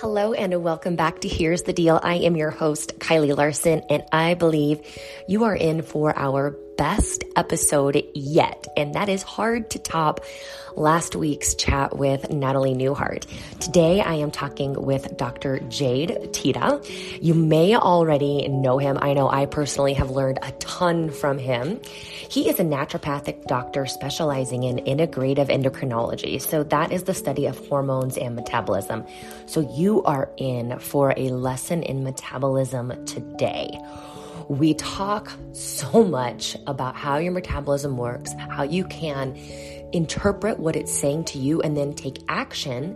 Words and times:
Hello 0.00 0.32
and 0.32 0.62
welcome 0.62 0.94
back 0.94 1.22
to 1.22 1.28
Here's 1.28 1.62
the 1.62 1.72
Deal. 1.72 1.98
I 2.00 2.18
am 2.18 2.36
your 2.36 2.52
host, 2.52 3.00
Kylie 3.00 3.36
Larson, 3.36 3.82
and 3.90 4.04
I 4.12 4.34
believe 4.34 4.80
you 5.26 5.42
are 5.42 5.56
in 5.56 5.82
for 5.82 6.16
our 6.16 6.56
best 6.78 7.24
episode 7.36 8.02
yet. 8.14 8.66
And 8.76 8.94
that 8.94 9.08
is 9.08 9.22
hard 9.22 9.68
to 9.70 9.80
top 9.80 10.20
last 10.76 11.16
week's 11.16 11.56
chat 11.56 11.96
with 11.96 12.30
Natalie 12.30 12.74
Newhart. 12.74 13.26
Today 13.58 14.00
I 14.00 14.14
am 14.14 14.30
talking 14.30 14.74
with 14.74 15.16
Dr. 15.16 15.58
Jade 15.68 16.32
Teta. 16.32 16.80
You 17.20 17.34
may 17.34 17.74
already 17.74 18.46
know 18.46 18.78
him. 18.78 18.96
I 19.02 19.12
know 19.12 19.28
I 19.28 19.46
personally 19.46 19.94
have 19.94 20.10
learned 20.10 20.38
a 20.40 20.52
ton 20.52 21.10
from 21.10 21.36
him. 21.36 21.80
He 21.82 22.48
is 22.48 22.60
a 22.60 22.64
naturopathic 22.64 23.46
doctor 23.46 23.86
specializing 23.86 24.62
in 24.62 24.76
integrative 24.76 25.48
endocrinology. 25.48 26.40
So 26.40 26.62
that 26.62 26.92
is 26.92 27.02
the 27.02 27.14
study 27.14 27.46
of 27.46 27.58
hormones 27.66 28.16
and 28.16 28.36
metabolism. 28.36 29.04
So 29.46 29.68
you 29.76 30.04
are 30.04 30.30
in 30.36 30.78
for 30.78 31.12
a 31.16 31.30
lesson 31.30 31.82
in 31.82 32.04
metabolism 32.04 33.04
today. 33.04 33.76
We 34.48 34.74
talk 34.74 35.30
so 35.52 36.04
much 36.04 36.56
about 36.66 36.96
how 36.96 37.18
your 37.18 37.32
metabolism 37.32 37.98
works, 37.98 38.32
how 38.48 38.62
you 38.62 38.84
can 38.84 39.36
interpret 39.92 40.58
what 40.58 40.74
it's 40.74 40.92
saying 40.92 41.24
to 41.24 41.38
you, 41.38 41.60
and 41.60 41.76
then 41.76 41.92
take 41.92 42.18
action 42.28 42.92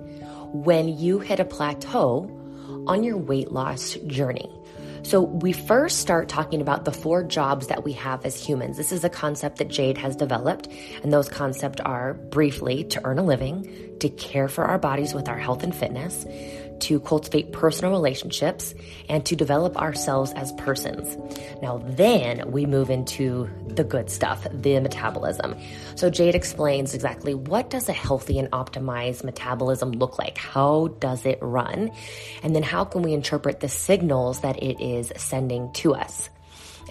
when 0.52 0.88
you 0.88 1.18
hit 1.18 1.40
a 1.40 1.44
plateau 1.44 2.30
on 2.86 3.04
your 3.04 3.16
weight 3.16 3.52
loss 3.52 3.94
journey. 4.06 4.50
So, 5.04 5.22
we 5.22 5.52
first 5.52 5.98
start 5.98 6.28
talking 6.28 6.60
about 6.60 6.84
the 6.84 6.92
four 6.92 7.24
jobs 7.24 7.66
that 7.66 7.82
we 7.82 7.92
have 7.94 8.24
as 8.24 8.40
humans. 8.40 8.76
This 8.76 8.92
is 8.92 9.02
a 9.02 9.08
concept 9.10 9.58
that 9.58 9.66
Jade 9.66 9.98
has 9.98 10.14
developed, 10.14 10.68
and 11.02 11.12
those 11.12 11.28
concepts 11.28 11.80
are 11.84 12.14
briefly 12.14 12.84
to 12.84 13.04
earn 13.04 13.18
a 13.18 13.24
living, 13.24 13.68
to 13.98 14.08
care 14.08 14.46
for 14.46 14.64
our 14.64 14.78
bodies 14.78 15.12
with 15.12 15.28
our 15.28 15.38
health 15.38 15.64
and 15.64 15.74
fitness, 15.74 16.24
to 16.82 17.00
cultivate 17.00 17.52
personal 17.52 17.92
relationships 17.92 18.74
and 19.08 19.24
to 19.26 19.36
develop 19.36 19.76
ourselves 19.76 20.32
as 20.32 20.52
persons. 20.52 21.16
Now, 21.62 21.78
then 21.78 22.50
we 22.50 22.66
move 22.66 22.90
into 22.90 23.48
the 23.68 23.84
good 23.84 24.10
stuff, 24.10 24.46
the 24.52 24.80
metabolism. 24.80 25.56
So 25.94 26.10
Jade 26.10 26.34
explains 26.34 26.94
exactly 26.94 27.34
what 27.34 27.70
does 27.70 27.88
a 27.88 27.92
healthy 27.92 28.38
and 28.38 28.50
optimized 28.50 29.24
metabolism 29.24 29.92
look 29.92 30.18
like? 30.18 30.38
How 30.38 30.88
does 30.98 31.24
it 31.24 31.38
run? 31.40 31.90
And 32.42 32.54
then 32.54 32.62
how 32.62 32.84
can 32.84 33.02
we 33.02 33.12
interpret 33.12 33.60
the 33.60 33.68
signals 33.68 34.40
that 34.40 34.62
it 34.62 34.82
is 34.82 35.12
sending 35.16 35.72
to 35.74 35.94
us? 35.94 36.28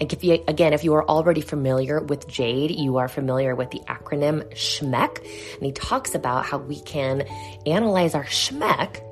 And 0.00 0.12
if 0.12 0.24
you, 0.24 0.42
again, 0.48 0.72
if 0.72 0.84
you 0.84 0.94
are 0.94 1.08
already 1.08 1.42
familiar 1.42 2.00
with 2.00 2.26
Jade, 2.26 2.70
you 2.70 2.96
are 2.96 3.08
familiar 3.08 3.54
with 3.54 3.70
the 3.70 3.80
acronym 3.86 4.42
SHMEC. 4.52 5.18
And 5.56 5.66
he 5.66 5.72
talks 5.72 6.14
about 6.14 6.46
how 6.46 6.58
we 6.58 6.80
can 6.80 7.22
analyze 7.66 8.14
our 8.14 8.24
SHMEC 8.24 9.02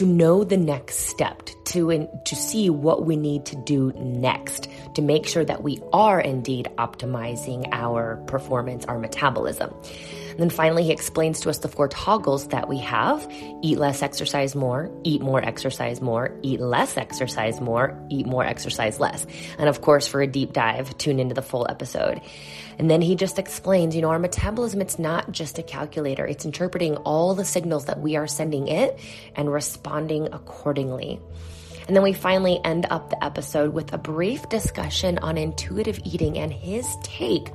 to 0.00 0.06
know 0.06 0.44
the 0.44 0.56
next 0.56 0.96
step, 1.10 1.42
to, 1.66 1.90
in, 1.90 2.08
to 2.24 2.34
see 2.34 2.70
what 2.70 3.04
we 3.04 3.16
need 3.16 3.44
to 3.44 3.54
do 3.54 3.92
next 3.98 4.66
to 4.94 5.02
make 5.02 5.26
sure 5.26 5.44
that 5.44 5.62
we 5.62 5.78
are 5.92 6.18
indeed 6.18 6.70
optimizing 6.78 7.68
our 7.70 8.16
performance, 8.26 8.86
our 8.86 8.98
metabolism. 8.98 9.70
And 10.30 10.38
then 10.38 10.48
finally, 10.48 10.84
he 10.84 10.90
explains 10.90 11.40
to 11.40 11.50
us 11.50 11.58
the 11.58 11.68
four 11.68 11.86
toggles 11.86 12.48
that 12.48 12.66
we 12.66 12.78
have 12.78 13.30
eat 13.62 13.76
less, 13.76 14.00
exercise 14.00 14.54
more, 14.54 14.90
eat 15.04 15.20
more, 15.20 15.44
exercise 15.44 16.00
more, 16.00 16.34
eat 16.40 16.60
less, 16.60 16.96
exercise 16.96 17.60
more, 17.60 18.02
eat 18.08 18.24
more, 18.24 18.42
exercise 18.42 18.98
less. 19.00 19.26
And 19.58 19.68
of 19.68 19.82
course, 19.82 20.06
for 20.06 20.22
a 20.22 20.26
deep 20.26 20.54
dive, 20.54 20.96
tune 20.96 21.20
into 21.20 21.34
the 21.34 21.42
full 21.42 21.66
episode. 21.68 22.22
And 22.80 22.90
then 22.90 23.02
he 23.02 23.14
just 23.14 23.38
explains, 23.38 23.94
you 23.94 24.00
know, 24.00 24.08
our 24.08 24.18
metabolism, 24.18 24.80
it's 24.80 24.98
not 24.98 25.30
just 25.32 25.58
a 25.58 25.62
calculator. 25.62 26.26
It's 26.26 26.46
interpreting 26.46 26.96
all 26.96 27.34
the 27.34 27.44
signals 27.44 27.84
that 27.84 28.00
we 28.00 28.16
are 28.16 28.26
sending 28.26 28.68
it 28.68 28.98
and 29.36 29.52
responding 29.52 30.28
accordingly. 30.32 31.20
And 31.86 31.94
then 31.94 32.02
we 32.02 32.14
finally 32.14 32.58
end 32.64 32.86
up 32.88 33.10
the 33.10 33.22
episode 33.22 33.74
with 33.74 33.92
a 33.92 33.98
brief 33.98 34.48
discussion 34.48 35.18
on 35.18 35.36
intuitive 35.36 36.00
eating 36.06 36.38
and 36.38 36.50
his 36.50 36.88
take 37.02 37.50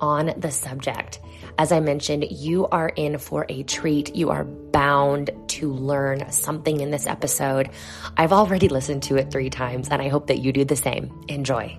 on 0.00 0.34
the 0.36 0.50
subject. 0.50 1.20
As 1.56 1.70
I 1.70 1.78
mentioned, 1.78 2.26
you 2.32 2.66
are 2.66 2.88
in 2.88 3.18
for 3.18 3.46
a 3.48 3.62
treat. 3.62 4.16
You 4.16 4.30
are 4.30 4.42
bound 4.42 5.30
to 5.50 5.72
learn 5.72 6.32
something 6.32 6.80
in 6.80 6.90
this 6.90 7.06
episode. 7.06 7.70
I've 8.16 8.32
already 8.32 8.68
listened 8.68 9.04
to 9.04 9.18
it 9.18 9.30
three 9.30 9.50
times, 9.50 9.88
and 9.88 10.02
I 10.02 10.08
hope 10.08 10.26
that 10.26 10.40
you 10.40 10.52
do 10.52 10.64
the 10.64 10.74
same. 10.74 11.12
Enjoy. 11.28 11.78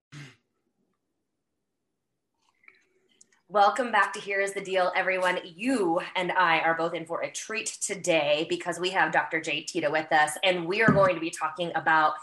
Welcome 3.53 3.91
back 3.91 4.13
to 4.13 4.19
Here 4.21 4.39
is 4.39 4.53
the 4.53 4.61
Deal, 4.61 4.93
everyone. 4.95 5.37
You 5.43 5.99
and 6.15 6.31
I 6.31 6.59
are 6.59 6.73
both 6.73 6.93
in 6.93 7.05
for 7.05 7.19
a 7.19 7.29
treat 7.29 7.65
today 7.81 8.45
because 8.47 8.79
we 8.79 8.91
have 8.91 9.11
Dr. 9.11 9.41
Jade 9.41 9.67
Teta 9.67 9.91
with 9.91 10.09
us, 10.13 10.37
and 10.41 10.65
we 10.65 10.81
are 10.81 10.89
going 10.89 11.15
to 11.15 11.19
be 11.19 11.31
talking 11.31 11.69
about 11.75 12.13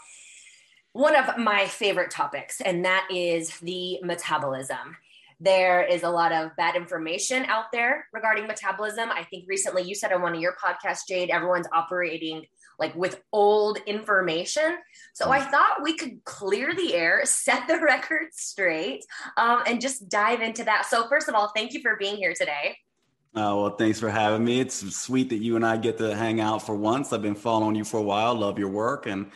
one 0.93 1.15
of 1.15 1.37
my 1.37 1.67
favorite 1.67 2.09
topics, 2.09 2.61
and 2.61 2.83
that 2.83 3.07
is 3.11 3.59
the 3.59 3.99
metabolism. 4.01 4.97
There 5.39 5.83
is 5.83 6.01
a 6.01 6.09
lot 6.09 6.31
of 6.31 6.55
bad 6.55 6.75
information 6.75 7.45
out 7.45 7.65
there 7.71 8.07
regarding 8.11 8.47
metabolism. 8.47 9.11
I 9.11 9.23
think 9.23 9.45
recently 9.47 9.83
you 9.83 9.93
said 9.93 10.11
on 10.11 10.23
one 10.23 10.33
of 10.33 10.41
your 10.41 10.55
podcasts, 10.55 11.07
Jade, 11.07 11.29
everyone's 11.29 11.67
operating 11.71 12.47
like 12.79 12.95
with 12.95 13.21
old 13.31 13.77
information. 13.85 14.77
So 15.13 15.29
I 15.29 15.41
thought 15.41 15.83
we 15.83 15.95
could 15.95 16.23
clear 16.23 16.73
the 16.73 16.95
air, 16.95 17.21
set 17.25 17.67
the 17.67 17.79
record 17.79 18.27
straight, 18.31 19.05
um, 19.37 19.63
and 19.67 19.81
just 19.81 20.09
dive 20.09 20.41
into 20.41 20.63
that. 20.63 20.85
So, 20.85 21.07
first 21.07 21.27
of 21.27 21.35
all, 21.35 21.51
thank 21.55 21.73
you 21.73 21.81
for 21.81 21.97
being 21.97 22.15
here 22.15 22.33
today. 22.33 22.77
Oh, 23.35 23.61
well, 23.61 23.75
thanks 23.75 23.99
for 23.99 24.09
having 24.09 24.43
me. 24.43 24.59
It's 24.59 24.95
sweet 24.95 25.29
that 25.29 25.37
you 25.37 25.55
and 25.55 25.65
I 25.65 25.77
get 25.77 25.97
to 25.99 26.15
hang 26.15 26.39
out 26.39 26.65
for 26.65 26.75
once. 26.75 27.13
I've 27.13 27.21
been 27.21 27.35
following 27.35 27.75
you 27.75 27.83
for 27.83 27.97
a 27.97 28.03
while, 28.03 28.33
love 28.33 28.57
your 28.57 28.69
work, 28.69 29.05
and 29.05 29.31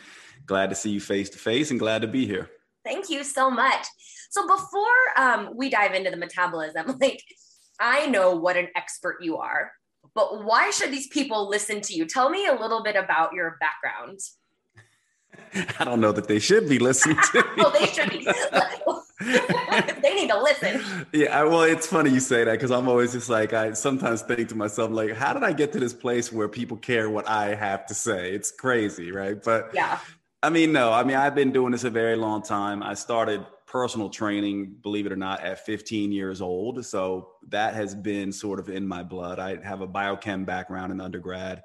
glad 0.47 0.69
to 0.71 0.75
see 0.75 0.89
you 0.89 0.99
face 0.99 1.29
to 1.31 1.37
face 1.37 1.69
and 1.69 1.79
glad 1.79 2.01
to 2.01 2.07
be 2.07 2.25
here. 2.25 2.49
Thank 2.83 3.09
you 3.09 3.23
so 3.23 3.51
much. 3.51 3.85
So, 4.31 4.47
before 4.47 4.85
um, 5.17 5.49
we 5.55 5.69
dive 5.69 5.93
into 5.93 6.09
the 6.09 6.17
metabolism, 6.17 6.97
like 7.01 7.21
I 7.79 8.07
know 8.07 8.35
what 8.35 8.57
an 8.57 8.69
expert 8.75 9.17
you 9.21 9.37
are 9.37 9.71
but 10.15 10.43
why 10.43 10.69
should 10.71 10.91
these 10.91 11.07
people 11.07 11.49
listen 11.49 11.81
to 11.81 11.93
you? 11.93 12.05
Tell 12.05 12.29
me 12.29 12.45
a 12.45 12.53
little 12.53 12.83
bit 12.83 12.95
about 12.95 13.33
your 13.33 13.57
background. 13.59 14.19
I 15.79 15.83
don't 15.83 15.99
know 15.99 16.11
that 16.11 16.27
they 16.27 16.39
should 16.39 16.69
be 16.69 16.79
listening 16.79 17.17
to 17.31 17.45
well, 17.57 17.71
they 17.71 17.87
should 17.87 18.09
be. 18.09 18.25
they 20.01 20.13
need 20.15 20.29
to 20.29 20.41
listen. 20.41 20.81
Yeah, 21.11 21.39
I, 21.39 21.43
well, 21.43 21.63
it's 21.63 21.87
funny 21.87 22.11
you 22.11 22.19
say 22.19 22.43
that 22.43 22.51
because 22.51 22.71
I'm 22.71 22.87
always 22.87 23.13
just 23.13 23.29
like 23.29 23.53
I 23.53 23.73
sometimes 23.73 24.21
think 24.21 24.49
to 24.49 24.55
myself 24.55 24.91
like, 24.91 25.13
how 25.13 25.33
did 25.33 25.43
I 25.43 25.53
get 25.53 25.71
to 25.73 25.79
this 25.79 25.93
place 25.93 26.31
where 26.31 26.47
people 26.47 26.77
care 26.77 27.09
what 27.09 27.27
I 27.27 27.55
have 27.55 27.85
to 27.87 27.93
say? 27.93 28.33
It's 28.33 28.51
crazy, 28.51 29.11
right? 29.11 29.41
But 29.41 29.71
yeah, 29.73 29.99
I 30.41 30.49
mean, 30.49 30.71
no, 30.71 30.91
I 30.91 31.03
mean 31.03 31.15
I've 31.15 31.35
been 31.35 31.51
doing 31.51 31.71
this 31.71 31.83
a 31.83 31.89
very 31.89 32.15
long 32.15 32.43
time. 32.43 32.83
I 32.83 32.93
started 32.93 33.45
personal 33.73 34.07
training, 34.07 34.75
believe 34.83 35.07
it 35.07 35.11
or 35.11 35.15
not, 35.15 35.41
at 35.41 35.65
15 35.65 36.11
years 36.11 36.41
old. 36.41 36.85
So 36.85 37.29
that 37.49 37.73
has 37.73 37.95
been 37.95 38.31
sort 38.31 38.59
of 38.59 38.69
in 38.69 38.87
my 38.87 39.01
blood. 39.01 39.39
I 39.39 39.59
have 39.63 39.81
a 39.81 39.87
biochem 39.87 40.45
background 40.45 40.91
in 40.91 41.01
undergrad. 41.01 41.63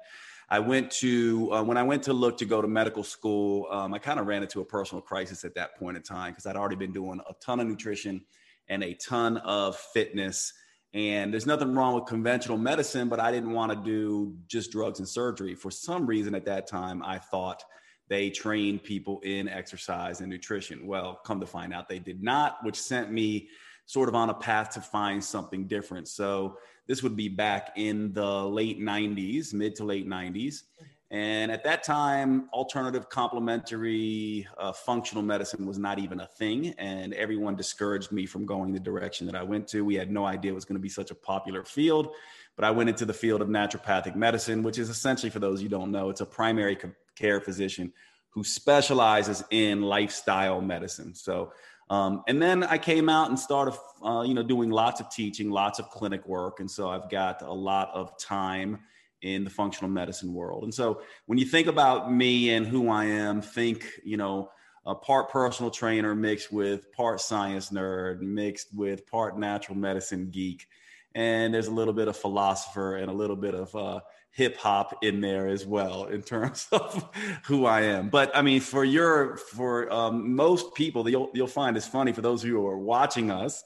I 0.49 0.57
went 0.57 0.89
to, 0.93 1.53
uh, 1.53 1.63
when 1.63 1.77
I 1.77 1.83
went 1.83 2.01
to 2.03 2.13
look 2.13 2.39
to 2.39 2.45
go 2.45 2.63
to 2.63 2.67
medical 2.67 3.03
school, 3.03 3.67
um, 3.69 3.93
I 3.93 3.99
kind 3.99 4.19
of 4.19 4.25
ran 4.25 4.41
into 4.41 4.59
a 4.59 4.65
personal 4.65 5.03
crisis 5.03 5.43
at 5.43 5.53
that 5.53 5.77
point 5.77 5.97
in 5.97 6.01
time 6.01 6.31
because 6.31 6.47
I'd 6.47 6.55
already 6.55 6.77
been 6.77 6.91
doing 6.91 7.21
a 7.29 7.33
ton 7.35 7.59
of 7.59 7.67
nutrition 7.67 8.25
and 8.69 8.83
a 8.83 8.95
ton 8.95 9.37
of 9.37 9.77
fitness. 9.77 10.51
And 10.95 11.31
there's 11.31 11.45
nothing 11.45 11.75
wrong 11.75 11.93
with 11.93 12.05
conventional 12.05 12.57
medicine, 12.57 13.07
but 13.07 13.19
I 13.19 13.29
didn't 13.29 13.51
want 13.51 13.71
to 13.71 13.77
do 13.77 14.35
just 14.47 14.71
drugs 14.71 14.97
and 14.97 15.07
surgery. 15.07 15.53
For 15.53 15.69
some 15.69 16.07
reason 16.07 16.33
at 16.33 16.45
that 16.45 16.65
time, 16.65 17.03
I 17.03 17.19
thought 17.19 17.63
they 18.09 18.29
trained 18.29 18.83
people 18.83 19.21
in 19.23 19.47
exercise 19.47 20.19
and 20.19 20.29
nutrition. 20.29 20.85
Well, 20.85 21.21
come 21.23 21.39
to 21.39 21.45
find 21.45 21.73
out 21.73 21.87
they 21.87 21.99
did 21.99 22.21
not, 22.21 22.57
which 22.63 22.79
sent 22.79 23.11
me 23.11 23.49
sort 23.85 24.09
of 24.09 24.15
on 24.15 24.29
a 24.29 24.33
path 24.33 24.71
to 24.71 24.81
find 24.81 25.23
something 25.23 25.65
different. 25.67 26.07
So 26.07 26.57
this 26.87 27.01
would 27.03 27.15
be 27.15 27.29
back 27.29 27.71
in 27.75 28.11
the 28.13 28.45
late 28.45 28.79
90s, 28.79 29.53
mid 29.53 29.75
to 29.75 29.83
late 29.83 30.07
90s. 30.07 30.63
And 31.11 31.51
at 31.51 31.63
that 31.63 31.83
time, 31.83 32.49
alternative 32.53 33.09
complementary 33.09 34.47
uh, 34.59 34.71
functional 34.71 35.23
medicine 35.23 35.65
was 35.65 35.79
not 35.79 35.97
even 35.97 36.19
a 36.19 36.27
thing. 36.27 36.75
And 36.77 37.15
everyone 37.15 37.55
discouraged 37.55 38.11
me 38.11 38.27
from 38.27 38.45
going 38.45 38.73
the 38.73 38.79
direction 38.79 39.25
that 39.25 39.35
I 39.35 39.41
went 39.41 39.67
to. 39.69 39.83
We 39.83 39.95
had 39.95 40.11
no 40.11 40.25
idea 40.25 40.51
it 40.51 40.55
was 40.55 40.65
going 40.65 40.75
to 40.75 40.81
be 40.81 40.89
such 40.89 41.09
a 41.09 41.15
popular 41.15 41.63
field. 41.63 42.13
But 42.55 42.65
I 42.65 42.71
went 42.71 42.89
into 42.89 43.05
the 43.05 43.13
field 43.13 43.41
of 43.41 43.47
naturopathic 43.47 44.15
medicine, 44.15 44.61
which 44.61 44.77
is 44.77 44.89
essentially, 44.89 45.31
for 45.31 45.39
those 45.39 45.63
you 45.63 45.69
don't 45.69 45.91
know, 45.91 46.09
it's 46.09 46.21
a 46.21 46.25
primary 46.25 46.75
care 47.19 47.41
physician 47.41 47.91
who 48.29 48.43
specializes 48.43 49.43
in 49.51 49.81
lifestyle 49.81 50.61
medicine. 50.61 51.13
So, 51.13 51.51
um, 51.89 52.23
and 52.27 52.41
then 52.41 52.63
I 52.63 52.77
came 52.77 53.09
out 53.09 53.29
and 53.29 53.39
started, 53.39 53.73
uh, 54.03 54.21
you 54.21 54.33
know, 54.33 54.43
doing 54.43 54.69
lots 54.69 55.01
of 55.01 55.09
teaching, 55.09 55.49
lots 55.49 55.79
of 55.79 55.89
clinic 55.89 56.27
work. 56.27 56.59
And 56.59 56.69
so 56.69 56.89
I've 56.89 57.09
got 57.09 57.41
a 57.41 57.51
lot 57.51 57.89
of 57.93 58.17
time 58.19 58.79
in 59.21 59.43
the 59.43 59.49
functional 59.49 59.89
medicine 59.89 60.33
world. 60.33 60.63
And 60.63 60.73
so 60.73 61.01
when 61.25 61.37
you 61.37 61.45
think 61.45 61.67
about 61.67 62.13
me 62.13 62.51
and 62.51 62.65
who 62.65 62.89
I 62.89 63.05
am, 63.05 63.41
think, 63.41 63.85
you 64.03 64.17
know, 64.17 64.51
a 64.85 64.95
part 64.95 65.29
personal 65.29 65.71
trainer 65.71 66.15
mixed 66.15 66.51
with 66.51 66.91
part 66.93 67.19
science 67.19 67.69
nerd, 67.69 68.21
mixed 68.21 68.73
with 68.73 69.05
part 69.07 69.37
natural 69.37 69.77
medicine 69.77 70.29
geek. 70.31 70.67
And 71.15 71.53
there's 71.53 71.67
a 71.67 71.71
little 71.71 71.93
bit 71.93 72.07
of 72.07 72.15
philosopher 72.15 72.95
and 72.95 73.09
a 73.09 73.13
little 73.13 73.35
bit 73.35 73.55
of 73.55 73.75
uh, 73.75 73.99
hip 74.31 74.57
hop 74.57 75.03
in 75.03 75.21
there 75.21 75.47
as 75.47 75.65
well 75.65 76.05
in 76.05 76.21
terms 76.21 76.67
of 76.71 77.09
who 77.45 77.65
I 77.65 77.81
am. 77.81 78.09
But 78.09 78.35
I 78.35 78.41
mean, 78.41 78.61
for 78.61 78.83
your, 78.83 79.37
for 79.37 79.91
um, 79.91 80.35
most 80.35 80.73
people, 80.75 81.07
you'll, 81.09 81.29
you'll 81.33 81.47
find 81.47 81.75
it's 81.75 81.87
funny 81.87 82.13
for 82.13 82.21
those 82.21 82.41
who 82.41 82.65
are 82.67 82.77
watching 82.77 83.31
us 83.31 83.63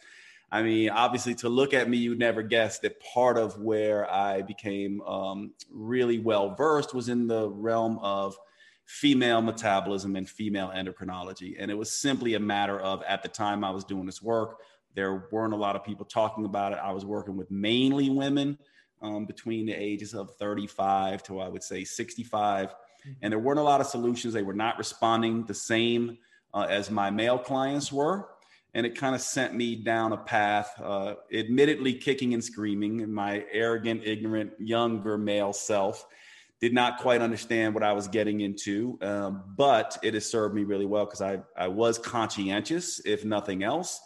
I 0.54 0.62
mean, 0.62 0.92
obviously, 0.92 1.33
to 1.36 1.50
look 1.50 1.74
at 1.74 1.89
me, 1.89 1.98
you'd 1.98 2.19
never 2.19 2.44
guess 2.44 2.77
that 2.80 3.01
part 3.01 3.39
of 3.39 3.60
where 3.60 4.10
I 4.10 4.44
became 4.44 5.01
um, 5.01 5.54
really 5.71 6.19
well 6.19 6.54
versed 6.54 6.94
was 6.94 7.09
in 7.09 7.25
the 7.25 7.50
realm 7.50 7.98
of 8.04 8.38
female 8.86 9.42
metabolism 9.42 10.16
and 10.16 10.30
female 10.30 10.69
endocrinology. 10.69 11.56
And 11.57 11.71
it 11.71 11.74
was 11.74 11.92
simply 11.92 12.36
a 12.36 12.39
matter 12.39 12.80
of, 12.80 13.01
at 13.07 13.24
the 13.24 13.30
time 13.30 13.63
I 13.63 13.71
was 13.71 13.83
doing 13.83 14.06
this 14.06 14.21
work, 14.21 14.59
there 14.94 15.27
weren't 15.31 15.56
a 15.56 15.57
lot 15.57 15.75
of 15.75 15.83
people 15.83 16.06
talking 16.06 16.45
about 16.45 16.71
it. 16.71 16.77
I 16.83 16.92
was 16.92 17.04
working 17.04 17.36
with 17.36 17.50
mainly 17.50 18.12
women 18.12 18.59
um, 19.04 19.26
between 19.26 19.68
the 19.68 19.74
ages 19.74 20.14
of 20.14 20.36
35 20.36 21.22
to, 21.24 21.40
I 21.40 21.50
would 21.50 21.64
say, 21.64 21.84
65. 21.84 22.70
Mm-hmm. 22.70 23.12
And 23.22 23.32
there 23.32 23.40
weren't 23.40 23.60
a 23.60 23.64
lot 23.64 23.82
of 23.82 23.88
solutions. 23.88 24.34
They 24.34 24.42
were 24.42 24.54
not 24.54 24.78
responding 24.78 25.46
the 25.46 25.54
same 25.54 26.18
uh, 26.54 26.68
as 26.70 26.90
my 26.90 27.12
male 27.12 27.38
clients 27.38 27.92
were 27.92 28.30
and 28.74 28.86
it 28.86 28.98
kind 28.98 29.14
of 29.14 29.22
sent 29.22 29.54
me 29.54 29.76
down 29.76 30.14
a 30.14 30.18
path, 30.18 30.74
uh, 30.82 31.16
admittedly 31.32 31.94
kicking 31.94 32.34
and 32.34 32.44
screaming. 32.44 33.02
And 33.02 33.14
my 33.14 33.46
arrogant, 33.52 34.02
ignorant, 34.04 34.54
younger 34.60 35.18
male 35.18 35.54
self 35.54 36.06
did 36.60 36.74
not 36.74 36.98
quite 37.00 37.22
understand 37.22 37.74
what 37.74 37.84
I 37.84 37.94
was 37.94 38.08
getting 38.08 38.42
into, 38.42 38.98
um, 39.02 39.44
but 39.56 39.98
it 40.02 40.14
has 40.14 40.26
served 40.26 40.56
me 40.56 40.64
really 40.64 40.86
well 40.86 41.06
because 41.06 41.22
I, 41.22 41.40
I 41.58 41.68
was 41.68 42.00
conscientious, 42.00 43.00
if 43.06 43.26
nothing 43.26 43.64
else. 43.64 44.00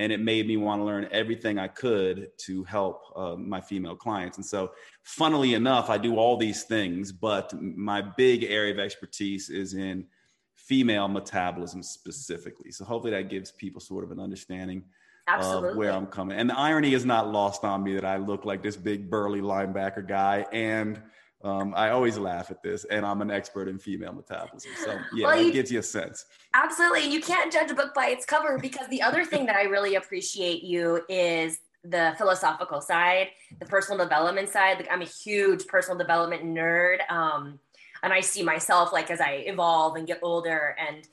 And 0.00 0.10
it 0.10 0.20
made 0.20 0.48
me 0.48 0.56
want 0.56 0.80
to 0.80 0.84
learn 0.84 1.06
everything 1.12 1.58
I 1.58 1.68
could 1.68 2.30
to 2.46 2.64
help 2.64 3.02
uh, 3.14 3.36
my 3.36 3.60
female 3.60 3.94
clients. 3.94 4.38
And 4.38 4.46
so, 4.46 4.72
funnily 5.02 5.52
enough, 5.54 5.90
I 5.90 5.98
do 5.98 6.16
all 6.16 6.36
these 6.36 6.64
things, 6.64 7.12
but 7.12 7.52
my 7.60 8.00
big 8.00 8.44
area 8.44 8.72
of 8.72 8.78
expertise 8.78 9.50
is 9.50 9.74
in 9.74 10.06
female 10.54 11.08
metabolism 11.08 11.82
specifically. 11.82 12.70
So 12.70 12.84
hopefully 12.84 13.12
that 13.12 13.28
gives 13.28 13.50
people 13.50 13.80
sort 13.80 14.04
of 14.04 14.12
an 14.12 14.20
understanding 14.20 14.84
Absolutely. 15.26 15.70
of 15.70 15.76
where 15.76 15.92
I'm 15.92 16.06
coming. 16.06 16.38
And 16.38 16.48
the 16.48 16.56
irony 16.56 16.94
is 16.94 17.04
not 17.04 17.28
lost 17.28 17.64
on 17.64 17.82
me 17.82 17.94
that 17.94 18.04
I 18.04 18.18
look 18.18 18.44
like 18.44 18.62
this 18.62 18.76
big 18.76 19.10
burly 19.10 19.40
linebacker 19.40 20.06
guy 20.06 20.46
and 20.52 21.02
um, 21.42 21.74
I 21.76 21.90
always 21.90 22.18
laugh 22.18 22.50
at 22.50 22.62
this, 22.62 22.84
and 22.84 23.04
I'm 23.04 23.22
an 23.22 23.30
expert 23.30 23.68
in 23.68 23.78
female 23.78 24.12
metabolism. 24.12 24.72
So 24.84 24.98
yeah, 25.14 25.26
well, 25.26 25.38
it 25.38 25.52
gives 25.52 25.72
you 25.72 25.78
a 25.78 25.82
sense. 25.82 26.26
Absolutely, 26.54 27.04
and 27.04 27.12
you 27.12 27.20
can't 27.20 27.52
judge 27.52 27.70
a 27.70 27.74
book 27.74 27.94
by 27.94 28.06
its 28.06 28.24
cover 28.24 28.58
because 28.58 28.88
the 28.88 29.02
other 29.02 29.24
thing 29.24 29.46
that 29.46 29.56
I 29.56 29.62
really 29.62 29.94
appreciate 29.94 30.62
you 30.62 31.02
is 31.08 31.58
the 31.82 32.14
philosophical 32.18 32.80
side, 32.80 33.28
the 33.58 33.66
personal 33.66 33.98
development 34.04 34.50
side. 34.50 34.76
Like 34.76 34.88
I'm 34.90 35.02
a 35.02 35.06
huge 35.06 35.66
personal 35.66 35.96
development 35.96 36.44
nerd. 36.44 37.10
Um, 37.10 37.58
and 38.02 38.12
i 38.12 38.20
see 38.20 38.42
myself 38.42 38.92
like 38.92 39.10
as 39.10 39.20
i 39.20 39.44
evolve 39.46 39.96
and 39.96 40.06
get 40.06 40.18
older 40.22 40.76
and 40.78 41.06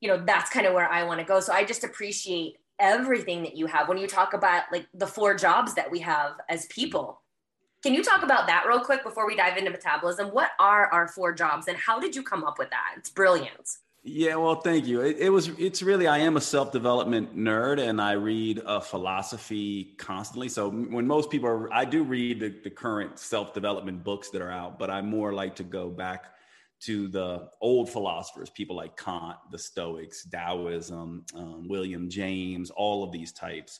you 0.00 0.08
know 0.08 0.22
that's 0.24 0.50
kind 0.50 0.66
of 0.66 0.74
where 0.74 0.88
i 0.88 1.02
want 1.02 1.20
to 1.20 1.26
go 1.26 1.40
so 1.40 1.52
i 1.52 1.64
just 1.64 1.84
appreciate 1.84 2.56
everything 2.78 3.42
that 3.42 3.56
you 3.56 3.66
have 3.66 3.88
when 3.88 3.98
you 3.98 4.06
talk 4.06 4.34
about 4.34 4.64
like 4.72 4.86
the 4.94 5.06
four 5.06 5.34
jobs 5.34 5.74
that 5.74 5.90
we 5.90 6.00
have 6.00 6.32
as 6.48 6.66
people 6.66 7.21
can 7.82 7.94
you 7.94 8.02
talk 8.02 8.22
about 8.22 8.46
that 8.46 8.64
real 8.66 8.80
quick 8.80 9.02
before 9.02 9.26
we 9.26 9.36
dive 9.36 9.56
into 9.56 9.70
metabolism 9.70 10.28
what 10.28 10.50
are 10.58 10.86
our 10.86 11.08
four 11.08 11.32
jobs 11.32 11.68
and 11.68 11.76
how 11.76 11.98
did 11.98 12.14
you 12.14 12.22
come 12.22 12.44
up 12.44 12.58
with 12.58 12.70
that 12.70 12.94
it's 12.96 13.10
brilliant 13.10 13.78
yeah, 14.04 14.34
well, 14.34 14.56
thank 14.56 14.86
you. 14.86 15.00
It, 15.02 15.18
it, 15.18 15.28
was. 15.28 15.48
It's 15.60 15.80
really. 15.80 16.08
I 16.08 16.18
am 16.18 16.36
a 16.36 16.40
self 16.40 16.72
development 16.72 17.36
nerd, 17.36 17.78
and 17.78 18.00
I 18.00 18.12
read 18.12 18.60
a 18.66 18.80
philosophy 18.80 19.94
constantly. 19.96 20.48
So 20.48 20.68
when 20.68 21.06
most 21.06 21.30
people 21.30 21.48
are, 21.48 21.72
I 21.72 21.84
do 21.84 22.02
read 22.02 22.40
the, 22.40 22.48
the 22.48 22.70
current 22.70 23.16
self 23.20 23.54
development 23.54 24.02
books 24.02 24.30
that 24.30 24.42
are 24.42 24.50
out, 24.50 24.76
but 24.76 24.90
I 24.90 25.02
more 25.02 25.32
like 25.32 25.54
to 25.56 25.62
go 25.62 25.88
back 25.88 26.32
to 26.80 27.06
the 27.06 27.48
old 27.60 27.88
philosophers, 27.88 28.50
people 28.50 28.74
like 28.74 28.96
Kant, 28.96 29.36
the 29.52 29.58
Stoics, 29.58 30.24
Taoism, 30.24 31.24
um, 31.36 31.68
William 31.68 32.10
James, 32.10 32.70
all 32.70 33.04
of 33.04 33.12
these 33.12 33.30
types. 33.30 33.78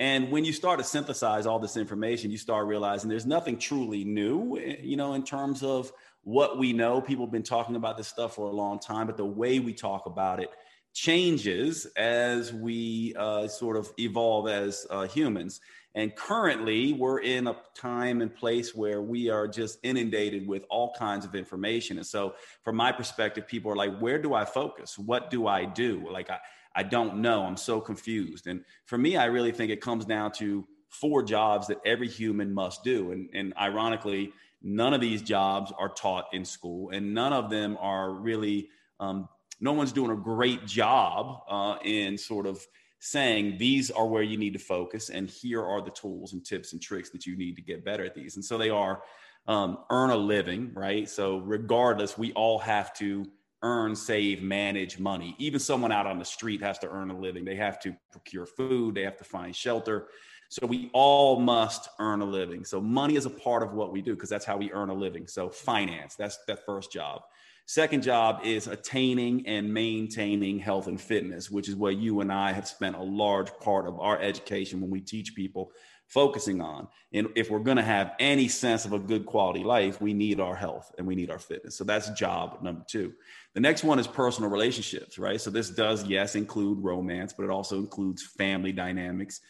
And 0.00 0.30
when 0.30 0.46
you 0.46 0.54
start 0.54 0.78
to 0.78 0.84
synthesize 0.84 1.44
all 1.44 1.58
this 1.58 1.76
information, 1.76 2.30
you 2.30 2.38
start 2.38 2.66
realizing 2.66 3.10
there's 3.10 3.26
nothing 3.26 3.58
truly 3.58 4.02
new, 4.02 4.56
eh, 4.56 4.76
you 4.82 4.96
know, 4.96 5.12
in 5.12 5.22
terms 5.22 5.62
of 5.62 5.92
what 6.22 6.58
we 6.58 6.72
know. 6.72 7.02
People 7.02 7.26
have 7.26 7.32
been 7.32 7.42
talking 7.42 7.76
about 7.76 7.98
this 7.98 8.08
stuff 8.08 8.34
for 8.34 8.48
a 8.48 8.50
long 8.50 8.78
time, 8.78 9.06
but 9.06 9.18
the 9.18 9.26
way 9.26 9.60
we 9.60 9.74
talk 9.74 10.06
about 10.06 10.40
it 10.40 10.48
changes 10.94 11.84
as 11.98 12.50
we 12.50 13.14
uh, 13.18 13.46
sort 13.46 13.76
of 13.76 13.92
evolve 13.98 14.48
as 14.48 14.86
uh, 14.88 15.06
humans. 15.06 15.60
And 15.94 16.16
currently, 16.16 16.94
we're 16.94 17.20
in 17.20 17.46
a 17.46 17.56
time 17.74 18.22
and 18.22 18.34
place 18.34 18.74
where 18.74 19.02
we 19.02 19.28
are 19.28 19.46
just 19.46 19.80
inundated 19.82 20.46
with 20.46 20.64
all 20.70 20.94
kinds 20.98 21.26
of 21.26 21.34
information. 21.34 21.98
And 21.98 22.06
so, 22.06 22.36
from 22.64 22.76
my 22.76 22.90
perspective, 22.90 23.46
people 23.46 23.70
are 23.70 23.76
like, 23.76 23.98
where 23.98 24.18
do 24.18 24.32
I 24.32 24.46
focus? 24.46 24.98
What 24.98 25.28
do 25.28 25.46
I 25.46 25.66
do? 25.66 26.08
Like, 26.10 26.30
I, 26.30 26.38
I 26.74 26.82
don't 26.82 27.18
know. 27.18 27.44
I'm 27.44 27.56
so 27.56 27.80
confused. 27.80 28.46
And 28.46 28.64
for 28.86 28.96
me, 28.96 29.16
I 29.16 29.26
really 29.26 29.52
think 29.52 29.70
it 29.70 29.80
comes 29.80 30.04
down 30.04 30.32
to 30.32 30.66
four 30.88 31.22
jobs 31.22 31.68
that 31.68 31.78
every 31.84 32.08
human 32.08 32.52
must 32.52 32.84
do. 32.84 33.12
And, 33.12 33.30
and 33.32 33.54
ironically, 33.56 34.32
None 34.62 34.92
of 34.92 35.00
these 35.00 35.22
jobs 35.22 35.72
are 35.78 35.88
taught 35.88 36.26
in 36.32 36.44
school, 36.44 36.90
and 36.90 37.14
none 37.14 37.32
of 37.32 37.48
them 37.48 37.78
are 37.80 38.12
really, 38.12 38.68
um, 38.98 39.28
no 39.58 39.72
one's 39.72 39.92
doing 39.92 40.10
a 40.10 40.16
great 40.16 40.66
job 40.66 41.42
uh, 41.48 41.76
in 41.82 42.18
sort 42.18 42.46
of 42.46 42.60
saying 42.98 43.56
these 43.56 43.90
are 43.90 44.06
where 44.06 44.22
you 44.22 44.36
need 44.36 44.52
to 44.52 44.58
focus, 44.58 45.08
and 45.08 45.30
here 45.30 45.64
are 45.64 45.80
the 45.80 45.90
tools 45.90 46.34
and 46.34 46.44
tips 46.44 46.74
and 46.74 46.82
tricks 46.82 47.08
that 47.10 47.24
you 47.24 47.36
need 47.38 47.56
to 47.56 47.62
get 47.62 47.84
better 47.84 48.04
at 48.04 48.14
these. 48.14 48.36
And 48.36 48.44
so 48.44 48.58
they 48.58 48.68
are 48.68 49.02
um, 49.46 49.78
earn 49.88 50.10
a 50.10 50.16
living, 50.16 50.72
right? 50.74 51.08
So, 51.08 51.38
regardless, 51.38 52.18
we 52.18 52.32
all 52.34 52.58
have 52.58 52.92
to 52.94 53.24
earn, 53.62 53.94
save, 53.94 54.42
manage 54.42 54.98
money. 54.98 55.34
Even 55.38 55.60
someone 55.60 55.92
out 55.92 56.06
on 56.06 56.18
the 56.18 56.24
street 56.24 56.62
has 56.62 56.78
to 56.78 56.88
earn 56.88 57.10
a 57.10 57.18
living. 57.18 57.44
They 57.44 57.56
have 57.56 57.78
to 57.80 57.94
procure 58.10 58.46
food, 58.46 58.94
they 58.94 59.02
have 59.02 59.16
to 59.18 59.24
find 59.24 59.54
shelter. 59.54 60.08
So 60.48 60.66
we 60.66 60.90
all 60.92 61.38
must 61.38 61.88
earn 62.00 62.22
a 62.22 62.24
living. 62.24 62.64
So 62.64 62.80
money 62.80 63.14
is 63.14 63.24
a 63.24 63.30
part 63.30 63.62
of 63.62 63.72
what 63.72 63.92
we 63.92 64.02
do 64.02 64.14
because 64.14 64.28
that's 64.28 64.44
how 64.44 64.56
we 64.56 64.72
earn 64.72 64.88
a 64.88 64.94
living. 64.94 65.28
So 65.28 65.48
finance, 65.48 66.16
that's 66.16 66.38
that 66.48 66.66
first 66.66 66.90
job. 66.90 67.22
Second 67.66 68.02
job 68.02 68.40
is 68.42 68.66
attaining 68.66 69.46
and 69.46 69.72
maintaining 69.72 70.58
health 70.58 70.88
and 70.88 71.00
fitness, 71.00 71.52
which 71.52 71.68
is 71.68 71.76
where 71.76 71.92
you 71.92 72.20
and 72.20 72.32
I 72.32 72.50
have 72.50 72.66
spent 72.66 72.96
a 72.96 73.02
large 73.02 73.52
part 73.60 73.86
of 73.86 74.00
our 74.00 74.20
education 74.20 74.80
when 74.80 74.90
we 74.90 75.00
teach 75.00 75.36
people 75.36 75.70
focusing 76.10 76.60
on. 76.60 76.88
And 77.12 77.28
if 77.36 77.50
we're 77.50 77.60
going 77.60 77.76
to 77.76 77.82
have 77.82 78.12
any 78.18 78.48
sense 78.48 78.84
of 78.84 78.92
a 78.92 78.98
good 78.98 79.26
quality 79.26 79.62
life, 79.62 80.00
we 80.00 80.12
need 80.12 80.40
our 80.40 80.56
health 80.56 80.92
and 80.98 81.06
we 81.06 81.14
need 81.14 81.30
our 81.30 81.38
fitness. 81.38 81.76
So 81.76 81.84
that's 81.84 82.10
job 82.10 82.58
number 82.62 82.84
two. 82.88 83.12
The 83.54 83.60
next 83.60 83.84
one 83.84 83.98
is 83.98 84.08
personal 84.08 84.50
relationships, 84.50 85.18
right? 85.18 85.40
So 85.40 85.50
this 85.50 85.70
does, 85.70 86.04
yes, 86.04 86.34
include 86.34 86.82
romance, 86.82 87.32
but 87.32 87.44
it 87.44 87.50
also 87.50 87.78
includes 87.78 88.24
family 88.36 88.72
dynamics 88.72 89.40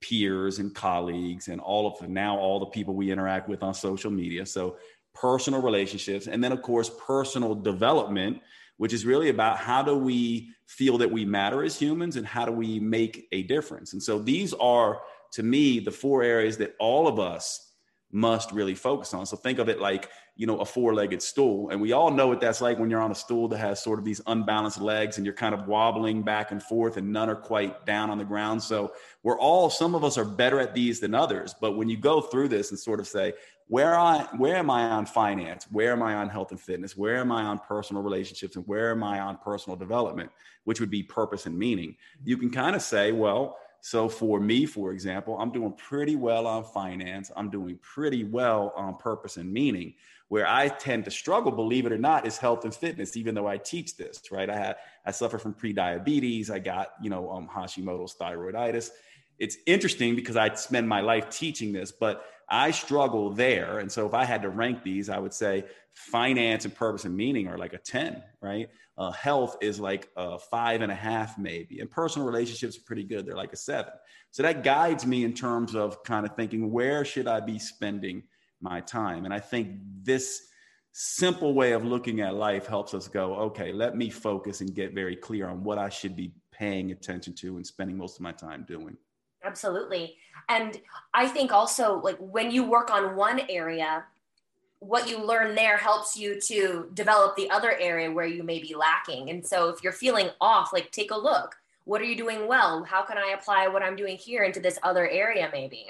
peers 0.00 0.58
and 0.58 0.74
colleagues 0.74 1.48
and 1.48 1.60
all 1.60 1.86
of 1.86 1.98
the, 1.98 2.06
now 2.06 2.38
all 2.38 2.60
the 2.60 2.66
people 2.66 2.94
we 2.94 3.10
interact 3.10 3.48
with 3.48 3.62
on 3.62 3.74
social 3.74 4.10
media. 4.10 4.44
So 4.44 4.76
personal 5.14 5.62
relationships 5.62 6.26
and 6.28 6.42
then 6.42 6.52
of 6.52 6.62
course 6.62 6.90
personal 7.04 7.54
development 7.56 8.40
which 8.78 8.92
is 8.92 9.04
really 9.04 9.28
about 9.28 9.58
how 9.58 9.82
do 9.82 9.96
we 9.96 10.50
feel 10.66 10.98
that 10.98 11.10
we 11.10 11.24
matter 11.24 11.62
as 11.62 11.78
humans 11.78 12.16
and 12.16 12.26
how 12.26 12.44
do 12.44 12.52
we 12.52 12.80
make 12.80 13.26
a 13.32 13.42
difference. 13.42 13.92
And 13.92 14.02
so 14.02 14.18
these 14.18 14.54
are 14.54 15.00
to 15.32 15.42
me 15.42 15.80
the 15.80 15.90
four 15.90 16.22
areas 16.22 16.56
that 16.58 16.74
all 16.78 17.08
of 17.08 17.18
us 17.18 17.68
must 18.10 18.52
really 18.52 18.74
focus 18.74 19.12
on. 19.12 19.26
So 19.26 19.36
think 19.36 19.58
of 19.58 19.68
it 19.68 19.80
like, 19.80 20.08
you 20.34 20.46
know, 20.46 20.60
a 20.60 20.64
four-legged 20.64 21.20
stool. 21.20 21.68
And 21.70 21.80
we 21.80 21.92
all 21.92 22.10
know 22.10 22.28
what 22.28 22.40
that's 22.40 22.60
like 22.60 22.78
when 22.78 22.88
you're 22.88 23.02
on 23.02 23.10
a 23.10 23.14
stool 23.14 23.48
that 23.48 23.58
has 23.58 23.82
sort 23.82 23.98
of 23.98 24.04
these 24.04 24.20
unbalanced 24.26 24.80
legs 24.80 25.16
and 25.16 25.26
you're 25.26 25.34
kind 25.34 25.54
of 25.54 25.66
wobbling 25.66 26.22
back 26.22 26.50
and 26.50 26.62
forth 26.62 26.96
and 26.96 27.12
none 27.12 27.28
are 27.28 27.36
quite 27.36 27.84
down 27.84 28.08
on 28.08 28.16
the 28.16 28.24
ground. 28.24 28.62
So 28.62 28.92
we're 29.22 29.38
all 29.38 29.68
some 29.68 29.94
of 29.94 30.04
us 30.04 30.16
are 30.16 30.24
better 30.24 30.58
at 30.58 30.74
these 30.74 31.00
than 31.00 31.14
others. 31.14 31.54
But 31.60 31.76
when 31.76 31.88
you 31.88 31.98
go 31.98 32.20
through 32.20 32.48
this 32.48 32.70
and 32.70 32.78
sort 32.78 33.00
of 33.00 33.06
say, 33.06 33.34
where 33.66 33.94
I 33.98 34.26
where 34.36 34.56
am 34.56 34.70
I 34.70 34.84
on 34.84 35.04
finance? 35.04 35.66
Where 35.70 35.92
am 35.92 36.02
I 36.02 36.14
on 36.14 36.30
health 36.30 36.52
and 36.52 36.60
fitness? 36.60 36.96
Where 36.96 37.18
am 37.18 37.30
I 37.30 37.42
on 37.42 37.58
personal 37.58 38.02
relationships? 38.02 38.56
And 38.56 38.66
where 38.66 38.90
am 38.90 39.04
I 39.04 39.20
on 39.20 39.36
personal 39.36 39.76
development, 39.76 40.30
which 40.64 40.80
would 40.80 40.88
be 40.88 41.02
purpose 41.02 41.44
and 41.44 41.58
meaning? 41.58 41.96
You 42.24 42.38
can 42.38 42.50
kind 42.50 42.74
of 42.74 42.80
say, 42.80 43.12
well, 43.12 43.58
so 43.80 44.08
for 44.08 44.40
me, 44.40 44.66
for 44.66 44.92
example, 44.92 45.38
I'm 45.38 45.50
doing 45.50 45.72
pretty 45.72 46.16
well 46.16 46.46
on 46.46 46.64
finance. 46.64 47.30
I'm 47.36 47.50
doing 47.50 47.78
pretty 47.80 48.24
well 48.24 48.72
on 48.76 48.96
purpose 48.96 49.36
and 49.36 49.52
meaning. 49.52 49.94
Where 50.28 50.46
I 50.46 50.68
tend 50.68 51.06
to 51.06 51.10
struggle, 51.10 51.50
believe 51.50 51.86
it 51.86 51.92
or 51.92 51.98
not, 51.98 52.26
is 52.26 52.36
health 52.36 52.64
and 52.64 52.74
fitness. 52.74 53.16
Even 53.16 53.34
though 53.34 53.46
I 53.46 53.56
teach 53.56 53.96
this, 53.96 54.20
right? 54.30 54.50
I 54.50 54.56
had 54.56 54.76
I 55.06 55.10
suffer 55.10 55.38
from 55.38 55.54
pre-diabetes. 55.54 56.50
I 56.50 56.58
got 56.58 56.88
you 57.02 57.08
know 57.08 57.30
um, 57.30 57.48
Hashimoto's 57.48 58.14
thyroiditis. 58.14 58.90
It's 59.38 59.56
interesting 59.66 60.16
because 60.16 60.36
I 60.36 60.52
spend 60.54 60.88
my 60.88 61.00
life 61.00 61.30
teaching 61.30 61.72
this, 61.72 61.92
but 61.92 62.24
I 62.50 62.70
struggle 62.70 63.30
there. 63.30 63.78
And 63.78 63.90
so 63.90 64.06
if 64.06 64.14
I 64.14 64.24
had 64.24 64.42
to 64.42 64.48
rank 64.48 64.82
these, 64.82 65.08
I 65.08 65.18
would 65.18 65.34
say 65.34 65.64
finance 65.92 66.64
and 66.64 66.74
purpose 66.74 67.04
and 67.04 67.16
meaning 67.16 67.48
are 67.48 67.58
like 67.58 67.72
a 67.72 67.78
10, 67.78 68.22
right? 68.40 68.68
Uh, 68.96 69.10
health 69.10 69.56
is 69.60 69.78
like 69.78 70.08
a 70.16 70.38
five 70.38 70.80
and 70.80 70.90
a 70.90 70.94
half, 70.94 71.38
maybe. 71.38 71.80
And 71.80 71.90
personal 71.90 72.26
relationships 72.26 72.78
are 72.78 72.82
pretty 72.82 73.04
good. 73.04 73.26
They're 73.26 73.36
like 73.36 73.52
a 73.52 73.56
seven. 73.56 73.92
So 74.30 74.42
that 74.42 74.62
guides 74.62 75.06
me 75.06 75.24
in 75.24 75.34
terms 75.34 75.74
of 75.74 76.02
kind 76.04 76.24
of 76.24 76.34
thinking, 76.36 76.70
where 76.70 77.04
should 77.04 77.28
I 77.28 77.40
be 77.40 77.58
spending 77.58 78.22
my 78.60 78.80
time? 78.80 79.24
And 79.24 79.34
I 79.34 79.40
think 79.40 79.78
this 80.02 80.42
simple 80.92 81.54
way 81.54 81.72
of 81.72 81.84
looking 81.84 82.20
at 82.20 82.34
life 82.34 82.66
helps 82.66 82.94
us 82.94 83.08
go, 83.08 83.34
okay, 83.36 83.72
let 83.72 83.96
me 83.96 84.10
focus 84.10 84.60
and 84.60 84.74
get 84.74 84.94
very 84.94 85.16
clear 85.16 85.48
on 85.48 85.62
what 85.62 85.78
I 85.78 85.88
should 85.88 86.16
be 86.16 86.32
paying 86.50 86.90
attention 86.90 87.34
to 87.34 87.56
and 87.56 87.66
spending 87.66 87.96
most 87.96 88.16
of 88.16 88.22
my 88.22 88.32
time 88.32 88.64
doing. 88.66 88.96
Absolutely. 89.44 90.16
And 90.48 90.80
I 91.14 91.28
think 91.28 91.52
also, 91.52 92.00
like, 92.00 92.16
when 92.18 92.50
you 92.50 92.64
work 92.64 92.90
on 92.90 93.16
one 93.16 93.42
area, 93.48 94.04
what 94.80 95.08
you 95.08 95.22
learn 95.24 95.54
there 95.54 95.76
helps 95.76 96.16
you 96.16 96.40
to 96.40 96.88
develop 96.94 97.36
the 97.36 97.50
other 97.50 97.72
area 97.78 98.10
where 98.10 98.26
you 98.26 98.42
may 98.42 98.60
be 98.60 98.74
lacking. 98.74 99.30
And 99.30 99.44
so 99.44 99.68
if 99.68 99.82
you're 99.82 99.92
feeling 99.92 100.30
off, 100.40 100.72
like 100.72 100.90
take 100.92 101.10
a 101.10 101.18
look. 101.18 101.56
What 101.84 102.00
are 102.00 102.04
you 102.04 102.16
doing 102.16 102.46
well? 102.46 102.84
How 102.84 103.02
can 103.02 103.16
I 103.18 103.34
apply 103.36 103.66
what 103.68 103.82
I'm 103.82 103.96
doing 103.96 104.16
here 104.16 104.44
into 104.44 104.60
this 104.60 104.78
other 104.82 105.08
area 105.08 105.48
maybe? 105.52 105.88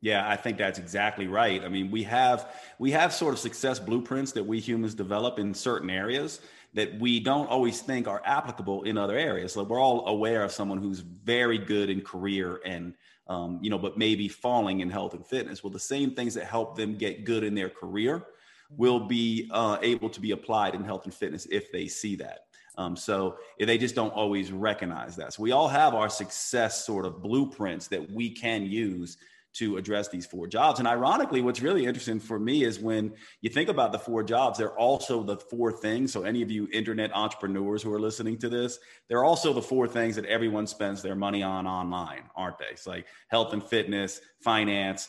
Yeah, 0.00 0.28
I 0.28 0.36
think 0.36 0.58
that's 0.58 0.78
exactly 0.78 1.26
right. 1.26 1.62
I 1.62 1.68
mean, 1.68 1.90
we 1.90 2.02
have 2.04 2.54
we 2.78 2.90
have 2.92 3.12
sort 3.12 3.34
of 3.34 3.40
success 3.40 3.78
blueprints 3.78 4.32
that 4.32 4.44
we 4.44 4.60
humans 4.60 4.94
develop 4.94 5.38
in 5.38 5.54
certain 5.54 5.90
areas 5.90 6.40
that 6.76 7.00
we 7.00 7.18
don't 7.18 7.48
always 7.48 7.80
think 7.80 8.06
are 8.06 8.22
applicable 8.26 8.82
in 8.82 8.98
other 8.98 9.16
areas. 9.16 9.54
So 9.54 9.62
we're 9.64 9.80
all 9.80 10.06
aware 10.06 10.44
of 10.44 10.52
someone 10.52 10.78
who's 10.78 11.00
very 11.00 11.56
good 11.58 11.88
in 11.90 12.02
career 12.02 12.60
and 12.64 12.94
um, 13.28 13.58
you 13.60 13.70
know, 13.70 13.78
but 13.78 13.98
maybe 13.98 14.28
falling 14.28 14.80
in 14.80 14.90
health 14.90 15.14
and 15.14 15.26
fitness. 15.26 15.64
Well, 15.64 15.72
the 15.72 15.80
same 15.80 16.12
things 16.12 16.34
that 16.34 16.44
help 16.44 16.76
them 16.76 16.94
get 16.94 17.24
good 17.24 17.42
in 17.42 17.56
their 17.56 17.68
career 17.68 18.24
will 18.70 19.00
be 19.00 19.48
uh, 19.52 19.78
able 19.82 20.08
to 20.10 20.20
be 20.20 20.30
applied 20.30 20.76
in 20.76 20.84
health 20.84 21.06
and 21.06 21.14
fitness 21.14 21.46
if 21.50 21.72
they 21.72 21.88
see 21.88 22.14
that. 22.16 22.40
Um, 22.78 22.94
so 22.94 23.38
they 23.58 23.78
just 23.78 23.94
don't 23.94 24.10
always 24.10 24.52
recognize 24.52 25.16
that. 25.16 25.32
So 25.32 25.42
we 25.42 25.50
all 25.50 25.66
have 25.66 25.94
our 25.94 26.08
success 26.08 26.84
sort 26.84 27.06
of 27.06 27.22
blueprints 27.22 27.88
that 27.88 28.12
we 28.12 28.30
can 28.30 28.66
use 28.66 29.16
to 29.58 29.76
address 29.78 30.08
these 30.08 30.26
four 30.26 30.46
jobs. 30.46 30.78
And 30.78 30.88
ironically, 30.88 31.40
what's 31.40 31.62
really 31.62 31.86
interesting 31.86 32.20
for 32.20 32.38
me 32.38 32.64
is 32.64 32.78
when 32.78 33.12
you 33.40 33.48
think 33.48 33.68
about 33.68 33.92
the 33.92 33.98
four 33.98 34.22
jobs, 34.22 34.58
they're 34.58 34.78
also 34.78 35.22
the 35.22 35.36
four 35.36 35.72
things. 35.72 36.12
So, 36.12 36.22
any 36.22 36.42
of 36.42 36.50
you 36.50 36.68
internet 36.72 37.14
entrepreneurs 37.14 37.82
who 37.82 37.92
are 37.92 38.00
listening 38.00 38.38
to 38.38 38.48
this, 38.48 38.78
they're 39.08 39.24
also 39.24 39.52
the 39.52 39.62
four 39.62 39.88
things 39.88 40.16
that 40.16 40.26
everyone 40.26 40.66
spends 40.66 41.02
their 41.02 41.14
money 41.14 41.42
on 41.42 41.66
online, 41.66 42.24
aren't 42.34 42.58
they? 42.58 42.66
It's 42.70 42.86
like 42.86 43.06
health 43.28 43.52
and 43.52 43.62
fitness, 43.62 44.20
finance, 44.42 45.08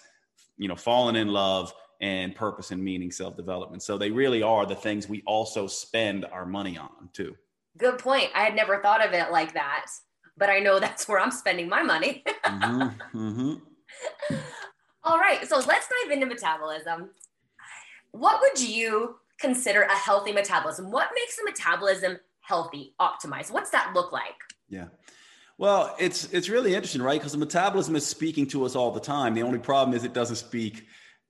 you 0.57 0.67
know, 0.67 0.75
falling 0.75 1.15
in 1.15 1.27
love, 1.27 1.73
and 1.99 2.35
purpose 2.35 2.71
and 2.71 2.83
meaning, 2.83 3.11
self 3.11 3.35
development. 3.35 3.83
So, 3.83 3.97
they 3.97 4.11
really 4.11 4.41
are 4.41 4.65
the 4.65 4.75
things 4.75 5.09
we 5.09 5.23
also 5.25 5.67
spend 5.67 6.25
our 6.25 6.45
money 6.45 6.77
on 6.77 7.09
too. 7.11 7.35
Good 7.77 7.99
point. 7.99 8.29
I 8.33 8.43
had 8.43 8.55
never 8.55 8.81
thought 8.81 9.05
of 9.05 9.13
it 9.13 9.31
like 9.31 9.53
that, 9.53 9.87
but 10.37 10.49
I 10.49 10.59
know 10.59 10.79
that's 10.79 11.07
where 11.07 11.19
I'm 11.19 11.31
spending 11.31 11.67
my 11.67 11.83
money. 11.83 12.23
mm-hmm, 12.45 13.17
mm-hmm. 13.17 13.53
All 15.03 15.17
right, 15.17 15.47
so 15.47 15.55
let's 15.55 15.87
dive 15.87 16.11
into 16.11 16.25
metabolism. 16.25 17.11
What 18.11 18.41
would 18.41 18.59
you 18.59 19.15
consider 19.39 19.83
a 19.83 19.95
healthy 19.95 20.31
metabolism? 20.31 20.91
What 20.91 21.09
makes 21.15 21.37
a 21.39 21.43
metabolism 21.43 22.17
healthy, 22.41 22.93
optimized? 22.99 23.51
What's 23.51 23.69
that 23.71 23.91
look 23.93 24.11
like? 24.11 24.35
Yeah. 24.69 24.87
Well, 25.57 25.95
it's 25.99 26.25
it's 26.33 26.49
really 26.49 26.75
interesting, 26.75 27.01
right? 27.01 27.19
Because 27.19 27.31
the 27.31 27.37
metabolism 27.37 27.95
is 27.95 28.05
speaking 28.05 28.47
to 28.47 28.65
us 28.65 28.75
all 28.75 28.91
the 28.91 28.99
time. 28.99 29.33
The 29.33 29.43
only 29.43 29.59
problem 29.59 29.95
is 29.95 30.03
it 30.03 30.13
doesn't 30.13 30.35
speak 30.35 30.85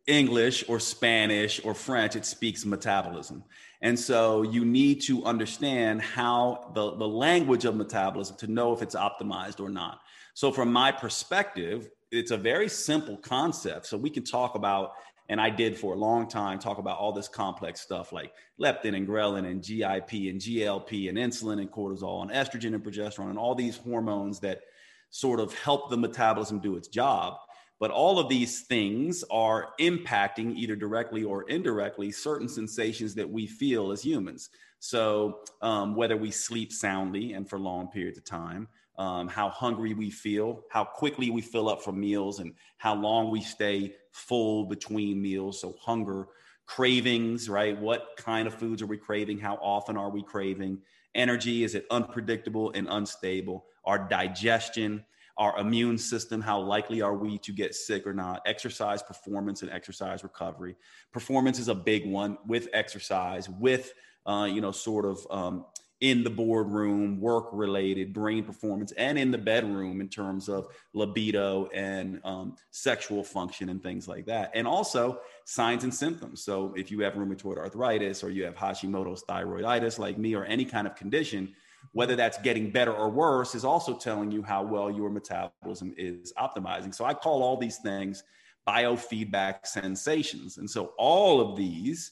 English 0.08 0.66
or 0.68 0.80
Spanish 0.80 1.64
or 1.64 1.74
French. 1.74 2.16
It 2.16 2.26
speaks 2.26 2.66
metabolism. 2.66 3.44
And 3.82 4.00
so 4.00 4.42
you 4.42 4.66
need 4.66 5.02
to 5.04 5.24
understand 5.26 6.02
how 6.02 6.72
the, 6.74 6.96
the 6.96 7.08
language 7.08 7.66
of 7.66 7.76
metabolism 7.76 8.36
to 8.38 8.48
know 8.48 8.74
if 8.74 8.82
it's 8.82 8.96
optimized 8.96 9.60
or 9.60 9.70
not. 9.70 10.00
So, 10.34 10.52
from 10.52 10.72
my 10.72 10.92
perspective, 10.92 11.90
it's 12.12 12.32
a 12.32 12.38
very 12.38 12.70
simple 12.70 13.18
concept. 13.18 13.86
So 13.86 13.98
we 13.98 14.10
can 14.10 14.24
talk 14.24 14.56
about, 14.56 14.94
and 15.30 15.42
I 15.42 15.50
did 15.50 15.78
for 15.78 15.94
a 15.94 15.98
long 15.98 16.28
time, 16.28 16.60
talk 16.60 16.78
about 16.78 16.98
all 17.00 17.12
this 17.12 17.28
complex 17.28 17.82
stuff 17.82 18.14
like 18.14 18.32
leptin 18.60 18.96
and 18.96 19.08
ghrelin 19.08 19.46
and 19.50 19.62
GIP 19.62 20.30
and 20.30 20.40
GLP 20.40 21.10
and 21.10 21.18
insulin 21.18 21.60
and 21.60 21.72
cortisol 21.72 22.22
and 22.22 22.32
estrogen 22.32 22.74
and 22.74 22.84
progesterone 22.84 23.30
and 23.30 23.38
all 23.38 23.56
these 23.56 23.78
hormones 23.78 24.40
that 24.40 24.62
sort 25.10 25.40
of 25.40 25.54
help 25.54 25.90
the 25.90 25.98
metabolism 25.98 26.60
do 26.60 26.76
its 26.76 26.88
job. 26.88 27.36
But 27.80 27.92
all 27.92 28.18
of 28.18 28.28
these 28.28 28.62
things 28.62 29.24
are 29.30 29.70
impacting 29.80 30.56
either 30.56 30.76
directly 30.76 31.24
or 31.24 31.44
indirectly 31.44 32.12
certain 32.12 32.50
sensations 32.50 33.14
that 33.16 33.30
we 33.30 33.46
feel 33.46 33.92
as 33.92 34.02
humans. 34.02 34.50
So, 34.80 35.40
um, 35.62 35.96
whether 35.96 36.18
we 36.18 36.32
sleep 36.32 36.72
soundly 36.72 37.34
and 37.34 37.48
for 37.48 37.60
long 37.60 37.88
periods 37.88 38.18
of 38.18 38.26
time, 38.26 38.68
um, 38.98 39.28
how 39.28 39.50
hungry 39.50 39.94
we 39.94 40.10
feel, 40.10 40.64
how 40.72 40.84
quickly 40.84 41.30
we 41.30 41.42
fill 41.42 41.70
up 41.70 41.82
for 41.82 41.92
meals, 41.92 42.40
and 42.40 42.54
how 42.78 42.96
long 42.96 43.30
we 43.30 43.42
stay 43.42 43.94
full 44.12 44.66
between 44.66 45.22
meals. 45.22 45.62
So, 45.62 45.76
hunger, 45.80 46.28
cravings, 46.66 47.48
right? 47.50 47.80
What 47.80 48.10
kind 48.18 48.48
of 48.48 48.54
foods 48.54 48.82
are 48.82 48.88
we 48.88 48.98
craving? 48.98 49.40
How 49.40 49.56
often 49.56 49.98
are 49.98 50.10
we 50.10 50.24
craving? 50.24 50.80
Energy, 51.16 51.64
is 51.64 51.76
it 51.76 51.86
unpredictable 51.90 52.72
and 52.74 52.88
unstable? 52.90 53.66
Our 53.86 54.08
digestion, 54.08 55.06
our 55.38 55.58
immune 55.60 55.98
system, 55.98 56.42
how 56.42 56.60
likely 56.60 57.02
are 57.02 57.16
we 57.16 57.38
to 57.40 57.52
get 57.52 57.76
sick 57.76 58.06
or 58.06 58.14
not? 58.14 58.42
Exercise 58.46 59.04
performance 59.04 59.62
and 59.62 59.72
exercise 59.72 60.24
recovery. 60.24 60.76
Performance 61.14 61.60
is 61.60 61.68
a 61.68 61.76
big 61.76 62.08
one 62.08 62.38
with 62.48 62.68
exercise, 62.74 63.48
with, 63.48 63.94
uh, 64.26 64.50
you 64.52 64.60
know, 64.60 64.72
sort 64.72 65.06
of, 65.06 65.26
um, 65.30 65.66
in 66.02 66.24
the 66.24 66.30
boardroom, 66.30 67.20
work 67.20 67.48
related, 67.52 68.14
brain 68.14 68.44
performance, 68.44 68.92
and 68.94 69.18
in 69.18 69.32
the 69.32 69.38
bedroom 69.38 70.00
in 70.00 70.08
terms 70.08 70.48
of 70.48 70.68
libido 70.94 71.68
and 71.74 72.22
um, 72.24 72.56
sexual 72.70 73.24
function 73.24 73.70
and 73.70 73.82
things 73.82 74.08
like 74.08 74.26
that. 74.26 74.52
And 74.54 74.68
also 74.68 75.20
signs 75.46 75.84
and 75.84 75.94
symptoms. 75.94 76.44
So 76.44 76.74
if 76.78 76.92
you 76.92 77.00
have 77.00 77.14
rheumatoid 77.14 77.58
arthritis 77.58 78.24
or 78.24 78.30
you 78.30 78.44
have 78.46 78.56
Hashimoto's 78.56 79.24
thyroiditis, 79.28 79.98
like 79.98 80.18
me, 80.20 80.36
or 80.36 80.46
any 80.46 80.66
kind 80.66 80.86
of 80.86 80.96
condition, 80.96 81.54
whether 81.94 82.16
that's 82.16 82.38
getting 82.40 82.70
better 82.70 82.94
or 82.94 83.10
worse 83.10 83.56
is 83.56 83.66
also 83.66 83.96
telling 83.96 84.32
you 84.32 84.44
how 84.44 84.62
well 84.62 84.92
your 84.92 85.10
metabolism 85.10 85.94
is 85.98 86.32
optimizing. 86.38 86.94
So 86.94 87.06
I 87.06 87.14
call 87.14 87.42
all 87.42 87.58
these 87.58 87.78
things 87.78 88.24
biofeedback 88.68 89.66
sensations. 89.66 90.58
And 90.58 90.70
so 90.70 90.94
all 90.98 91.40
of 91.40 91.58
these 91.58 92.12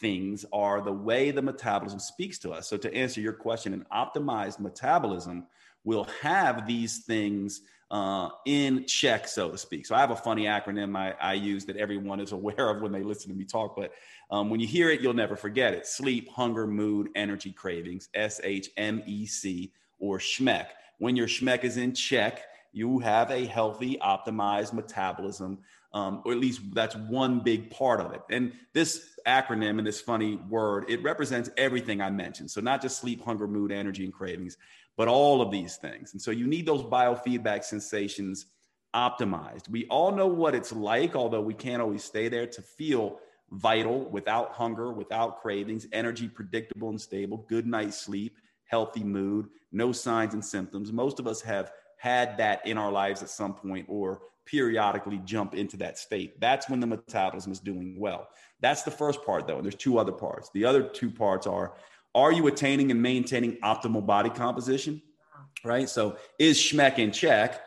things 0.00 0.44
are 0.52 0.80
the 0.80 0.92
way 0.92 1.30
the 1.30 1.42
metabolism 1.42 1.98
speaks 1.98 2.38
to 2.40 2.52
us. 2.52 2.68
So, 2.68 2.76
to 2.76 2.92
answer 2.94 3.20
your 3.20 3.32
question, 3.32 3.72
an 3.72 3.86
optimized 3.92 4.60
metabolism 4.60 5.46
will 5.84 6.04
have 6.20 6.66
these 6.66 7.04
things 7.04 7.62
uh, 7.90 8.28
in 8.44 8.84
check, 8.86 9.28
so 9.28 9.50
to 9.50 9.58
speak. 9.58 9.86
So, 9.86 9.94
I 9.94 10.00
have 10.00 10.10
a 10.10 10.16
funny 10.16 10.44
acronym 10.44 10.96
I, 10.96 11.14
I, 11.20 11.34
use 11.34 11.64
that 11.66 11.76
everyone 11.76 12.20
is 12.20 12.32
aware 12.40 12.68
of 12.68 12.82
when 12.82 12.92
they 12.92 13.02
listen 13.02 13.30
to 13.30 13.36
me 13.36 13.44
talk, 13.44 13.76
but 13.76 13.92
um, 14.30 14.50
when 14.50 14.60
you 14.60 14.66
hear 14.66 14.90
it, 14.90 15.00
you'll 15.00 15.14
never 15.14 15.36
forget 15.36 15.72
it 15.72 15.86
sleep, 15.86 16.28
hunger, 16.30 16.66
mood, 16.66 17.08
energy, 17.14 17.52
cravings, 17.52 18.08
S 18.14 18.40
H 18.42 18.70
M 18.76 19.02
E 19.06 19.26
C, 19.26 19.72
or 19.98 20.18
SHMEC. 20.18 20.66
When 20.98 21.14
your 21.14 21.28
SHMEC 21.28 21.64
is 21.64 21.76
in 21.76 21.94
check, 21.94 22.42
you 22.72 22.98
have 22.98 23.30
a 23.30 23.46
healthy, 23.46 23.98
optimized 24.02 24.72
metabolism 24.74 25.58
um, 25.92 26.22
or 26.24 26.32
at 26.32 26.38
least 26.38 26.60
that's 26.74 26.96
one 26.96 27.40
big 27.40 27.70
part 27.70 28.00
of 28.00 28.12
it. 28.12 28.22
And 28.30 28.52
this 28.72 29.18
acronym 29.26 29.78
and 29.78 29.86
this 29.86 30.00
funny 30.00 30.36
word, 30.48 30.84
it 30.88 31.02
represents 31.02 31.50
everything 31.56 32.00
I 32.00 32.10
mentioned. 32.10 32.50
So 32.50 32.60
not 32.60 32.82
just 32.82 32.98
sleep, 32.98 33.24
hunger, 33.24 33.46
mood, 33.46 33.72
energy, 33.72 34.04
and 34.04 34.12
cravings, 34.12 34.56
but 34.96 35.08
all 35.08 35.40
of 35.40 35.50
these 35.50 35.76
things. 35.76 36.12
And 36.12 36.20
so 36.20 36.30
you 36.30 36.46
need 36.46 36.66
those 36.66 36.82
biofeedback 36.82 37.64
sensations 37.64 38.46
optimized. 38.94 39.68
We 39.68 39.86
all 39.88 40.12
know 40.12 40.26
what 40.26 40.54
it's 40.54 40.72
like, 40.72 41.14
although 41.14 41.42
we 41.42 41.54
can't 41.54 41.82
always 41.82 42.02
stay 42.02 42.28
there 42.28 42.46
to 42.46 42.62
feel 42.62 43.18
vital 43.50 44.08
without 44.10 44.52
hunger, 44.52 44.92
without 44.92 45.40
cravings, 45.40 45.86
energy 45.92 46.28
predictable 46.28 46.88
and 46.88 47.00
stable, 47.00 47.46
good 47.48 47.66
night's 47.66 47.98
sleep, 47.98 48.38
healthy 48.64 49.04
mood, 49.04 49.48
no 49.70 49.92
signs 49.92 50.34
and 50.34 50.44
symptoms. 50.44 50.92
Most 50.92 51.20
of 51.20 51.26
us 51.26 51.40
have 51.42 51.70
had 51.98 52.36
that 52.38 52.66
in 52.66 52.78
our 52.78 52.90
lives 52.90 53.22
at 53.22 53.30
some 53.30 53.54
point 53.54 53.86
or 53.88 54.20
periodically 54.46 55.20
jump 55.24 55.54
into 55.54 55.76
that 55.76 55.98
state. 55.98 56.40
That's 56.40 56.70
when 56.70 56.80
the 56.80 56.86
metabolism 56.86 57.52
is 57.52 57.60
doing 57.60 57.98
well. 57.98 58.28
That's 58.60 58.82
the 58.82 58.90
first 58.90 59.24
part, 59.24 59.46
though. 59.46 59.56
And 59.56 59.64
there's 59.64 59.74
two 59.74 59.98
other 59.98 60.12
parts. 60.12 60.50
The 60.54 60.64
other 60.64 60.82
two 60.82 61.10
parts 61.10 61.46
are 61.46 61.74
are 62.14 62.32
you 62.32 62.46
attaining 62.46 62.90
and 62.90 63.02
maintaining 63.02 63.58
optimal 63.58 64.04
body 64.06 64.30
composition? 64.30 65.02
Uh-huh. 65.34 65.68
Right. 65.68 65.88
So 65.88 66.16
is 66.38 66.58
Schmeck 66.58 66.98
in 66.98 67.12
check? 67.12 67.60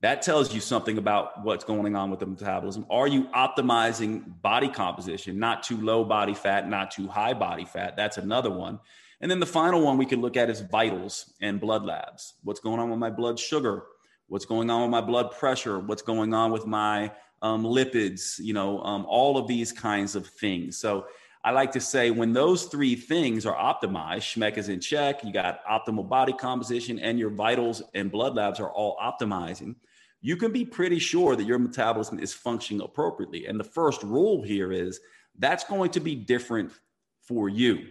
That 0.00 0.22
tells 0.22 0.52
you 0.52 0.60
something 0.60 0.98
about 0.98 1.44
what's 1.44 1.62
going 1.62 1.94
on 1.94 2.10
with 2.10 2.18
the 2.18 2.26
metabolism. 2.26 2.84
Are 2.90 3.06
you 3.06 3.28
optimizing 3.28 4.24
body 4.42 4.68
composition? 4.68 5.38
Not 5.38 5.62
too 5.62 5.80
low 5.80 6.02
body 6.02 6.34
fat, 6.34 6.68
not 6.68 6.90
too 6.90 7.06
high 7.06 7.34
body 7.34 7.64
fat. 7.64 7.96
That's 7.96 8.18
another 8.18 8.50
one. 8.50 8.80
And 9.20 9.30
then 9.30 9.38
the 9.38 9.46
final 9.46 9.80
one 9.80 9.98
we 9.98 10.06
can 10.06 10.20
look 10.20 10.36
at 10.36 10.50
is 10.50 10.60
vitals 10.60 11.32
and 11.40 11.60
blood 11.60 11.84
labs. 11.84 12.34
What's 12.42 12.58
going 12.58 12.80
on 12.80 12.90
with 12.90 12.98
my 12.98 13.10
blood 13.10 13.38
sugar? 13.38 13.84
What's 14.32 14.46
going 14.46 14.70
on 14.70 14.80
with 14.80 14.90
my 14.90 15.02
blood 15.02 15.32
pressure? 15.32 15.78
What's 15.78 16.00
going 16.00 16.32
on 16.32 16.52
with 16.52 16.66
my 16.66 17.12
um, 17.42 17.64
lipids? 17.64 18.38
You 18.38 18.54
know, 18.54 18.80
um, 18.82 19.04
all 19.06 19.36
of 19.36 19.46
these 19.46 19.72
kinds 19.72 20.16
of 20.16 20.26
things. 20.26 20.78
So 20.78 21.04
I 21.44 21.50
like 21.50 21.70
to 21.72 21.80
say 21.80 22.10
when 22.10 22.32
those 22.32 22.64
three 22.64 22.94
things 22.94 23.44
are 23.44 23.54
optimized, 23.54 24.22
Schmeck 24.22 24.56
is 24.56 24.70
in 24.70 24.80
check, 24.80 25.22
you 25.22 25.34
got 25.34 25.62
optimal 25.66 26.08
body 26.08 26.32
composition, 26.32 26.98
and 26.98 27.18
your 27.18 27.28
vitals 27.28 27.82
and 27.92 28.10
blood 28.10 28.34
labs 28.34 28.58
are 28.58 28.70
all 28.70 28.96
optimizing, 28.96 29.74
you 30.22 30.38
can 30.38 30.50
be 30.50 30.64
pretty 30.64 30.98
sure 30.98 31.36
that 31.36 31.44
your 31.44 31.58
metabolism 31.58 32.18
is 32.18 32.32
functioning 32.32 32.82
appropriately. 32.82 33.44
And 33.48 33.60
the 33.60 33.64
first 33.64 34.02
rule 34.02 34.42
here 34.42 34.72
is 34.72 34.98
that's 35.38 35.64
going 35.64 35.90
to 35.90 36.00
be 36.00 36.14
different 36.14 36.72
for 37.20 37.50
you. 37.50 37.86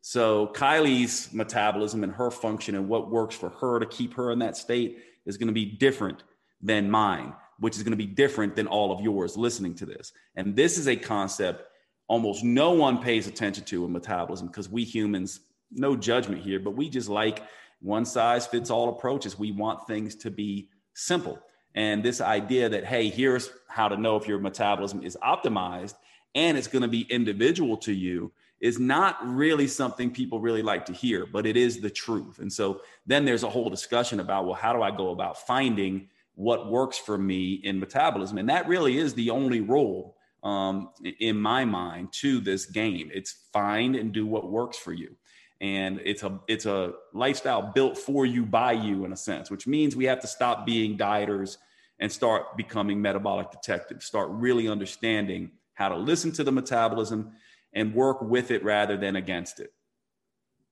So 0.00 0.46
Kylie's 0.54 1.30
metabolism 1.34 2.04
and 2.04 2.12
her 2.14 2.30
function 2.30 2.74
and 2.74 2.88
what 2.88 3.10
works 3.10 3.34
for 3.34 3.50
her 3.50 3.78
to 3.80 3.86
keep 3.86 4.14
her 4.14 4.30
in 4.30 4.38
that 4.38 4.56
state 4.56 5.02
is 5.26 5.36
going 5.36 5.48
to 5.48 5.52
be 5.54 5.64
different 5.64 6.22
than 6.60 6.90
mine, 6.90 7.34
which 7.58 7.76
is 7.76 7.82
going 7.82 7.92
to 7.92 7.96
be 7.96 8.06
different 8.06 8.56
than 8.56 8.66
all 8.66 8.92
of 8.92 9.00
yours 9.00 9.36
listening 9.36 9.74
to 9.76 9.86
this. 9.86 10.12
And 10.36 10.56
this 10.56 10.78
is 10.78 10.88
a 10.88 10.96
concept 10.96 11.64
almost 12.06 12.44
no 12.44 12.72
one 12.72 13.02
pays 13.02 13.26
attention 13.26 13.64
to 13.64 13.84
in 13.84 13.92
metabolism 13.92 14.46
because 14.46 14.68
we 14.68 14.84
humans, 14.84 15.40
no 15.70 15.96
judgment 15.96 16.42
here, 16.42 16.60
but 16.60 16.72
we 16.72 16.88
just 16.88 17.08
like 17.08 17.42
one 17.80 18.04
size 18.04 18.46
fits 18.46 18.70
all 18.70 18.90
approaches. 18.90 19.38
We 19.38 19.52
want 19.52 19.86
things 19.86 20.14
to 20.16 20.30
be 20.30 20.68
simple. 20.94 21.38
And 21.74 22.02
this 22.02 22.20
idea 22.20 22.68
that, 22.68 22.84
hey, 22.84 23.08
here's 23.08 23.50
how 23.68 23.88
to 23.88 23.96
know 23.96 24.16
if 24.16 24.28
your 24.28 24.38
metabolism 24.38 25.02
is 25.02 25.16
optimized 25.22 25.94
and 26.34 26.56
it's 26.56 26.68
going 26.68 26.82
to 26.82 26.88
be 26.88 27.02
individual 27.02 27.76
to 27.78 27.92
you 27.92 28.32
is 28.64 28.78
not 28.78 29.18
really 29.22 29.68
something 29.68 30.10
people 30.10 30.40
really 30.40 30.62
like 30.62 30.86
to 30.86 30.92
hear, 30.94 31.26
but 31.26 31.44
it 31.44 31.54
is 31.54 31.82
the 31.82 31.90
truth. 31.90 32.38
And 32.38 32.50
so 32.50 32.80
then 33.04 33.26
there's 33.26 33.42
a 33.42 33.50
whole 33.50 33.68
discussion 33.68 34.20
about, 34.20 34.46
well, 34.46 34.54
how 34.54 34.72
do 34.72 34.80
I 34.80 34.90
go 34.90 35.10
about 35.10 35.46
finding 35.46 36.08
what 36.34 36.70
works 36.70 36.96
for 36.96 37.18
me 37.18 37.60
in 37.62 37.78
metabolism? 37.78 38.38
And 38.38 38.48
that 38.48 38.66
really 38.66 38.96
is 38.96 39.12
the 39.12 39.28
only 39.28 39.60
role 39.60 40.16
um, 40.42 40.88
in 41.20 41.36
my 41.38 41.66
mind 41.66 42.14
to 42.22 42.40
this 42.40 42.64
game. 42.64 43.10
It's 43.12 43.34
find 43.52 43.96
and 43.96 44.14
do 44.14 44.24
what 44.24 44.50
works 44.50 44.78
for 44.78 44.94
you. 44.94 45.14
And 45.60 46.00
it's 46.02 46.22
a 46.22 46.40
it's 46.48 46.64
a 46.64 46.94
lifestyle 47.12 47.70
built 47.74 47.98
for 47.98 48.24
you 48.24 48.46
by 48.46 48.72
you 48.72 49.04
in 49.04 49.12
a 49.12 49.16
sense, 49.16 49.50
which 49.50 49.66
means 49.66 49.94
we 49.94 50.06
have 50.06 50.20
to 50.20 50.26
stop 50.26 50.64
being 50.64 50.96
dieters 50.96 51.58
and 52.00 52.10
start 52.10 52.56
becoming 52.56 53.02
metabolic 53.02 53.50
detectives, 53.50 54.06
start 54.06 54.30
really 54.30 54.68
understanding 54.68 55.50
how 55.74 55.90
to 55.90 55.96
listen 55.96 56.32
to 56.32 56.44
the 56.44 56.52
metabolism 56.52 57.32
and 57.74 57.94
work 57.94 58.22
with 58.22 58.50
it 58.50 58.64
rather 58.64 58.96
than 58.96 59.16
against 59.16 59.60
it. 59.60 59.72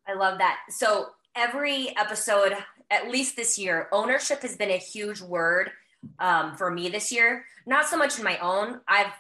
I 0.07 0.15
love 0.15 0.39
that. 0.39 0.59
So 0.71 1.09
every 1.37 1.97
episode, 1.97 2.57
at 2.91 3.11
least 3.11 3.37
this 3.37 3.59
year, 3.59 3.89
ownership 3.93 4.43
has 4.43 4.57
been 4.57 4.71
a 4.71 4.79
huge 4.79 5.21
word 5.21 5.71
um, 6.19 6.57
for 6.57 6.71
me 6.71 6.89
this 6.89 7.13
year. 7.13 7.45
Not 7.67 7.87
so 7.87 7.97
much 7.97 8.19
in 8.19 8.25
my 8.25 8.39
own. 8.39 8.81
I've 8.89 9.13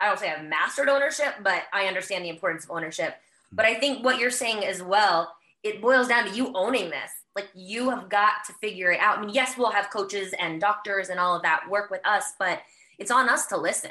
I 0.00 0.06
don't 0.06 0.18
say 0.18 0.30
I've 0.30 0.44
mastered 0.44 0.88
ownership, 0.88 1.34
but 1.42 1.64
I 1.72 1.86
understand 1.86 2.24
the 2.24 2.28
importance 2.28 2.64
of 2.64 2.70
ownership. 2.70 3.16
But 3.50 3.66
I 3.66 3.74
think 3.74 4.04
what 4.04 4.18
you're 4.18 4.30
saying 4.30 4.64
as 4.64 4.80
well, 4.80 5.34
it 5.64 5.82
boils 5.82 6.06
down 6.06 6.28
to 6.28 6.34
you 6.34 6.52
owning 6.54 6.90
this. 6.90 7.10
Like 7.34 7.48
you 7.54 7.90
have 7.90 8.08
got 8.08 8.44
to 8.46 8.52
figure 8.54 8.92
it 8.92 9.00
out. 9.00 9.18
I 9.18 9.20
mean, 9.22 9.34
yes, 9.34 9.54
we'll 9.58 9.72
have 9.72 9.90
coaches 9.90 10.32
and 10.38 10.60
doctors 10.60 11.08
and 11.08 11.18
all 11.18 11.34
of 11.34 11.42
that 11.42 11.68
work 11.68 11.90
with 11.90 12.06
us, 12.06 12.34
but 12.38 12.60
it's 12.98 13.10
on 13.10 13.28
us 13.28 13.46
to 13.46 13.56
listen. 13.56 13.90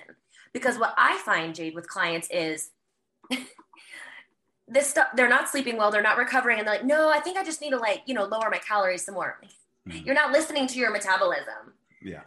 Because 0.54 0.78
what 0.80 0.94
I 0.98 1.18
find, 1.20 1.54
Jade, 1.54 1.76
with 1.76 1.90
clients 1.90 2.30
is 2.32 2.70
this 4.68 4.90
stuff 4.90 5.08
they're 5.16 5.30
not 5.30 5.50
sleeping 5.50 5.78
well 5.78 5.92
they're 5.92 6.02
not 6.02 6.18
recovering 6.18 6.60
and 6.60 6.68
they're 6.68 6.76
like 6.76 6.86
no 6.86 7.10
i 7.10 7.20
think 7.20 7.38
i 7.38 7.44
just 7.44 7.62
need 7.62 7.70
to 7.70 7.78
like 7.78 8.02
you 8.06 8.14
know 8.14 8.26
lower 8.26 8.50
my 8.50 8.58
calories 8.58 9.06
some 9.06 9.16
more. 9.16 9.40
Mm-hmm. 9.88 10.06
you're 10.06 10.16
not 10.16 10.32
listening 10.32 10.68
to 10.68 10.80
your 10.80 10.92
metabolism. 10.92 11.74
Yeah. 12.02 12.22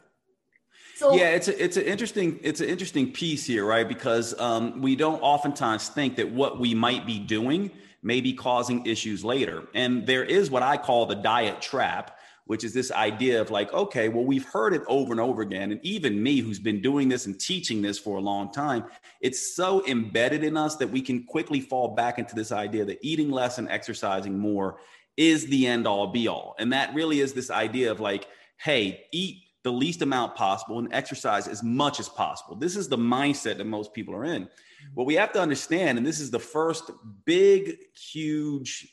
So 0.97 1.15
yeah 1.15 1.31
it's 1.31 1.49
a, 1.49 1.63
it's 1.63 1.77
an 1.77 1.85
interesting 1.85 2.41
it's 2.43 2.61
an 2.61 2.69
interesting 2.69 3.13
piece 3.13 3.45
here 3.47 3.67
right? 3.67 3.87
Because 3.87 4.39
um, 4.41 4.81
we 4.81 4.97
don't 4.97 5.21
oftentimes 5.21 5.89
think 5.89 6.17
that 6.17 6.31
what 6.31 6.59
we 6.59 6.75
might 6.75 7.07
be 7.07 7.19
doing 7.19 7.71
may 8.03 8.21
be 8.23 8.33
causing 8.33 8.87
issues 8.87 9.23
later. 9.23 9.65
And 9.75 10.07
there 10.07 10.25
is 10.25 10.51
what 10.51 10.63
i 10.63 10.77
call 10.77 11.07
the 11.07 11.17
diet 11.17 11.61
trap 11.61 12.19
which 12.51 12.65
is 12.65 12.75
this 12.75 12.91
idea 12.91 13.41
of 13.41 13.53
like, 13.53 13.73
okay, 13.73 14.09
well, 14.09 14.25
we've 14.25 14.45
heard 14.45 14.75
it 14.75 14.83
over 14.89 15.13
and 15.13 15.21
over 15.21 15.41
again. 15.41 15.71
And 15.71 15.79
even 15.85 16.21
me, 16.21 16.41
who's 16.41 16.59
been 16.59 16.83
doing 16.83 17.09
this 17.09 17.27
and 17.27 17.39
teaching 17.39 17.81
this 17.81 17.97
for 17.97 18.19
a 18.19 18.21
long 18.21 18.51
time, 18.51 18.87
it's 19.21 19.55
so 19.55 19.87
embedded 19.87 20.43
in 20.43 20.57
us 20.57 20.75
that 20.79 20.91
we 20.91 21.01
can 21.01 21.23
quickly 21.23 21.61
fall 21.61 21.95
back 21.95 22.19
into 22.19 22.35
this 22.35 22.51
idea 22.51 22.85
that 22.87 22.99
eating 23.03 23.31
less 23.31 23.59
and 23.59 23.69
exercising 23.69 24.37
more 24.37 24.79
is 25.17 25.47
the 25.47 25.65
end 25.65 25.87
all 25.87 26.09
be 26.09 26.27
all. 26.27 26.57
And 26.59 26.73
that 26.73 26.93
really 26.93 27.21
is 27.21 27.35
this 27.35 27.53
idea 27.53 27.93
of 27.93 28.01
like, 28.01 28.27
hey, 28.57 29.05
eat 29.13 29.45
the 29.63 29.71
least 29.71 30.03
amount 30.03 30.35
possible 30.35 30.81
and 30.81 30.93
exercise 30.93 31.47
as 31.47 31.63
much 31.63 32.01
as 32.01 32.09
possible. 32.09 32.57
This 32.57 32.75
is 32.75 32.89
the 32.89 32.99
mindset 32.99 33.59
that 33.59 33.67
most 33.67 33.95
people 33.95 34.13
are 34.13 34.25
in. 34.25 34.49
What 34.95 35.07
we 35.07 35.15
have 35.15 35.33
to 35.35 35.41
understand, 35.41 35.99
and 35.99 36.05
this 36.05 36.19
is 36.19 36.33
the 36.33 36.41
first 36.41 36.91
big, 37.25 37.77
huge, 37.95 38.89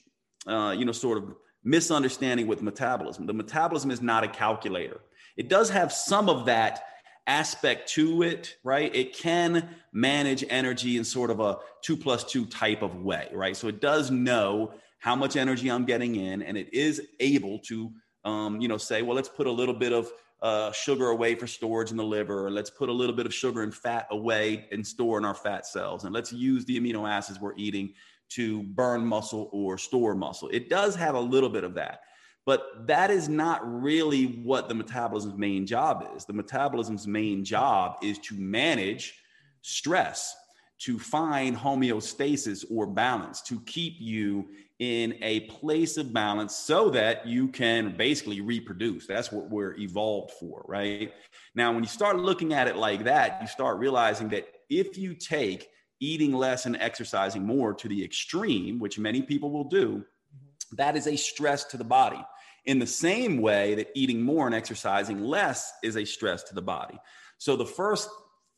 uh, 0.45 0.75
you 0.77 0.85
know, 0.85 0.91
sort 0.91 1.17
of 1.17 1.33
misunderstanding 1.67 2.47
with 2.47 2.61
metabolism. 2.61 3.25
The 3.25 3.33
metabolism 3.33 3.91
is 3.91 4.01
not 4.01 4.23
a 4.23 4.27
calculator. 4.27 5.01
It 5.35 5.49
does 5.49 5.69
have 5.69 5.91
some 5.91 6.29
of 6.29 6.45
that 6.45 6.83
aspect 7.27 7.89
to 7.89 8.23
it, 8.23 8.55
right? 8.63 8.95
It 8.95 9.13
can 9.13 9.67
manage 9.91 10.45
energy 10.49 10.97
in 10.97 11.03
sort 11.03 11.29
of 11.29 11.41
a 11.41 11.57
two 11.81 11.97
plus 11.97 12.23
two 12.23 12.45
type 12.45 12.81
of 12.81 12.95
way, 12.95 13.27
right? 13.33 13.55
So 13.55 13.67
it 13.67 13.81
does 13.81 14.09
know 14.09 14.73
how 14.99 15.15
much 15.15 15.35
energy 15.35 15.69
I'm 15.69 15.83
getting 15.83 16.15
in, 16.15 16.41
and 16.41 16.57
it 16.57 16.73
is 16.73 17.01
able 17.19 17.59
to, 17.59 17.91
um, 18.23 18.61
you 18.61 18.69
know, 18.69 18.77
say, 18.77 19.01
well, 19.01 19.15
let's 19.15 19.29
put 19.29 19.45
a 19.45 19.51
little 19.51 19.75
bit 19.75 19.91
of 19.91 20.09
uh, 20.41 20.71
sugar 20.71 21.09
away 21.09 21.35
for 21.35 21.47
storage 21.47 21.91
in 21.91 21.97
the 21.97 22.03
liver, 22.03 22.47
or 22.47 22.49
let's 22.49 22.69
put 22.69 22.87
a 22.87 22.93
little 22.93 23.15
bit 23.15 23.25
of 23.25 23.33
sugar 23.33 23.63
and 23.63 23.75
fat 23.75 24.07
away 24.09 24.67
and 24.71 24.87
store 24.87 25.17
in 25.17 25.25
our 25.25 25.35
fat 25.35 25.65
cells, 25.65 26.05
and 26.05 26.13
let's 26.13 26.31
use 26.31 26.63
the 26.63 26.79
amino 26.79 27.07
acids 27.09 27.41
we're 27.41 27.55
eating 27.57 27.93
to 28.29 28.63
burn 28.63 29.05
muscle 29.05 29.49
or 29.51 29.77
store 29.77 30.15
muscle. 30.15 30.49
It 30.49 30.69
does 30.69 30.95
have 30.95 31.15
a 31.15 31.19
little 31.19 31.49
bit 31.49 31.63
of 31.63 31.73
that, 31.75 32.01
but 32.45 32.87
that 32.87 33.11
is 33.11 33.29
not 33.29 33.61
really 33.63 34.41
what 34.43 34.69
the 34.69 34.75
metabolism's 34.75 35.37
main 35.37 35.65
job 35.65 36.07
is. 36.15 36.25
The 36.25 36.33
metabolism's 36.33 37.07
main 37.07 37.43
job 37.43 37.97
is 38.01 38.19
to 38.19 38.35
manage 38.35 39.15
stress, 39.61 40.35
to 40.79 40.99
find 40.99 41.57
homeostasis 41.57 42.65
or 42.69 42.87
balance, 42.87 43.41
to 43.41 43.59
keep 43.61 43.95
you 43.99 44.47
in 44.79 45.15
a 45.21 45.41
place 45.41 45.97
of 45.97 46.13
balance 46.13 46.55
so 46.55 46.89
that 46.91 47.25
you 47.25 47.47
can 47.47 47.97
basically 47.97 48.41
reproduce. 48.41 49.07
That's 49.07 49.31
what 49.31 49.49
we're 49.49 49.75
evolved 49.77 50.31
for, 50.39 50.63
right? 50.67 51.11
Now, 51.55 51.73
when 51.73 51.83
you 51.83 51.89
start 51.89 52.19
looking 52.19 52.53
at 52.53 52.67
it 52.67 52.75
like 52.75 53.03
that, 53.05 53.41
you 53.41 53.47
start 53.47 53.79
realizing 53.79 54.29
that 54.29 54.47
if 54.69 54.97
you 54.97 55.15
take 55.15 55.67
eating 55.99 56.33
less 56.33 56.65
and 56.65 56.77
exercising 56.77 57.45
more 57.45 57.73
to 57.73 57.87
the 57.87 58.03
extreme, 58.03 58.79
which 58.79 58.99
many 58.99 59.21
people 59.21 59.51
will 59.51 59.65
do, 59.65 60.03
that 60.73 60.95
is 60.95 61.07
a 61.07 61.15
stress 61.15 61.63
to 61.65 61.77
the 61.77 61.83
body. 61.83 62.23
In 62.65 62.79
the 62.79 62.87
same 62.87 63.41
way 63.41 63.75
that 63.75 63.91
eating 63.95 64.21
more 64.21 64.45
and 64.45 64.55
exercising 64.55 65.21
less 65.21 65.71
is 65.83 65.95
a 65.95 66.05
stress 66.05 66.43
to 66.43 66.55
the 66.55 66.61
body. 66.61 66.99
So 67.37 67.55
the 67.55 67.65
first 67.65 68.09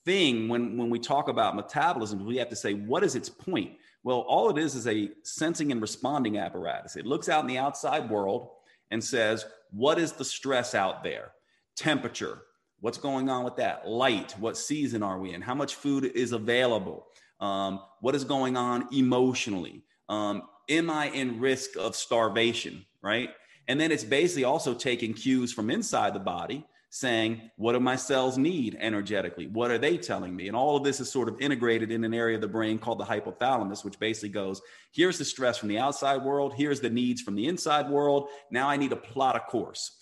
thing 0.05 0.47
when, 0.47 0.77
when 0.77 0.89
we 0.89 0.99
talk 0.99 1.27
about 1.27 1.55
metabolism, 1.55 2.25
we 2.25 2.37
have 2.37 2.49
to 2.49 2.55
say, 2.55 2.73
what 2.73 3.03
is 3.03 3.15
its 3.15 3.29
point? 3.29 3.73
Well, 4.03 4.19
all 4.21 4.49
it 4.49 4.57
is 4.57 4.75
is 4.75 4.87
a 4.87 5.09
sensing 5.23 5.71
and 5.71 5.81
responding 5.81 6.37
apparatus. 6.37 6.95
It 6.95 7.05
looks 7.05 7.29
out 7.29 7.41
in 7.41 7.47
the 7.47 7.57
outside 7.57 8.09
world 8.09 8.49
and 8.89 9.03
says, 9.03 9.45
what 9.71 9.99
is 9.99 10.13
the 10.13 10.25
stress 10.25 10.73
out 10.73 11.03
there? 11.03 11.31
Temperature, 11.75 12.41
what's 12.79 12.97
going 12.97 13.29
on 13.29 13.43
with 13.43 13.57
that? 13.57 13.87
Light, 13.87 14.31
what 14.39 14.57
season 14.57 15.03
are 15.03 15.19
we 15.19 15.33
in? 15.33 15.41
How 15.41 15.53
much 15.53 15.75
food 15.75 16.05
is 16.05 16.31
available? 16.31 17.05
Um, 17.39 17.81
what 18.01 18.15
is 18.15 18.23
going 18.23 18.57
on 18.57 18.87
emotionally? 18.93 19.83
Um, 20.07 20.43
am 20.69 20.89
I 20.89 21.09
in 21.09 21.39
risk 21.39 21.75
of 21.77 21.95
starvation? 21.95 22.85
Right. 23.01 23.29
And 23.67 23.79
then 23.79 23.91
it's 23.91 24.03
basically 24.03 24.43
also 24.43 24.73
taking 24.73 25.13
cues 25.13 25.53
from 25.53 25.69
inside 25.69 26.13
the 26.13 26.19
body 26.19 26.65
saying, 26.89 27.51
What 27.55 27.73
do 27.73 27.79
my 27.79 27.95
cells 27.95 28.37
need 28.37 28.77
energetically? 28.79 29.47
What 29.47 29.71
are 29.71 29.77
they 29.77 29.97
telling 29.97 30.35
me? 30.35 30.47
And 30.47 30.55
all 30.55 30.75
of 30.75 30.83
this 30.83 30.99
is 30.99 31.11
sort 31.11 31.29
of 31.29 31.39
integrated 31.39 31.91
in 31.91 32.03
an 32.03 32.13
area 32.13 32.35
of 32.35 32.41
the 32.41 32.47
brain 32.47 32.79
called 32.79 32.99
the 32.99 33.05
hypothalamus, 33.05 33.85
which 33.85 33.99
basically 33.99 34.29
goes, 34.29 34.61
Here's 34.91 35.17
the 35.17 35.25
stress 35.25 35.57
from 35.57 35.69
the 35.69 35.77
outside 35.77 36.23
world, 36.23 36.53
here's 36.55 36.81
the 36.81 36.89
needs 36.89 37.21
from 37.21 37.35
the 37.35 37.47
inside 37.47 37.89
world. 37.89 38.29
Now 38.51 38.67
I 38.67 38.77
need 38.77 38.89
to 38.89 38.95
plot 38.95 39.35
a 39.35 39.39
course. 39.39 39.97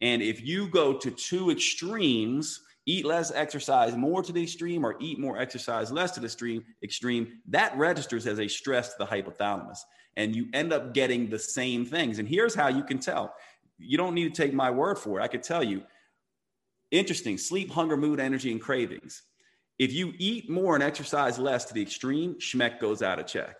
And 0.00 0.22
if 0.22 0.42
you 0.42 0.68
go 0.68 0.94
to 0.94 1.10
two 1.10 1.50
extremes, 1.50 2.60
eat 2.90 3.04
less, 3.04 3.30
exercise 3.30 3.96
more 3.96 4.22
to 4.22 4.32
the 4.32 4.42
extreme, 4.42 4.84
or 4.84 4.96
eat 5.00 5.18
more, 5.18 5.38
exercise 5.38 5.90
less 5.92 6.10
to 6.12 6.20
the 6.20 6.26
extreme, 6.26 6.64
extreme, 6.82 7.40
that 7.48 7.76
registers 7.76 8.26
as 8.26 8.40
a 8.40 8.48
stress 8.48 8.90
to 8.90 8.94
the 8.98 9.06
hypothalamus. 9.06 9.78
And 10.16 10.34
you 10.34 10.48
end 10.52 10.72
up 10.72 10.92
getting 10.92 11.30
the 11.30 11.38
same 11.38 11.84
things. 11.84 12.18
And 12.18 12.28
here's 12.28 12.54
how 12.54 12.68
you 12.68 12.82
can 12.82 12.98
tell. 12.98 13.34
You 13.78 13.96
don't 13.96 14.14
need 14.14 14.34
to 14.34 14.42
take 14.42 14.52
my 14.52 14.70
word 14.70 14.98
for 14.98 15.20
it. 15.20 15.22
I 15.22 15.28
could 15.28 15.42
tell 15.42 15.62
you 15.62 15.82
Interesting. 16.90 17.38
Sleep, 17.38 17.70
hunger, 17.70 17.96
mood, 17.96 18.20
energy, 18.20 18.50
and 18.50 18.60
cravings. 18.60 19.22
If 19.78 19.92
you 19.92 20.12
eat 20.18 20.50
more 20.50 20.74
and 20.74 20.82
exercise 20.82 21.38
less 21.38 21.64
to 21.66 21.74
the 21.74 21.82
extreme, 21.82 22.34
Schmeck 22.34 22.80
goes 22.80 23.02
out 23.02 23.18
of 23.18 23.26
check. 23.26 23.56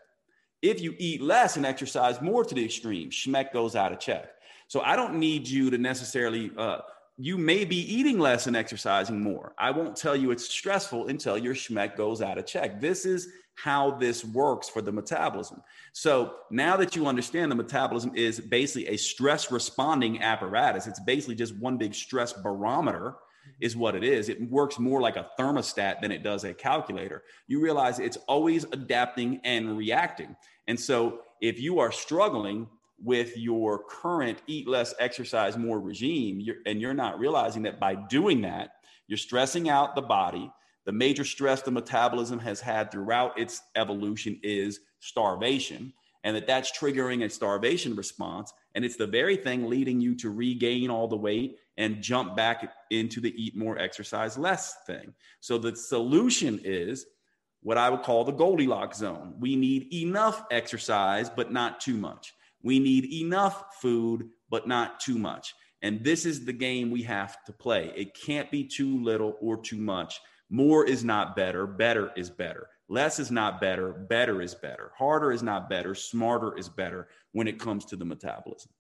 If 0.62 0.80
you 0.80 0.94
eat 0.98 1.22
less 1.22 1.56
and 1.56 1.64
exercise 1.64 2.20
more 2.20 2.44
to 2.44 2.54
the 2.54 2.64
extreme, 2.64 3.10
Schmeck 3.10 3.52
goes 3.52 3.74
out 3.74 3.92
of 3.92 4.00
check. 4.00 4.28
So 4.68 4.80
I 4.82 4.96
don't 4.96 5.18
need 5.18 5.48
you 5.48 5.70
to 5.70 5.78
necessarily, 5.78 6.50
uh, 6.56 6.80
you 7.22 7.36
may 7.36 7.66
be 7.66 7.76
eating 7.76 8.18
less 8.18 8.46
and 8.46 8.56
exercising 8.56 9.20
more. 9.20 9.52
I 9.58 9.72
won't 9.72 9.94
tell 9.94 10.16
you 10.16 10.30
it's 10.30 10.48
stressful 10.48 11.08
until 11.08 11.36
your 11.36 11.54
Schmeck 11.54 11.94
goes 11.94 12.22
out 12.22 12.38
of 12.38 12.46
check. 12.46 12.80
This 12.80 13.04
is 13.04 13.28
how 13.56 13.90
this 13.90 14.24
works 14.24 14.70
for 14.70 14.80
the 14.80 14.90
metabolism. 14.90 15.62
So 15.92 16.36
now 16.50 16.78
that 16.78 16.96
you 16.96 17.06
understand 17.06 17.52
the 17.52 17.56
metabolism 17.56 18.12
is 18.14 18.40
basically 18.40 18.88
a 18.88 18.96
stress 18.96 19.52
responding 19.52 20.22
apparatus, 20.22 20.86
it's 20.86 21.00
basically 21.00 21.34
just 21.34 21.54
one 21.56 21.76
big 21.76 21.94
stress 21.94 22.32
barometer 22.32 23.10
mm-hmm. 23.10 23.50
is 23.60 23.76
what 23.76 23.94
it 23.94 24.02
is. 24.02 24.30
It 24.30 24.40
works 24.48 24.78
more 24.78 25.02
like 25.02 25.16
a 25.16 25.28
thermostat 25.38 26.00
than 26.00 26.12
it 26.12 26.22
does 26.22 26.44
a 26.44 26.54
calculator. 26.54 27.24
You 27.48 27.60
realize 27.60 27.98
it's 27.98 28.16
always 28.28 28.64
adapting 28.72 29.42
and 29.44 29.76
reacting. 29.76 30.34
And 30.68 30.80
so 30.80 31.20
if 31.42 31.60
you 31.60 31.80
are 31.80 31.92
struggling 31.92 32.66
with 33.02 33.36
your 33.36 33.78
current 33.78 34.42
eat 34.46 34.68
less, 34.68 34.94
exercise 34.98 35.56
more 35.56 35.80
regime, 35.80 36.40
you're, 36.40 36.56
and 36.66 36.80
you're 36.80 36.94
not 36.94 37.18
realizing 37.18 37.62
that 37.62 37.80
by 37.80 37.94
doing 37.94 38.42
that, 38.42 38.74
you're 39.06 39.16
stressing 39.16 39.68
out 39.68 39.94
the 39.94 40.02
body, 40.02 40.50
the 40.84 40.92
major 40.92 41.24
stress 41.24 41.62
the 41.62 41.70
metabolism 41.70 42.38
has 42.38 42.60
had 42.60 42.90
throughout 42.90 43.38
its 43.38 43.62
evolution 43.74 44.38
is 44.42 44.80
starvation 45.00 45.92
and 46.24 46.36
that 46.36 46.46
that's 46.46 46.76
triggering 46.76 47.24
a 47.24 47.30
starvation 47.30 47.96
response. 47.96 48.52
And 48.74 48.84
it's 48.84 48.96
the 48.96 49.06
very 49.06 49.36
thing 49.36 49.68
leading 49.68 50.00
you 50.00 50.14
to 50.16 50.30
regain 50.30 50.90
all 50.90 51.08
the 51.08 51.16
weight 51.16 51.58
and 51.76 52.02
jump 52.02 52.36
back 52.36 52.72
into 52.90 53.20
the 53.20 53.32
eat 53.42 53.56
more 53.56 53.78
exercise 53.78 54.36
less 54.36 54.76
thing. 54.86 55.14
So 55.40 55.56
the 55.58 55.74
solution 55.74 56.60
is 56.62 57.06
what 57.62 57.78
i 57.78 57.90
would 57.90 58.02
call 58.02 58.24
the 58.24 58.32
goldilocks 58.32 58.98
zone. 58.98 59.34
We 59.38 59.56
need 59.56 59.92
enough 59.92 60.44
exercise 60.50 61.28
but 61.30 61.52
not 61.52 61.80
too 61.80 61.96
much 61.96 62.34
we 62.62 62.78
need 62.78 63.12
enough 63.12 63.76
food 63.80 64.28
but 64.48 64.68
not 64.68 65.00
too 65.00 65.18
much 65.18 65.54
and 65.82 66.04
this 66.04 66.26
is 66.26 66.44
the 66.44 66.52
game 66.52 66.90
we 66.90 67.02
have 67.02 67.42
to 67.44 67.52
play 67.52 67.92
it 67.96 68.14
can't 68.14 68.50
be 68.50 68.64
too 68.64 69.02
little 69.02 69.36
or 69.40 69.56
too 69.56 69.78
much 69.78 70.20
more 70.50 70.84
is 70.84 71.04
not 71.04 71.36
better, 71.36 71.66
better 71.66 72.10
is 72.16 72.28
better. 72.28 72.68
Less 72.88 73.20
is 73.20 73.30
not 73.30 73.60
better, 73.60 73.92
better 73.92 74.42
is 74.42 74.54
better. 74.54 74.90
Harder 74.98 75.30
is 75.30 75.44
not 75.44 75.70
better, 75.70 75.94
smarter 75.94 76.58
is 76.58 76.68
better 76.68 77.08
when 77.32 77.46
it 77.46 77.60
comes 77.60 77.84
to 77.86 77.96
the 77.96 78.04
metabolism. 78.04 78.72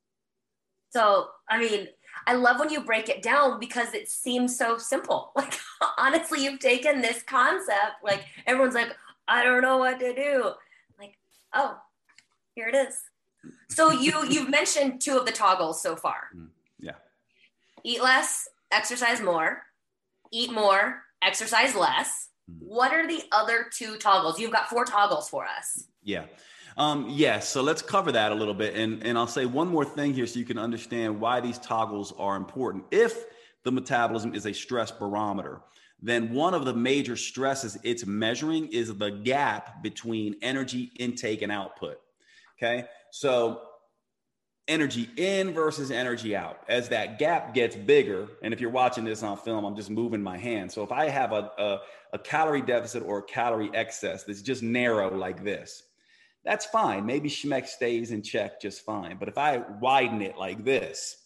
So, 0.90 1.28
I 1.48 1.58
mean, 1.58 1.86
I 2.26 2.34
love 2.34 2.58
when 2.58 2.70
you 2.70 2.80
break 2.80 3.08
it 3.08 3.22
down 3.22 3.60
because 3.60 3.94
it 3.94 4.08
seems 4.08 4.58
so 4.58 4.76
simple. 4.76 5.32
Like, 5.36 5.54
honestly, 5.96 6.44
you've 6.44 6.58
taken 6.58 7.00
this 7.00 7.22
concept, 7.22 8.02
like, 8.02 8.24
everyone's 8.46 8.74
like, 8.74 8.94
I 9.28 9.44
don't 9.44 9.62
know 9.62 9.78
what 9.78 10.00
to 10.00 10.12
do. 10.12 10.50
Like, 10.98 11.16
oh, 11.54 11.78
here 12.54 12.68
it 12.68 12.74
is. 12.74 13.00
So 13.68 13.90
you 13.90 14.26
you've 14.28 14.50
mentioned 14.50 15.00
two 15.00 15.16
of 15.18 15.26
the 15.26 15.32
toggles 15.32 15.82
so 15.82 15.96
far. 15.96 16.28
Mm, 16.36 16.48
yeah. 16.80 16.92
Eat 17.84 18.02
less, 18.02 18.48
exercise 18.70 19.20
more. 19.20 19.62
Eat 20.32 20.52
more, 20.52 21.02
exercise 21.22 21.74
less. 21.74 22.28
Mm-hmm. 22.50 22.66
What 22.66 22.92
are 22.92 23.06
the 23.06 23.22
other 23.32 23.66
two 23.72 23.96
toggles? 23.96 24.38
You've 24.38 24.52
got 24.52 24.68
four 24.68 24.84
toggles 24.84 25.28
for 25.28 25.44
us. 25.44 25.84
Yeah. 26.02 26.24
Um, 26.76 27.06
yes. 27.08 27.18
Yeah, 27.18 27.38
so 27.40 27.62
let's 27.62 27.82
cover 27.82 28.12
that 28.12 28.32
a 28.32 28.34
little 28.34 28.54
bit. 28.54 28.74
And, 28.74 29.04
and 29.04 29.18
I'll 29.18 29.26
say 29.26 29.44
one 29.44 29.68
more 29.68 29.84
thing 29.84 30.14
here 30.14 30.26
so 30.26 30.38
you 30.38 30.44
can 30.44 30.58
understand 30.58 31.20
why 31.20 31.40
these 31.40 31.58
toggles 31.58 32.12
are 32.16 32.36
important. 32.36 32.84
If 32.90 33.24
the 33.64 33.72
metabolism 33.72 34.34
is 34.34 34.46
a 34.46 34.52
stress 34.52 34.90
barometer, 34.90 35.60
then 36.02 36.32
one 36.32 36.54
of 36.54 36.64
the 36.64 36.72
major 36.72 37.16
stresses 37.16 37.76
it's 37.82 38.06
measuring 38.06 38.68
is 38.68 38.94
the 38.96 39.10
gap 39.10 39.82
between 39.82 40.36
energy 40.42 40.90
intake 40.98 41.42
and 41.42 41.52
output. 41.52 41.98
Okay. 42.56 42.86
So 43.12 43.62
energy 44.68 45.08
in 45.16 45.52
versus 45.52 45.90
energy 45.90 46.36
out. 46.36 46.60
As 46.68 46.88
that 46.90 47.18
gap 47.18 47.54
gets 47.54 47.74
bigger, 47.74 48.28
and 48.42 48.54
if 48.54 48.60
you're 48.60 48.70
watching 48.70 49.04
this 49.04 49.22
on 49.22 49.36
film, 49.36 49.64
I'm 49.64 49.76
just 49.76 49.90
moving 49.90 50.22
my 50.22 50.38
hand. 50.38 50.70
So 50.70 50.82
if 50.82 50.92
I 50.92 51.08
have 51.08 51.32
a, 51.32 51.50
a, 51.58 51.78
a 52.12 52.18
calorie 52.18 52.62
deficit 52.62 53.02
or 53.02 53.18
a 53.18 53.22
calorie 53.22 53.70
excess 53.74 54.22
that's 54.22 54.42
just 54.42 54.62
narrow 54.62 55.14
like 55.14 55.42
this, 55.42 55.82
that's 56.44 56.64
fine. 56.66 57.04
Maybe 57.04 57.28
Schmeck 57.28 57.66
stays 57.66 58.12
in 58.12 58.22
check 58.22 58.60
just 58.60 58.84
fine. 58.84 59.16
But 59.18 59.28
if 59.28 59.36
I 59.36 59.58
widen 59.80 60.22
it 60.22 60.38
like 60.38 60.64
this, 60.64 61.16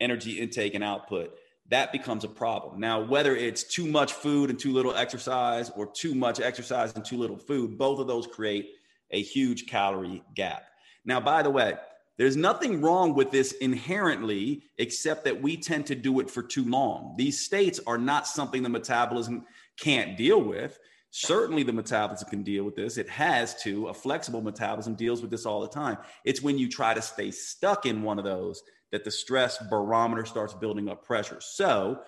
energy 0.00 0.38
intake 0.38 0.74
and 0.74 0.84
output, 0.84 1.34
that 1.68 1.92
becomes 1.92 2.24
a 2.24 2.28
problem. 2.28 2.80
Now, 2.80 3.00
whether 3.00 3.34
it's 3.36 3.64
too 3.64 3.86
much 3.86 4.12
food 4.12 4.50
and 4.50 4.58
too 4.58 4.72
little 4.72 4.94
exercise 4.94 5.70
or 5.70 5.86
too 5.86 6.14
much 6.14 6.40
exercise 6.40 6.94
and 6.94 7.04
too 7.04 7.18
little 7.18 7.36
food, 7.36 7.78
both 7.78 7.98
of 7.98 8.06
those 8.06 8.26
create 8.26 8.70
a 9.10 9.20
huge 9.22 9.66
calorie 9.66 10.22
gap. 10.34 10.64
Now, 11.04 11.20
by 11.20 11.42
the 11.42 11.50
way, 11.50 11.74
there's 12.18 12.36
nothing 12.36 12.80
wrong 12.80 13.14
with 13.14 13.30
this 13.30 13.52
inherently, 13.52 14.62
except 14.78 15.24
that 15.24 15.40
we 15.40 15.56
tend 15.56 15.86
to 15.86 15.94
do 15.94 16.20
it 16.20 16.30
for 16.30 16.42
too 16.42 16.64
long. 16.64 17.14
These 17.16 17.44
states 17.44 17.80
are 17.86 17.98
not 17.98 18.26
something 18.26 18.62
the 18.62 18.68
metabolism 18.68 19.44
can't 19.80 20.16
deal 20.16 20.42
with. 20.42 20.78
Certainly, 21.10 21.64
the 21.64 21.72
metabolism 21.72 22.28
can 22.28 22.42
deal 22.42 22.64
with 22.64 22.76
this. 22.76 22.96
It 22.96 23.08
has 23.08 23.60
to. 23.62 23.88
A 23.88 23.94
flexible 23.94 24.40
metabolism 24.40 24.94
deals 24.94 25.20
with 25.20 25.30
this 25.30 25.46
all 25.46 25.60
the 25.60 25.68
time. 25.68 25.98
It's 26.24 26.42
when 26.42 26.58
you 26.58 26.68
try 26.68 26.94
to 26.94 27.02
stay 27.02 27.30
stuck 27.30 27.86
in 27.86 28.02
one 28.02 28.18
of 28.18 28.24
those 28.24 28.62
that 28.92 29.04
the 29.04 29.10
stress 29.10 29.58
barometer 29.68 30.24
starts 30.24 30.54
building 30.54 30.88
up 30.88 31.04
pressure. 31.04 31.40
So, 31.40 32.02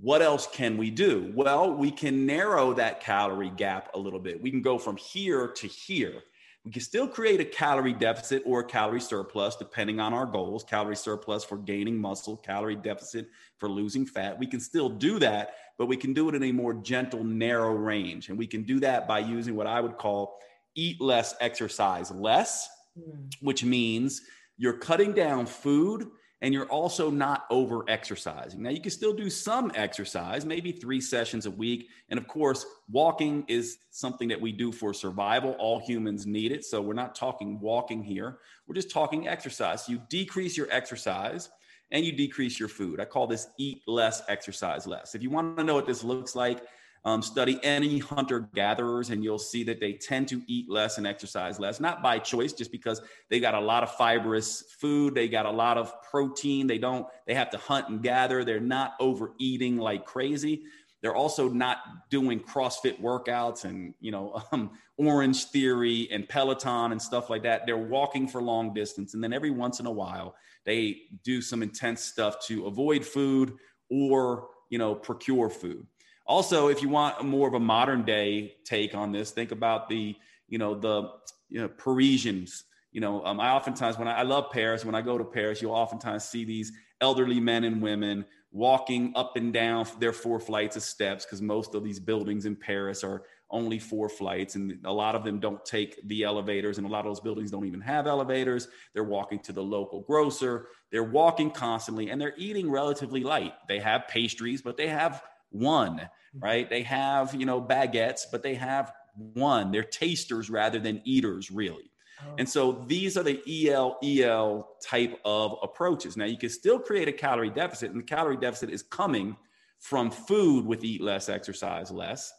what 0.00 0.22
else 0.22 0.48
can 0.52 0.76
we 0.76 0.90
do? 0.90 1.32
Well, 1.34 1.72
we 1.72 1.90
can 1.90 2.26
narrow 2.26 2.74
that 2.74 3.00
calorie 3.00 3.52
gap 3.54 3.90
a 3.94 3.98
little 3.98 4.18
bit. 4.18 4.42
We 4.42 4.50
can 4.50 4.62
go 4.62 4.78
from 4.78 4.96
here 4.96 5.48
to 5.48 5.66
here 5.68 6.22
we 6.64 6.72
can 6.72 6.80
still 6.80 7.06
create 7.06 7.40
a 7.40 7.44
calorie 7.44 7.92
deficit 7.92 8.42
or 8.46 8.60
a 8.60 8.64
calorie 8.64 9.00
surplus 9.00 9.54
depending 9.54 10.00
on 10.00 10.14
our 10.14 10.24
goals 10.24 10.64
calorie 10.64 10.96
surplus 10.96 11.44
for 11.44 11.58
gaining 11.58 11.98
muscle, 11.98 12.36
calorie 12.38 12.76
deficit 12.76 13.28
for 13.58 13.68
losing 13.68 14.06
fat. 14.06 14.38
We 14.38 14.46
can 14.46 14.60
still 14.60 14.88
do 14.88 15.18
that, 15.18 15.54
but 15.78 15.86
we 15.86 15.96
can 15.96 16.14
do 16.14 16.28
it 16.28 16.34
in 16.34 16.42
a 16.42 16.52
more 16.52 16.74
gentle, 16.74 17.22
narrow 17.22 17.72
range. 17.72 18.30
And 18.30 18.38
we 18.38 18.46
can 18.46 18.62
do 18.62 18.80
that 18.80 19.06
by 19.06 19.18
using 19.18 19.54
what 19.54 19.66
I 19.66 19.80
would 19.80 19.98
call 19.98 20.38
eat 20.74 21.00
less, 21.00 21.34
exercise 21.40 22.10
less, 22.10 22.68
mm. 22.98 23.32
which 23.40 23.62
means 23.62 24.22
you're 24.56 24.78
cutting 24.78 25.12
down 25.12 25.46
food 25.46 26.08
and 26.44 26.52
you're 26.52 26.66
also 26.66 27.10
not 27.10 27.46
over 27.48 27.86
exercising. 27.88 28.60
Now, 28.60 28.68
you 28.68 28.78
can 28.78 28.90
still 28.90 29.14
do 29.14 29.30
some 29.30 29.72
exercise, 29.74 30.44
maybe 30.44 30.72
three 30.72 31.00
sessions 31.00 31.46
a 31.46 31.50
week. 31.50 31.88
And 32.10 32.18
of 32.18 32.28
course, 32.28 32.66
walking 32.90 33.46
is 33.48 33.78
something 33.88 34.28
that 34.28 34.38
we 34.38 34.52
do 34.52 34.70
for 34.70 34.92
survival. 34.92 35.52
All 35.52 35.80
humans 35.80 36.26
need 36.26 36.52
it. 36.52 36.62
So 36.62 36.82
we're 36.82 36.92
not 36.92 37.14
talking 37.14 37.58
walking 37.60 38.02
here, 38.02 38.40
we're 38.66 38.74
just 38.74 38.90
talking 38.90 39.26
exercise. 39.26 39.88
You 39.88 40.02
decrease 40.10 40.54
your 40.54 40.68
exercise 40.70 41.48
and 41.90 42.04
you 42.04 42.12
decrease 42.12 42.60
your 42.60 42.68
food. 42.68 43.00
I 43.00 43.06
call 43.06 43.26
this 43.26 43.48
eat 43.56 43.80
less, 43.86 44.20
exercise 44.28 44.86
less. 44.86 45.14
If 45.14 45.22
you 45.22 45.30
want 45.30 45.56
to 45.56 45.64
know 45.64 45.74
what 45.74 45.86
this 45.86 46.04
looks 46.04 46.36
like, 46.36 46.60
um, 47.04 47.20
study 47.22 47.60
any 47.62 47.98
hunter 47.98 48.48
gatherers, 48.54 49.10
and 49.10 49.22
you'll 49.22 49.38
see 49.38 49.62
that 49.64 49.80
they 49.80 49.92
tend 49.92 50.28
to 50.28 50.42
eat 50.46 50.70
less 50.70 50.96
and 50.98 51.06
exercise 51.06 51.60
less, 51.60 51.78
not 51.78 52.02
by 52.02 52.18
choice, 52.18 52.52
just 52.52 52.72
because 52.72 53.02
they 53.28 53.40
got 53.40 53.54
a 53.54 53.60
lot 53.60 53.82
of 53.82 53.94
fibrous 53.96 54.64
food, 54.80 55.14
they 55.14 55.28
got 55.28 55.44
a 55.46 55.50
lot 55.50 55.76
of 55.76 55.92
protein. 56.02 56.66
They 56.66 56.78
don't, 56.78 57.06
they 57.26 57.34
have 57.34 57.50
to 57.50 57.58
hunt 57.58 57.88
and 57.88 58.02
gather. 58.02 58.44
They're 58.44 58.60
not 58.60 58.94
overeating 59.00 59.76
like 59.76 60.06
crazy. 60.06 60.62
They're 61.02 61.14
also 61.14 61.50
not 61.50 61.78
doing 62.08 62.40
CrossFit 62.40 62.98
workouts 62.98 63.64
and 63.64 63.92
you 64.00 64.10
know 64.10 64.42
um, 64.52 64.70
Orange 64.96 65.44
Theory 65.46 66.08
and 66.10 66.26
Peloton 66.26 66.92
and 66.92 67.02
stuff 67.02 67.28
like 67.28 67.42
that. 67.42 67.66
They're 67.66 67.76
walking 67.76 68.26
for 68.26 68.40
long 68.40 68.72
distance, 68.72 69.12
and 69.12 69.22
then 69.22 69.34
every 69.34 69.50
once 69.50 69.80
in 69.80 69.86
a 69.86 69.92
while 69.92 70.34
they 70.64 71.02
do 71.22 71.42
some 71.42 71.62
intense 71.62 72.02
stuff 72.02 72.36
to 72.46 72.66
avoid 72.66 73.04
food 73.04 73.58
or 73.90 74.48
you 74.70 74.78
know 74.78 74.94
procure 74.94 75.50
food. 75.50 75.86
Also, 76.26 76.68
if 76.68 76.82
you 76.82 76.88
want 76.88 77.24
more 77.24 77.46
of 77.46 77.54
a 77.54 77.60
modern 77.60 78.04
day 78.04 78.56
take 78.64 78.94
on 78.94 79.12
this, 79.12 79.30
think 79.30 79.52
about 79.52 79.88
the, 79.88 80.16
you 80.48 80.58
know, 80.58 80.74
the 80.74 81.10
you 81.48 81.60
know, 81.60 81.68
Parisians. 81.68 82.64
You 82.92 83.00
know, 83.00 83.24
um, 83.24 83.40
I 83.40 83.50
oftentimes 83.50 83.98
when 83.98 84.08
I, 84.08 84.20
I 84.20 84.22
love 84.22 84.50
Paris, 84.50 84.84
when 84.84 84.94
I 84.94 85.02
go 85.02 85.18
to 85.18 85.24
Paris, 85.24 85.60
you'll 85.60 85.72
oftentimes 85.72 86.24
see 86.24 86.44
these 86.44 86.72
elderly 87.00 87.40
men 87.40 87.64
and 87.64 87.82
women 87.82 88.24
walking 88.54 89.12
up 89.16 89.36
and 89.36 89.52
down 89.52 89.84
their 89.98 90.12
four 90.12 90.38
flights 90.38 90.76
of 90.76 90.82
steps 90.82 91.24
because 91.24 91.42
most 91.42 91.74
of 91.74 91.82
these 91.82 91.98
buildings 91.98 92.46
in 92.46 92.54
Paris 92.54 93.02
are 93.02 93.24
only 93.50 93.80
four 93.80 94.08
flights 94.08 94.54
and 94.54 94.78
a 94.84 94.92
lot 94.92 95.16
of 95.16 95.24
them 95.24 95.40
don't 95.40 95.64
take 95.64 96.00
the 96.06 96.22
elevators 96.22 96.78
and 96.78 96.86
a 96.86 96.90
lot 96.90 97.00
of 97.00 97.10
those 97.10 97.20
buildings 97.20 97.50
don't 97.50 97.66
even 97.66 97.80
have 97.80 98.06
elevators. 98.06 98.68
They're 98.92 99.04
walking 99.04 99.40
to 99.40 99.52
the 99.52 99.62
local 99.62 100.02
grocer. 100.02 100.68
They're 100.92 101.02
walking 101.02 101.50
constantly 101.50 102.10
and 102.10 102.20
they're 102.20 102.34
eating 102.36 102.70
relatively 102.70 103.24
light. 103.24 103.54
They 103.68 103.80
have 103.80 104.06
pastries 104.06 104.62
but 104.62 104.76
they 104.76 104.88
have 104.88 105.22
one 105.54 105.96
mm-hmm. 105.96 106.44
right? 106.44 106.68
They 106.68 106.82
have 106.82 107.34
you 107.34 107.46
know 107.46 107.60
baguettes 107.60 108.22
but 108.30 108.42
they 108.42 108.54
have 108.54 108.92
one. 109.16 109.70
They're 109.70 109.84
tasters 109.84 110.50
rather 110.50 110.78
than 110.78 111.00
eaters 111.04 111.50
really. 111.50 111.90
Oh. 112.22 112.34
and 112.38 112.48
so 112.48 112.84
these 112.86 113.16
are 113.16 113.24
the 113.24 113.42
el 113.70 113.98
el 114.02 114.68
type 114.82 115.18
of 115.24 115.56
approaches. 115.62 116.16
Now 116.16 116.26
you 116.26 116.38
can 116.38 116.50
still 116.50 116.78
create 116.78 117.08
a 117.08 117.12
calorie 117.12 117.50
deficit 117.50 117.90
and 117.90 118.00
the 118.00 118.04
calorie 118.04 118.36
deficit 118.36 118.70
is 118.70 118.82
coming 118.82 119.36
from 119.80 120.10
food 120.10 120.64
with 120.64 120.84
eat 120.84 121.00
less 121.00 121.28
exercise 121.28 121.90
less. 121.90 122.32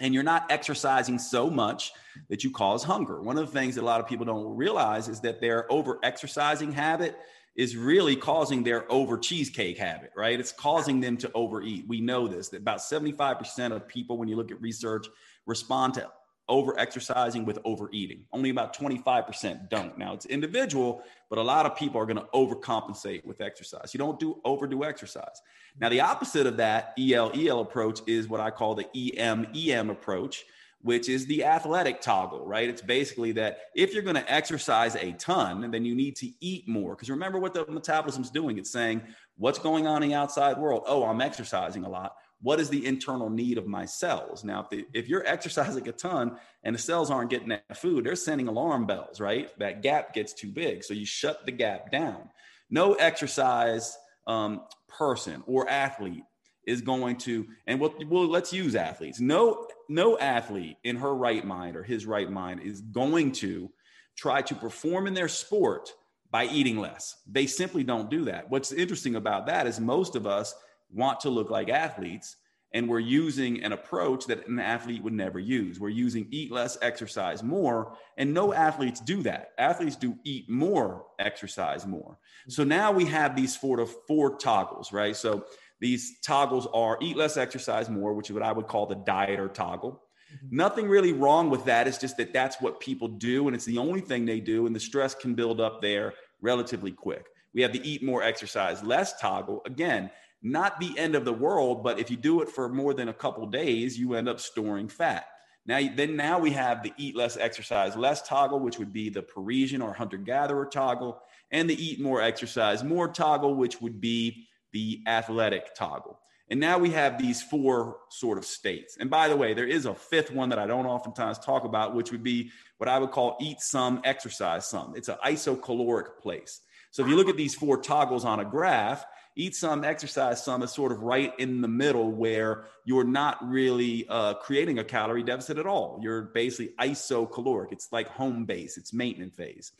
And 0.00 0.14
you're 0.14 0.22
not 0.22 0.46
exercising 0.48 1.18
so 1.18 1.50
much 1.50 1.92
that 2.28 2.44
you 2.44 2.52
cause 2.52 2.84
hunger. 2.84 3.20
One 3.20 3.36
of 3.36 3.46
the 3.46 3.52
things 3.52 3.74
that 3.74 3.82
a 3.82 3.84
lot 3.84 3.98
of 3.98 4.06
people 4.06 4.24
don't 4.24 4.56
realize 4.56 5.08
is 5.08 5.20
that 5.22 5.40
their 5.40 5.70
over 5.72 5.98
exercising 6.04 6.70
habit 6.70 7.18
is 7.58 7.76
really 7.76 8.14
causing 8.14 8.62
their 8.62 8.90
over 8.90 9.18
cheesecake 9.18 9.76
habit, 9.76 10.12
right? 10.16 10.38
It's 10.38 10.52
causing 10.52 11.00
them 11.00 11.16
to 11.18 11.32
overeat. 11.34 11.86
We 11.88 12.00
know 12.00 12.28
this 12.28 12.48
that 12.50 12.58
about 12.58 12.78
75% 12.78 13.72
of 13.72 13.86
people, 13.88 14.16
when 14.16 14.28
you 14.28 14.36
look 14.36 14.52
at 14.52 14.62
research, 14.62 15.08
respond 15.44 15.94
to 15.94 16.08
over 16.48 16.78
exercising 16.78 17.44
with 17.44 17.58
overeating. 17.64 18.24
Only 18.32 18.50
about 18.50 18.74
25% 18.76 19.68
don't. 19.68 19.98
Now 19.98 20.14
it's 20.14 20.24
individual, 20.26 21.02
but 21.28 21.38
a 21.38 21.42
lot 21.42 21.66
of 21.66 21.76
people 21.76 22.00
are 22.00 22.06
going 22.06 22.16
to 22.16 22.28
overcompensate 22.32 23.26
with 23.26 23.40
exercise. 23.40 23.92
You 23.92 23.98
don't 23.98 24.20
do 24.20 24.40
overdo 24.44 24.84
exercise. 24.84 25.42
Now 25.80 25.88
the 25.88 26.00
opposite 26.00 26.46
of 26.46 26.56
that 26.58 26.94
EL 26.96 27.32
EL 27.34 27.60
approach 27.60 28.00
is 28.06 28.28
what 28.28 28.40
I 28.40 28.50
call 28.50 28.76
the 28.76 28.86
EM 29.18 29.48
EM 29.54 29.90
approach, 29.90 30.44
which 30.82 31.08
is 31.08 31.26
the 31.26 31.44
athletic 31.44 32.00
toggle, 32.00 32.46
right? 32.46 32.68
It's 32.68 32.82
basically 32.82 33.32
that 33.32 33.62
if 33.74 33.92
you're 33.92 34.02
going 34.02 34.16
to 34.16 34.32
exercise 34.32 34.94
a 34.94 35.12
ton, 35.12 35.70
then 35.70 35.84
you 35.84 35.94
need 35.94 36.16
to 36.16 36.30
eat 36.40 36.68
more. 36.68 36.94
Because 36.94 37.10
remember 37.10 37.38
what 37.38 37.52
the 37.52 37.66
metabolism's 37.66 38.30
doing. 38.30 38.58
It's 38.58 38.70
saying, 38.70 39.02
what's 39.36 39.58
going 39.58 39.86
on 39.86 40.02
in 40.02 40.10
the 40.10 40.14
outside 40.14 40.56
world? 40.56 40.84
Oh, 40.86 41.04
I'm 41.04 41.20
exercising 41.20 41.84
a 41.84 41.88
lot 41.88 42.14
what 42.40 42.60
is 42.60 42.68
the 42.68 42.86
internal 42.86 43.28
need 43.28 43.58
of 43.58 43.66
my 43.66 43.84
cells 43.84 44.44
now 44.44 44.60
if, 44.60 44.70
the, 44.70 44.86
if 44.92 45.08
you're 45.08 45.26
exercising 45.26 45.86
a 45.88 45.92
ton 45.92 46.36
and 46.62 46.74
the 46.74 46.78
cells 46.78 47.10
aren't 47.10 47.30
getting 47.30 47.48
that 47.48 47.76
food 47.76 48.04
they're 48.04 48.16
sending 48.16 48.48
alarm 48.48 48.86
bells 48.86 49.20
right 49.20 49.56
that 49.58 49.82
gap 49.82 50.14
gets 50.14 50.32
too 50.32 50.48
big 50.48 50.84
so 50.84 50.94
you 50.94 51.06
shut 51.06 51.44
the 51.46 51.52
gap 51.52 51.90
down 51.90 52.28
no 52.70 52.94
exercise 52.94 53.96
um, 54.26 54.60
person 54.88 55.42
or 55.46 55.68
athlete 55.68 56.24
is 56.68 56.80
going 56.80 57.16
to 57.16 57.46
and 57.66 57.80
we'll, 57.80 57.94
we'll 58.08 58.28
let's 58.28 58.52
use 58.52 58.74
athletes 58.74 59.20
no 59.20 59.66
no 59.88 60.18
athlete 60.18 60.76
in 60.84 60.96
her 60.96 61.14
right 61.14 61.44
mind 61.44 61.76
or 61.76 61.82
his 61.82 62.06
right 62.06 62.30
mind 62.30 62.60
is 62.60 62.80
going 62.80 63.32
to 63.32 63.70
try 64.16 64.42
to 64.42 64.54
perform 64.54 65.06
in 65.06 65.14
their 65.14 65.28
sport 65.28 65.90
by 66.30 66.44
eating 66.46 66.78
less 66.78 67.16
they 67.26 67.46
simply 67.46 67.82
don't 67.82 68.10
do 68.10 68.24
that 68.24 68.48
what's 68.50 68.72
interesting 68.72 69.16
about 69.16 69.46
that 69.46 69.66
is 69.66 69.80
most 69.80 70.14
of 70.14 70.26
us 70.26 70.54
want 70.90 71.18
to 71.20 71.30
look 71.30 71.50
like 71.50 71.68
athletes 71.68 72.36
and 72.72 72.88
we're 72.88 72.98
using 72.98 73.62
an 73.64 73.72
approach 73.72 74.26
that 74.26 74.46
an 74.46 74.58
athlete 74.58 75.02
would 75.02 75.14
never 75.14 75.38
use. 75.38 75.80
We're 75.80 75.88
using 75.88 76.28
eat 76.30 76.52
less, 76.52 76.76
exercise 76.82 77.42
more, 77.42 77.96
and 78.18 78.34
no 78.34 78.52
athletes 78.52 79.00
do 79.00 79.22
that. 79.22 79.52
Athletes 79.56 79.96
do 79.96 80.16
eat 80.24 80.50
more, 80.50 81.06
exercise 81.18 81.86
more. 81.86 82.18
Mm-hmm. 82.42 82.50
So 82.50 82.64
now 82.64 82.92
we 82.92 83.06
have 83.06 83.34
these 83.34 83.58
sort 83.58 83.80
of 83.80 83.90
four 84.06 84.36
toggles, 84.36 84.92
right? 84.92 85.16
So 85.16 85.46
these 85.80 86.20
toggles 86.20 86.66
are 86.72 86.98
eat 87.00 87.16
less, 87.16 87.36
exercise 87.36 87.88
more, 87.88 88.12
which 88.12 88.30
is 88.30 88.34
what 88.34 88.42
I 88.42 88.52
would 88.52 88.66
call 88.66 88.86
the 88.86 88.96
dieter 88.96 89.52
toggle. 89.52 90.02
Mm-hmm. 90.34 90.56
Nothing 90.56 90.88
really 90.88 91.12
wrong 91.12 91.50
with 91.50 91.64
that. 91.66 91.86
It's 91.86 91.98
just 91.98 92.16
that 92.16 92.32
that's 92.32 92.60
what 92.60 92.80
people 92.80 93.08
do, 93.08 93.46
and 93.46 93.54
it's 93.54 93.64
the 93.64 93.78
only 93.78 94.00
thing 94.00 94.24
they 94.24 94.40
do, 94.40 94.66
and 94.66 94.74
the 94.74 94.80
stress 94.80 95.14
can 95.14 95.34
build 95.34 95.60
up 95.60 95.80
there 95.80 96.14
relatively 96.40 96.92
quick. 96.92 97.26
We 97.54 97.62
have 97.62 97.72
the 97.72 97.88
eat 97.88 98.02
more, 98.02 98.22
exercise 98.22 98.82
less 98.82 99.18
toggle. 99.18 99.62
Again, 99.64 100.10
not 100.42 100.78
the 100.78 100.96
end 100.98 101.14
of 101.14 101.24
the 101.24 101.32
world, 101.32 101.82
but 101.82 101.98
if 101.98 102.10
you 102.10 102.16
do 102.16 102.42
it 102.42 102.48
for 102.48 102.68
more 102.68 102.94
than 102.94 103.08
a 103.08 103.14
couple 103.14 103.46
days, 103.46 103.98
you 103.98 104.14
end 104.14 104.28
up 104.28 104.38
storing 104.38 104.88
fat. 104.88 105.26
Now, 105.66 105.80
then 105.94 106.16
now 106.16 106.38
we 106.38 106.50
have 106.52 106.82
the 106.82 106.92
eat 106.96 107.14
less, 107.16 107.36
exercise 107.36 107.96
less 107.96 108.26
toggle, 108.26 108.60
which 108.60 108.78
would 108.78 108.92
be 108.92 109.10
the 109.10 109.22
Parisian 109.22 109.82
or 109.82 109.92
hunter 109.92 110.16
gatherer 110.16 110.64
toggle, 110.66 111.20
and 111.50 111.68
the 111.68 111.82
eat 111.82 112.00
more, 112.00 112.22
exercise 112.22 112.82
more 112.82 113.08
toggle, 113.08 113.54
which 113.54 113.80
would 113.80 114.00
be 114.00 114.47
the 114.72 115.02
athletic 115.06 115.74
toggle. 115.74 116.18
And 116.50 116.58
now 116.58 116.78
we 116.78 116.90
have 116.90 117.18
these 117.18 117.42
four 117.42 117.98
sort 118.08 118.38
of 118.38 118.44
states. 118.44 118.96
And 118.98 119.10
by 119.10 119.28
the 119.28 119.36
way, 119.36 119.52
there 119.52 119.66
is 119.66 119.84
a 119.84 119.94
fifth 119.94 120.30
one 120.30 120.48
that 120.48 120.58
I 120.58 120.66
don't 120.66 120.86
oftentimes 120.86 121.38
talk 121.38 121.64
about, 121.64 121.94
which 121.94 122.10
would 122.10 122.22
be 122.22 122.50
what 122.78 122.88
I 122.88 122.98
would 122.98 123.10
call 123.10 123.36
eat 123.40 123.60
some, 123.60 124.00
exercise 124.04 124.66
some. 124.66 124.94
It's 124.96 125.08
an 125.08 125.18
isocaloric 125.24 126.18
place. 126.20 126.60
So 126.90 127.02
if 127.02 127.08
you 127.08 127.16
look 127.16 127.28
at 127.28 127.36
these 127.36 127.54
four 127.54 127.76
toggles 127.76 128.24
on 128.24 128.40
a 128.40 128.44
graph, 128.44 129.04
eat 129.38 129.54
some, 129.54 129.84
exercise 129.84 130.44
some 130.44 130.62
is 130.62 130.72
sort 130.72 130.90
of 130.90 131.00
right 131.02 131.32
in 131.38 131.60
the 131.60 131.68
middle 131.68 132.10
where 132.10 132.64
you're 132.84 133.04
not 133.04 133.38
really 133.48 134.04
uh, 134.08 134.34
creating 134.34 134.80
a 134.80 134.84
calorie 134.84 135.22
deficit 135.22 135.58
at 135.58 135.66
all. 135.66 136.00
You're 136.02 136.22
basically 136.22 136.74
isocaloric. 136.80 137.70
It's 137.70 137.92
like 137.92 138.08
home 138.08 138.44
base. 138.44 138.76
It's 138.76 138.92
maintenance 138.92 139.36
phase, 139.36 139.72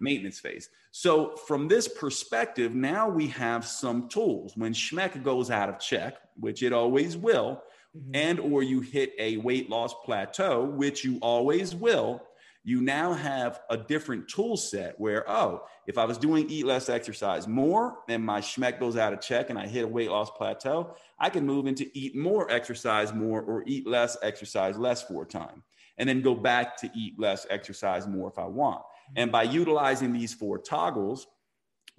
maintenance 0.00 0.40
phase. 0.40 0.70
So 0.92 1.36
from 1.36 1.68
this 1.68 1.88
perspective, 1.88 2.74
now 2.74 3.06
we 3.08 3.26
have 3.28 3.66
some 3.66 4.08
tools. 4.08 4.56
When 4.56 4.72
Schmeck 4.72 5.22
goes 5.22 5.50
out 5.50 5.68
of 5.68 5.78
check, 5.78 6.16
which 6.40 6.62
it 6.62 6.72
always 6.72 7.16
will, 7.16 7.62
mm-hmm. 7.96 8.14
and 8.14 8.40
or 8.40 8.62
you 8.62 8.80
hit 8.80 9.12
a 9.18 9.36
weight 9.36 9.68
loss 9.68 9.94
plateau, 10.04 10.64
which 10.64 11.04
you 11.04 11.18
always 11.20 11.74
will, 11.74 12.22
you 12.64 12.80
now 12.80 13.12
have 13.12 13.60
a 13.70 13.76
different 13.76 14.28
tool 14.28 14.56
set 14.56 14.98
where, 14.98 15.28
oh, 15.28 15.64
if 15.86 15.98
I 15.98 16.04
was 16.04 16.16
doing 16.16 16.48
eat 16.48 16.64
less, 16.64 16.88
exercise 16.88 17.48
more, 17.48 17.98
and 18.08 18.24
my 18.24 18.40
schmeck 18.40 18.78
goes 18.78 18.96
out 18.96 19.12
of 19.12 19.20
check 19.20 19.50
and 19.50 19.58
I 19.58 19.66
hit 19.66 19.84
a 19.84 19.88
weight 19.88 20.10
loss 20.10 20.30
plateau, 20.30 20.94
I 21.18 21.28
can 21.28 21.44
move 21.44 21.66
into 21.66 21.90
eat 21.92 22.14
more, 22.14 22.50
exercise 22.50 23.12
more, 23.12 23.42
or 23.42 23.64
eat 23.66 23.86
less, 23.86 24.16
exercise 24.22 24.78
less 24.78 25.02
for 25.02 25.24
a 25.24 25.26
time, 25.26 25.64
and 25.98 26.08
then 26.08 26.22
go 26.22 26.34
back 26.36 26.76
to 26.78 26.90
eat 26.94 27.18
less, 27.18 27.46
exercise 27.50 28.06
more 28.06 28.28
if 28.28 28.38
I 28.38 28.46
want. 28.46 28.80
Mm-hmm. 28.80 29.12
And 29.16 29.32
by 29.32 29.42
utilizing 29.42 30.12
these 30.12 30.32
four 30.32 30.58
toggles, 30.58 31.26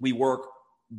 we 0.00 0.12
work 0.12 0.46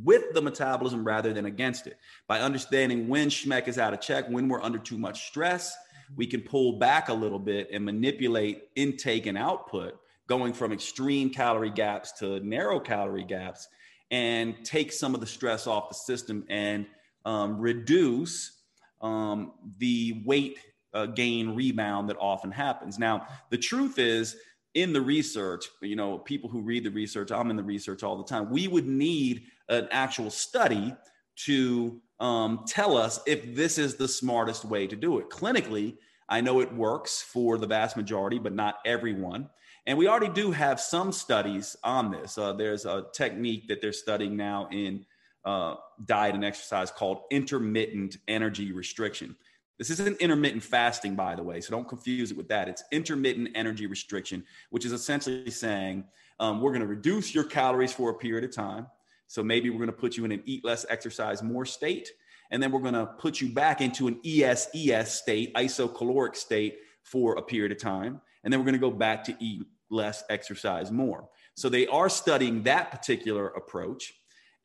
with 0.04 0.34
the 0.34 0.42
metabolism 0.42 1.04
rather 1.04 1.34
than 1.34 1.46
against 1.46 1.88
it. 1.88 1.98
By 2.28 2.42
understanding 2.42 3.08
when 3.08 3.30
schmeck 3.30 3.68
is 3.68 3.80
out 3.80 3.94
of 3.94 4.02
check, 4.02 4.28
when 4.30 4.48
we're 4.48 4.62
under 4.62 4.80
too 4.80 4.98
much 4.98 5.28
stress, 5.28 5.76
we 6.16 6.28
can 6.28 6.42
pull 6.42 6.80
back 6.80 7.10
a 7.10 7.14
little 7.14 7.40
bit 7.40 7.70
and 7.72 7.84
manipulate 7.84 8.64
intake 8.76 9.26
and 9.26 9.38
output, 9.38 10.00
going 10.28 10.54
from 10.54 10.72
extreme 10.72 11.30
calorie 11.30 11.70
gaps 11.70 12.12
to 12.14 12.40
narrow 12.42 12.80
calorie 12.80 13.24
gaps, 13.24 13.68
and 14.12 14.56
take 14.64 14.92
some 14.92 15.16
of 15.16 15.22
the 15.22 15.28
stress 15.28 15.68
off 15.68 15.90
the 15.90 15.96
system 15.96 16.46
and 16.50 16.86
um, 17.26 17.60
reduce 17.60 18.62
um, 19.02 19.54
the 19.80 20.24
weight 20.26 20.60
uh, 20.94 21.06
gain 21.08 21.56
rebound 21.56 22.10
that 22.10 22.18
often 22.20 22.52
happens. 22.52 22.98
Now, 22.98 23.28
the 23.50 23.58
truth 23.58 24.00
is, 24.00 24.38
in 24.76 24.92
the 24.92 25.02
research, 25.02 25.66
you 25.82 25.96
know, 25.96 26.18
people 26.18 26.50
who 26.50 26.62
read 26.62 26.84
the 26.84 26.92
research, 26.92 27.32
I'm 27.32 27.50
in 27.50 27.56
the 27.56 27.64
research 27.64 28.04
all 28.04 28.18
the 28.18 28.26
time, 28.26 28.50
we 28.50 28.68
would 28.68 28.86
need 28.86 29.44
an 29.70 29.88
actual 29.90 30.30
study 30.30 30.94
to 31.38 32.02
um, 32.20 32.66
tell 32.68 32.98
us 32.98 33.20
if 33.26 33.56
this 33.56 33.78
is 33.78 33.96
the 33.96 34.08
smartest 34.08 34.66
way 34.66 34.88
to 34.88 34.96
do 34.96 35.20
it. 35.20 35.30
Clinically, 35.30 35.98
I 36.28 36.42
know 36.42 36.62
it 36.62 36.74
works 36.74 37.22
for 37.22 37.58
the 37.58 37.68
vast 37.68 37.98
majority, 37.98 38.40
but 38.40 38.54
not 38.54 38.80
everyone. 38.86 39.50
And 39.86 39.98
we 39.98 40.08
already 40.08 40.30
do 40.34 40.52
have 40.52 40.80
some 40.80 41.12
studies 41.12 41.76
on 41.84 42.10
this. 42.10 42.38
Uh, 42.38 42.54
there's 42.54 42.86
a 42.86 43.06
technique 43.14 43.68
that 43.68 43.82
they're 43.82 43.94
studying 43.94 44.36
now 44.36 44.68
in 44.72 45.06
uh, 45.44 45.76
diet 46.06 46.34
and 46.34 46.44
exercise 46.44 46.90
called 46.90 47.22
intermittent 47.30 48.18
energy 48.28 48.72
restriction. 48.72 49.36
This 49.78 49.90
isn't 49.92 50.20
intermittent 50.22 50.64
fasting, 50.64 51.16
by 51.16 51.36
the 51.36 51.44
way, 51.44 51.62
so 51.62 51.70
don't 51.70 51.88
confuse 51.88 52.32
it 52.32 52.38
with 52.38 52.48
that. 52.48 52.68
It's 52.68 52.84
intermittent 52.92 53.50
energy 53.56 53.86
restriction, 53.86 54.44
which 54.70 54.86
is 54.86 54.92
essentially 54.92 55.52
saying 55.52 56.06
um, 56.40 56.62
we're 56.62 56.72
going 56.72 56.82
to 56.82 56.88
reduce 56.88 57.36
your 57.36 57.44
calories 57.44 57.92
for 57.94 58.10
a 58.10 58.14
period 58.14 58.46
of 58.46 58.56
time. 58.56 58.88
So 59.28 59.44
maybe 59.44 59.70
we're 59.70 59.78
going 59.78 59.88
to 59.88 59.94
put 59.94 60.18
you 60.18 60.26
in 60.26 60.32
an 60.32 60.44
eat 60.46 60.64
less, 60.64 60.86
exercise 60.90 61.42
more 61.42 61.66
state. 61.66 62.10
And 62.52 62.62
then 62.62 62.72
we're 62.72 62.82
going 62.82 62.94
to 62.94 63.06
put 63.06 63.42
you 63.42 63.50
back 63.50 63.82
into 63.82 64.08
an 64.08 64.20
ESES 64.24 65.08
state, 65.08 65.54
isocaloric 65.56 66.36
state 66.36 66.78
for 67.04 67.36
a 67.36 67.42
period 67.42 67.72
of 67.72 67.80
time. 67.80 68.22
And 68.44 68.54
then 68.54 68.60
we're 68.60 68.66
going 68.66 68.74
to 68.74 68.80
go 68.80 68.92
back 68.92 69.24
to 69.26 69.36
eat 69.40 69.64
less, 69.90 70.24
exercise 70.30 70.92
more. 70.92 71.28
So 71.56 71.70
they 71.70 71.88
are 71.88 72.10
studying 72.10 72.64
that 72.64 72.92
particular 72.92 73.48
approach. 73.48 74.14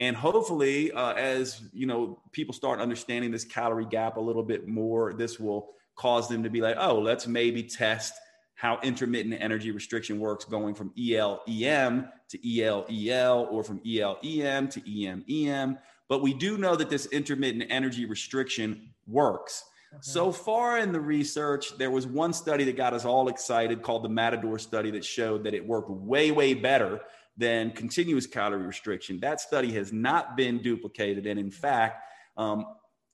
And 0.00 0.16
hopefully, 0.16 0.92
uh, 0.92 1.12
as 1.12 1.60
you 1.72 1.86
know, 1.86 2.20
people 2.32 2.54
start 2.54 2.80
understanding 2.80 3.30
this 3.30 3.44
calorie 3.44 3.86
gap 3.86 4.16
a 4.16 4.20
little 4.20 4.42
bit 4.42 4.66
more, 4.66 5.12
this 5.12 5.38
will 5.38 5.70
cause 5.94 6.28
them 6.28 6.42
to 6.42 6.50
be 6.50 6.62
like, 6.62 6.76
oh, 6.78 6.98
let's 6.98 7.26
maybe 7.26 7.62
test 7.62 8.14
how 8.60 8.78
intermittent 8.82 9.34
energy 9.40 9.70
restriction 9.70 10.20
works 10.20 10.44
going 10.44 10.74
from 10.74 10.92
ELEM 10.98 12.08
to 12.28 12.38
ELEL 12.38 13.48
or 13.50 13.64
from 13.64 13.80
ELEM 13.84 14.68
to 14.68 14.80
EMEM 14.82 15.78
but 16.10 16.22
we 16.22 16.34
do 16.34 16.58
know 16.58 16.74
that 16.74 16.90
this 16.90 17.06
intermittent 17.06 17.66
energy 17.70 18.04
restriction 18.04 18.90
works. 19.06 19.62
Mm-hmm. 19.94 19.98
So 20.02 20.32
far 20.32 20.78
in 20.78 20.90
the 20.90 21.00
research, 21.00 21.78
there 21.78 21.92
was 21.92 22.04
one 22.04 22.32
study 22.32 22.64
that 22.64 22.76
got 22.76 22.92
us 22.92 23.04
all 23.04 23.28
excited 23.28 23.80
called 23.80 24.02
the 24.02 24.08
Matador 24.08 24.58
study 24.58 24.90
that 24.90 25.04
showed 25.04 25.44
that 25.44 25.54
it 25.54 25.64
worked 25.64 25.88
way, 25.88 26.32
way 26.32 26.52
better 26.52 27.00
than 27.36 27.70
continuous 27.70 28.26
calorie 28.26 28.66
restriction. 28.66 29.20
That 29.20 29.40
study 29.40 29.72
has 29.74 29.92
not 29.92 30.36
been 30.36 30.60
duplicated. 30.60 31.26
And 31.28 31.38
in 31.38 31.50
fact, 31.50 32.02
um, 32.36 32.66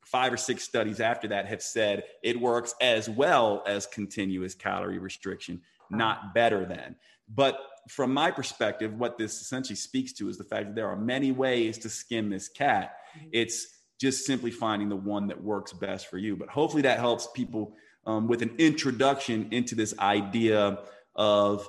five 0.06 0.32
or 0.32 0.36
six 0.36 0.62
studies 0.62 1.00
after 1.00 1.28
that 1.28 1.46
have 1.46 1.60
said 1.60 2.04
it 2.22 2.40
works 2.40 2.74
as 2.80 3.08
well 3.08 3.62
as 3.66 3.86
continuous 3.86 4.54
calorie 4.54 4.98
restriction, 4.98 5.60
not 5.90 6.32
better 6.32 6.64
than. 6.64 6.96
But 7.28 7.58
from 7.88 8.14
my 8.14 8.30
perspective, 8.30 8.94
what 8.94 9.18
this 9.18 9.40
essentially 9.40 9.76
speaks 9.76 10.12
to 10.14 10.28
is 10.28 10.38
the 10.38 10.44
fact 10.44 10.66
that 10.66 10.74
there 10.74 10.88
are 10.88 10.96
many 10.96 11.32
ways 11.32 11.78
to 11.78 11.88
skin 11.88 12.30
this 12.30 12.48
cat. 12.48 12.96
Mm-hmm. 13.18 13.28
It's 13.32 13.66
just 14.00 14.26
simply 14.26 14.50
finding 14.50 14.88
the 14.88 14.96
one 14.96 15.26
that 15.28 15.42
works 15.42 15.72
best 15.72 16.08
for 16.08 16.18
you. 16.18 16.36
But 16.36 16.48
hopefully 16.48 16.82
that 16.82 16.98
helps 16.98 17.28
people 17.34 17.74
um, 18.04 18.28
with 18.28 18.42
an 18.42 18.54
introduction 18.58 19.48
into 19.50 19.74
this 19.74 19.98
idea 19.98 20.78
of 21.16 21.68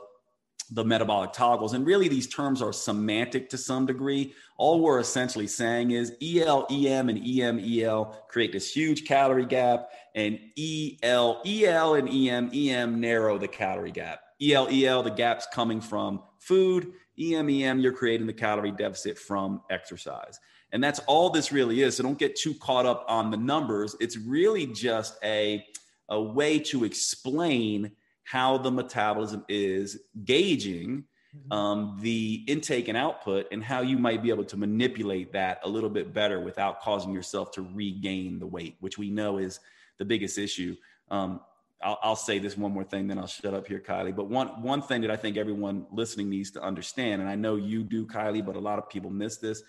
the 0.71 0.83
metabolic 0.83 1.31
toggles. 1.31 1.73
And 1.73 1.85
really, 1.85 2.07
these 2.07 2.27
terms 2.27 2.61
are 2.61 2.73
semantic 2.73 3.49
to 3.49 3.57
some 3.57 3.85
degree. 3.85 4.33
All 4.57 4.81
we're 4.81 4.99
essentially 4.99 5.47
saying 5.47 5.91
is 5.91 6.13
EL, 6.21 6.67
EM, 6.69 7.09
and 7.09 7.25
EM, 7.25 7.59
EL 7.59 8.25
create 8.27 8.51
this 8.51 8.71
huge 8.75 9.05
calorie 9.05 9.45
gap, 9.45 9.91
and 10.15 10.39
EL, 10.57 11.41
EL, 11.45 11.93
and 11.95 12.09
EM, 12.09 12.51
EM 12.53 12.99
narrow 12.99 13.37
the 13.37 13.47
calorie 13.47 13.91
gap. 13.91 14.21
EL, 14.41 14.67
EL, 14.69 15.03
the 15.03 15.11
gap's 15.11 15.47
coming 15.53 15.79
from 15.79 16.21
food. 16.39 16.91
EM, 17.19 17.49
EM, 17.49 17.79
you're 17.79 17.93
creating 17.93 18.27
the 18.27 18.33
calorie 18.33 18.71
deficit 18.71 19.17
from 19.17 19.61
exercise. 19.69 20.39
And 20.71 20.83
that's 20.83 20.99
all 21.07 21.29
this 21.29 21.51
really 21.51 21.81
is. 21.81 21.95
So 21.95 22.03
don't 22.03 22.19
get 22.19 22.35
too 22.35 22.53
caught 22.55 22.85
up 22.85 23.05
on 23.07 23.31
the 23.31 23.37
numbers. 23.37 23.95
It's 23.99 24.17
really 24.17 24.67
just 24.67 25.17
a, 25.23 25.65
a 26.09 26.21
way 26.21 26.59
to 26.59 26.83
explain 26.83 27.91
how 28.27 28.57
the 28.57 28.69
metabolism 28.69 29.45
is 29.47 30.01
gauging 30.25 31.05
mm-hmm. 31.33 31.51
um, 31.53 31.97
the 32.01 32.43
intake 32.47 32.89
and 32.89 32.97
output 32.97 33.47
and 33.53 33.63
how 33.63 33.79
you 33.79 33.97
might 33.97 34.21
be 34.21 34.29
able 34.29 34.43
to 34.43 34.57
manipulate 34.57 35.31
that 35.31 35.61
a 35.63 35.69
little 35.69 35.89
bit 35.89 36.13
better 36.13 36.41
without 36.41 36.81
causing 36.81 37.13
yourself 37.13 37.51
to 37.51 37.61
regain 37.73 38.37
the 38.37 38.45
weight, 38.45 38.75
which 38.81 38.97
we 38.97 39.09
know 39.09 39.37
is 39.37 39.61
the 39.97 40.03
biggest 40.03 40.37
issue. 40.37 40.75
Um, 41.09 41.39
I'll, 41.81 41.99
I'll, 42.03 42.15
say 42.17 42.37
this 42.37 42.57
one 42.57 42.73
more 42.73 42.83
thing, 42.83 43.07
then 43.07 43.17
I'll 43.17 43.27
shut 43.27 43.53
up 43.53 43.65
here, 43.65 43.79
Kylie. 43.79 44.13
But 44.13 44.27
one 44.27 44.61
one 44.61 44.81
thing 44.81 44.99
that 45.03 45.11
I 45.11 45.15
think 45.15 45.37
everyone 45.37 45.85
listening 45.89 46.29
needs 46.29 46.51
to 46.51 46.61
understand, 46.61 47.21
and 47.21 47.29
I 47.29 47.35
know 47.35 47.55
you 47.55 47.81
do, 47.81 48.05
Kylie, 48.05 48.45
but 48.45 48.57
a 48.57 48.59
lot 48.59 48.77
of 48.77 48.89
people 48.89 49.09
miss 49.09 49.37
this 49.37 49.63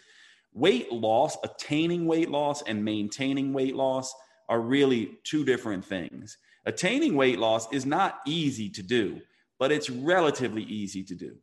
weight 0.53 0.91
loss, 0.91 1.37
attaining 1.45 2.07
weight 2.07 2.29
loss, 2.29 2.63
and 2.63 2.85
maintaining 2.85 3.53
weight 3.53 3.77
loss 3.77 4.13
are 4.49 4.61
really 4.61 5.19
two 5.23 5.45
different 5.45 5.85
things. 5.85 6.39
Attaining 6.69 7.17
weight 7.17 7.39
loss 7.39 7.67
is 7.73 7.87
not 7.87 8.21
easy 8.27 8.69
to 8.69 8.83
do, 8.83 9.23
but 9.59 9.73
it's 9.73 9.89
relatively 9.89 10.65
easy 10.65 11.03
to 11.03 11.15
do. 11.15 11.35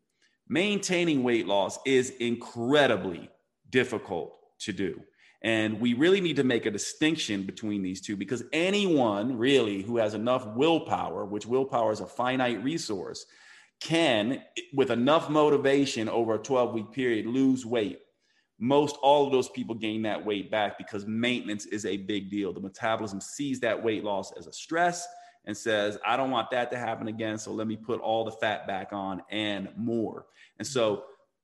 Maintaining 0.47 1.23
weight 1.23 1.47
loss 1.47 1.79
is 1.83 2.11
incredibly 2.19 3.31
difficult 3.71 4.37
to 4.59 4.71
do. 4.71 5.01
And 5.41 5.81
we 5.81 5.95
really 5.95 6.21
need 6.21 6.35
to 6.35 6.43
make 6.43 6.67
a 6.67 6.71
distinction 6.71 7.41
between 7.41 7.81
these 7.81 8.01
two 8.01 8.15
because 8.15 8.43
anyone 8.53 9.35
really 9.35 9.81
who 9.81 9.97
has 9.97 10.13
enough 10.13 10.45
willpower, 10.45 11.25
which 11.25 11.47
willpower 11.47 11.91
is 11.91 12.01
a 12.01 12.05
finite 12.05 12.63
resource, 12.63 13.25
can, 13.79 14.43
with 14.75 14.91
enough 14.91 15.27
motivation 15.27 16.07
over 16.07 16.35
a 16.35 16.39
12 16.39 16.71
week 16.71 16.91
period, 16.91 17.25
lose 17.25 17.65
weight 17.65 17.97
most 18.59 18.95
all 19.01 19.25
of 19.25 19.31
those 19.31 19.49
people 19.49 19.75
gain 19.75 20.01
that 20.03 20.23
weight 20.23 20.49
back 20.49 20.77
because 20.77 21.05
maintenance 21.05 21.65
is 21.65 21.85
a 21.85 21.97
big 21.97 22.29
deal. 22.29 22.53
The 22.53 22.59
metabolism 22.59 23.19
sees 23.19 23.59
that 23.59 23.81
weight 23.81 24.03
loss 24.03 24.31
as 24.37 24.47
a 24.47 24.53
stress 24.53 25.07
and 25.45 25.55
says, 25.55 25.97
I 26.05 26.17
don't 26.17 26.31
want 26.31 26.49
that 26.51 26.71
to 26.71 26.77
happen 26.77 27.07
again. 27.07 27.37
So 27.37 27.51
let 27.51 27.67
me 27.67 27.75
put 27.75 27.99
all 27.99 28.23
the 28.23 28.31
fat 28.31 28.65
back 28.65 28.93
on 28.93 29.21
and 29.29 29.69
more. 29.75 30.25
And 30.57 30.67
so 30.67 31.03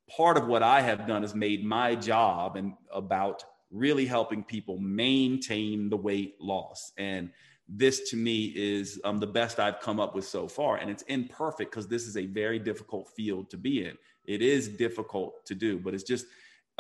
part 0.09 0.37
of 0.37 0.47
what 0.47 0.63
I 0.63 0.81
have 0.81 1.07
done 1.07 1.23
is 1.23 1.35
made 1.35 1.63
my 1.63 1.95
job 1.95 2.55
and 2.55 2.73
about 2.93 3.43
really 3.69 4.05
helping 4.05 4.43
people 4.43 4.77
maintain 4.79 5.89
the 5.89 5.97
weight 5.97 6.35
loss. 6.39 6.91
And 6.97 7.31
this 7.67 8.09
to 8.09 8.17
me 8.17 8.51
is 8.55 8.99
um, 9.03 9.19
the 9.19 9.27
best 9.27 9.59
I've 9.59 9.79
come 9.79 9.99
up 9.99 10.13
with 10.13 10.25
so 10.25 10.47
far. 10.47 10.77
And 10.77 10.89
it's 10.89 11.03
imperfect 11.03 11.71
because 11.71 11.87
this 11.87 12.07
is 12.07 12.17
a 12.17 12.25
very 12.25 12.59
difficult 12.59 13.09
field 13.09 13.49
to 13.51 13.57
be 13.57 13.85
in. 13.85 13.97
It 14.25 14.41
is 14.41 14.67
difficult 14.67 15.45
to 15.45 15.55
do, 15.55 15.79
but 15.79 15.93
it's 15.93 16.03
just 16.03 16.25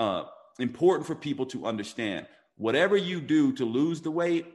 uh, 0.01 0.25
important 0.57 1.05
for 1.05 1.13
people 1.13 1.45
to 1.45 1.65
understand 1.67 2.25
whatever 2.55 2.97
you 2.97 3.21
do 3.21 3.53
to 3.53 3.65
lose 3.65 4.01
the 4.01 4.09
weight, 4.09 4.45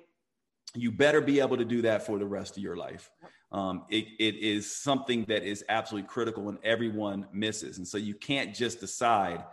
you 0.75 0.91
better 0.91 1.21
be 1.21 1.39
able 1.39 1.57
to 1.57 1.65
do 1.65 1.83
that 1.83 2.05
for 2.05 2.19
the 2.19 2.27
rest 2.27 2.57
of 2.57 2.63
your 2.63 2.77
life. 2.77 3.11
Um, 3.53 3.85
it, 3.89 4.07
it 4.19 4.35
is 4.35 4.71
something 4.71 5.25
that 5.29 5.45
is 5.45 5.65
absolutely 5.69 6.09
critical 6.09 6.49
and 6.49 6.59
everyone 6.65 7.29
misses. 7.33 7.79
And 7.79 7.87
so 7.87 7.97
you 7.97 8.15
can't 8.15 8.55
just 8.55 8.81
decide, 8.81 9.45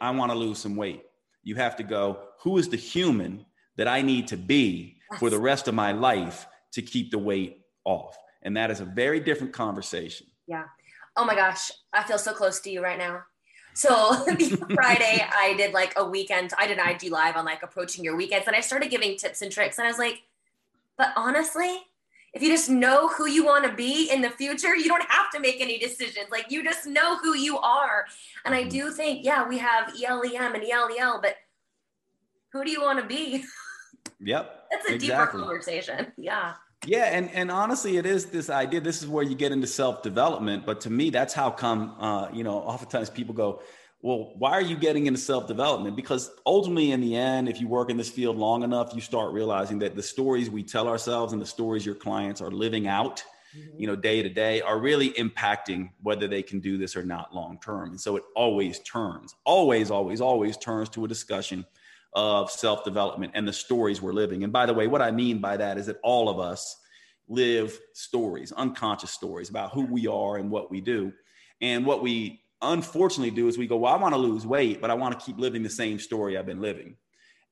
I 0.00 0.10
want 0.10 0.32
to 0.32 0.36
lose 0.36 0.58
some 0.58 0.74
weight. 0.74 1.04
You 1.44 1.54
have 1.54 1.76
to 1.76 1.84
go, 1.84 2.18
who 2.40 2.58
is 2.58 2.68
the 2.68 2.76
human 2.76 3.46
that 3.76 3.86
I 3.86 4.02
need 4.02 4.26
to 4.28 4.36
be 4.36 4.98
for 5.20 5.30
the 5.30 5.38
rest 5.38 5.68
of 5.68 5.74
my 5.74 5.92
life 5.92 6.46
to 6.72 6.82
keep 6.82 7.12
the 7.12 7.18
weight 7.18 7.60
off? 7.84 8.18
And 8.42 8.56
that 8.56 8.72
is 8.72 8.80
a 8.80 8.84
very 8.84 9.20
different 9.20 9.52
conversation. 9.52 10.26
Yeah. 10.48 10.64
Oh 11.16 11.24
my 11.24 11.36
gosh. 11.36 11.70
I 11.92 12.02
feel 12.02 12.18
so 12.18 12.32
close 12.32 12.58
to 12.60 12.70
you 12.70 12.82
right 12.82 12.98
now. 12.98 13.22
So 13.76 14.24
Friday, 14.74 15.22
I 15.30 15.54
did 15.56 15.74
like 15.74 15.92
a 15.96 16.04
weekend. 16.04 16.52
I 16.58 16.66
did 16.66 16.78
an 16.78 16.88
IG 16.88 17.10
live 17.10 17.36
on 17.36 17.44
like 17.44 17.62
approaching 17.62 18.02
your 18.02 18.16
weekends, 18.16 18.46
and 18.46 18.56
I 18.56 18.60
started 18.60 18.90
giving 18.90 19.16
tips 19.16 19.42
and 19.42 19.52
tricks. 19.52 19.78
And 19.78 19.86
I 19.86 19.90
was 19.90 19.98
like, 19.98 20.22
but 20.96 21.12
honestly, 21.14 21.76
if 22.32 22.42
you 22.42 22.48
just 22.48 22.70
know 22.70 23.08
who 23.08 23.28
you 23.28 23.44
want 23.44 23.66
to 23.66 23.72
be 23.72 24.10
in 24.10 24.22
the 24.22 24.30
future, 24.30 24.74
you 24.74 24.88
don't 24.88 25.04
have 25.10 25.30
to 25.32 25.40
make 25.40 25.60
any 25.60 25.78
decisions. 25.78 26.26
Like 26.30 26.50
you 26.50 26.64
just 26.64 26.86
know 26.86 27.18
who 27.18 27.36
you 27.36 27.58
are. 27.58 28.06
And 28.46 28.54
I 28.54 28.62
mm-hmm. 28.62 28.70
do 28.70 28.90
think, 28.92 29.24
yeah, 29.24 29.46
we 29.46 29.58
have 29.58 29.92
ELEM 29.94 30.54
and 30.54 30.64
ELEL, 30.64 31.20
but 31.20 31.36
who 32.52 32.64
do 32.64 32.70
you 32.70 32.80
want 32.80 32.98
to 32.98 33.06
be? 33.06 33.44
Yep. 34.18 34.68
That's 34.70 34.88
a 34.88 34.94
exactly. 34.94 35.08
deeper 35.08 35.44
conversation. 35.44 36.12
Yeah. 36.16 36.54
Yeah, 36.86 37.06
and 37.06 37.30
and 37.32 37.50
honestly, 37.50 37.96
it 37.96 38.06
is 38.06 38.26
this 38.26 38.48
idea. 38.48 38.80
This 38.80 39.02
is 39.02 39.08
where 39.08 39.24
you 39.24 39.34
get 39.34 39.52
into 39.52 39.66
self 39.66 40.02
development. 40.02 40.64
But 40.64 40.80
to 40.82 40.90
me, 40.90 41.10
that's 41.10 41.34
how 41.34 41.50
come. 41.50 41.96
Uh, 41.98 42.28
you 42.32 42.44
know, 42.44 42.58
oftentimes 42.58 43.10
people 43.10 43.34
go, 43.34 43.60
"Well, 44.02 44.34
why 44.38 44.52
are 44.52 44.62
you 44.62 44.76
getting 44.76 45.06
into 45.06 45.18
self 45.18 45.48
development?" 45.48 45.96
Because 45.96 46.30
ultimately, 46.46 46.92
in 46.92 47.00
the 47.00 47.16
end, 47.16 47.48
if 47.48 47.60
you 47.60 47.66
work 47.66 47.90
in 47.90 47.96
this 47.96 48.08
field 48.08 48.36
long 48.36 48.62
enough, 48.62 48.94
you 48.94 49.00
start 49.00 49.32
realizing 49.32 49.80
that 49.80 49.96
the 49.96 50.02
stories 50.02 50.48
we 50.48 50.62
tell 50.62 50.86
ourselves 50.86 51.32
and 51.32 51.42
the 51.42 51.46
stories 51.46 51.84
your 51.84 51.96
clients 51.96 52.40
are 52.40 52.50
living 52.52 52.86
out, 52.86 53.24
mm-hmm. 53.56 53.80
you 53.80 53.86
know, 53.88 53.96
day 53.96 54.22
to 54.22 54.28
day, 54.28 54.60
are 54.60 54.78
really 54.78 55.10
impacting 55.10 55.90
whether 56.02 56.28
they 56.28 56.42
can 56.42 56.60
do 56.60 56.78
this 56.78 56.96
or 56.96 57.02
not 57.02 57.34
long 57.34 57.58
term. 57.60 57.90
And 57.90 58.00
so 58.00 58.16
it 58.16 58.22
always 58.36 58.78
turns, 58.80 59.34
always, 59.44 59.90
always, 59.90 60.20
always 60.20 60.56
turns 60.56 60.88
to 60.90 61.04
a 61.04 61.08
discussion 61.08 61.66
of 62.16 62.50
self 62.50 62.82
development 62.82 63.32
and 63.34 63.46
the 63.46 63.52
stories 63.52 64.00
we're 64.02 64.12
living. 64.12 64.42
And 64.42 64.52
by 64.52 64.66
the 64.66 64.74
way, 64.74 64.88
what 64.88 65.02
I 65.02 65.12
mean 65.12 65.38
by 65.38 65.58
that 65.58 65.78
is 65.78 65.86
that 65.86 66.00
all 66.02 66.28
of 66.28 66.40
us 66.40 66.76
live 67.28 67.78
stories, 67.92 68.52
unconscious 68.52 69.10
stories 69.10 69.50
about 69.50 69.72
who 69.72 69.84
we 69.84 70.06
are 70.06 70.38
and 70.38 70.50
what 70.50 70.70
we 70.70 70.80
do. 70.80 71.12
And 71.60 71.84
what 71.84 72.02
we 72.02 72.40
unfortunately 72.62 73.30
do 73.30 73.48
is 73.48 73.58
we 73.58 73.66
go, 73.66 73.76
Well, 73.76 73.92
I 73.92 73.98
want 73.98 74.14
to 74.14 74.20
lose 74.20 74.46
weight, 74.46 74.80
but 74.80 74.90
I 74.90 74.94
want 74.94 75.18
to 75.18 75.24
keep 75.24 75.38
living 75.38 75.62
the 75.62 75.70
same 75.70 75.98
story 75.98 76.36
I've 76.36 76.46
been 76.46 76.60
living. 76.60 76.96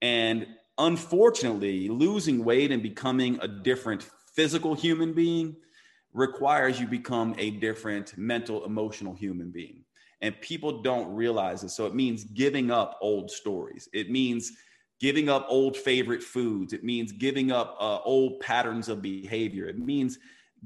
And 0.01 0.47
unfortunately, 0.79 1.89
losing 1.89 2.43
weight 2.43 2.73
and 2.73 2.83
becoming 2.83 3.39
a 3.43 3.49
different 3.49 4.09
physical 4.35 4.75
human 4.75 5.13
being 5.13 5.57
requires 6.15 6.81
you 6.81 6.87
become 6.87 7.35
a 7.39 7.51
different 7.51 8.17
mental, 8.17 8.65
emotional 8.65 9.15
human 9.15 9.51
being 9.51 9.84
and 10.25 10.41
people 10.41 10.81
don't 10.81 11.15
realize 11.15 11.63
it. 11.65 11.69
So 11.69 11.85
it 11.85 11.95
means 11.95 12.25
giving 12.25 12.71
up 12.71 12.97
old 13.03 13.31
stories. 13.31 13.91
It 13.93 14.11
means 14.11 14.53
giving 14.99 15.29
up 15.29 15.45
old 15.51 15.77
favorite 15.77 16.23
foods. 16.23 16.73
It 16.73 16.83
means 16.83 17.13
giving 17.13 17.53
up 17.53 17.77
uh, 17.79 17.99
old 18.07 18.41
patterns 18.41 18.89
of 18.89 19.03
behavior. 19.03 19.67
It 19.67 19.79
means 19.79 20.19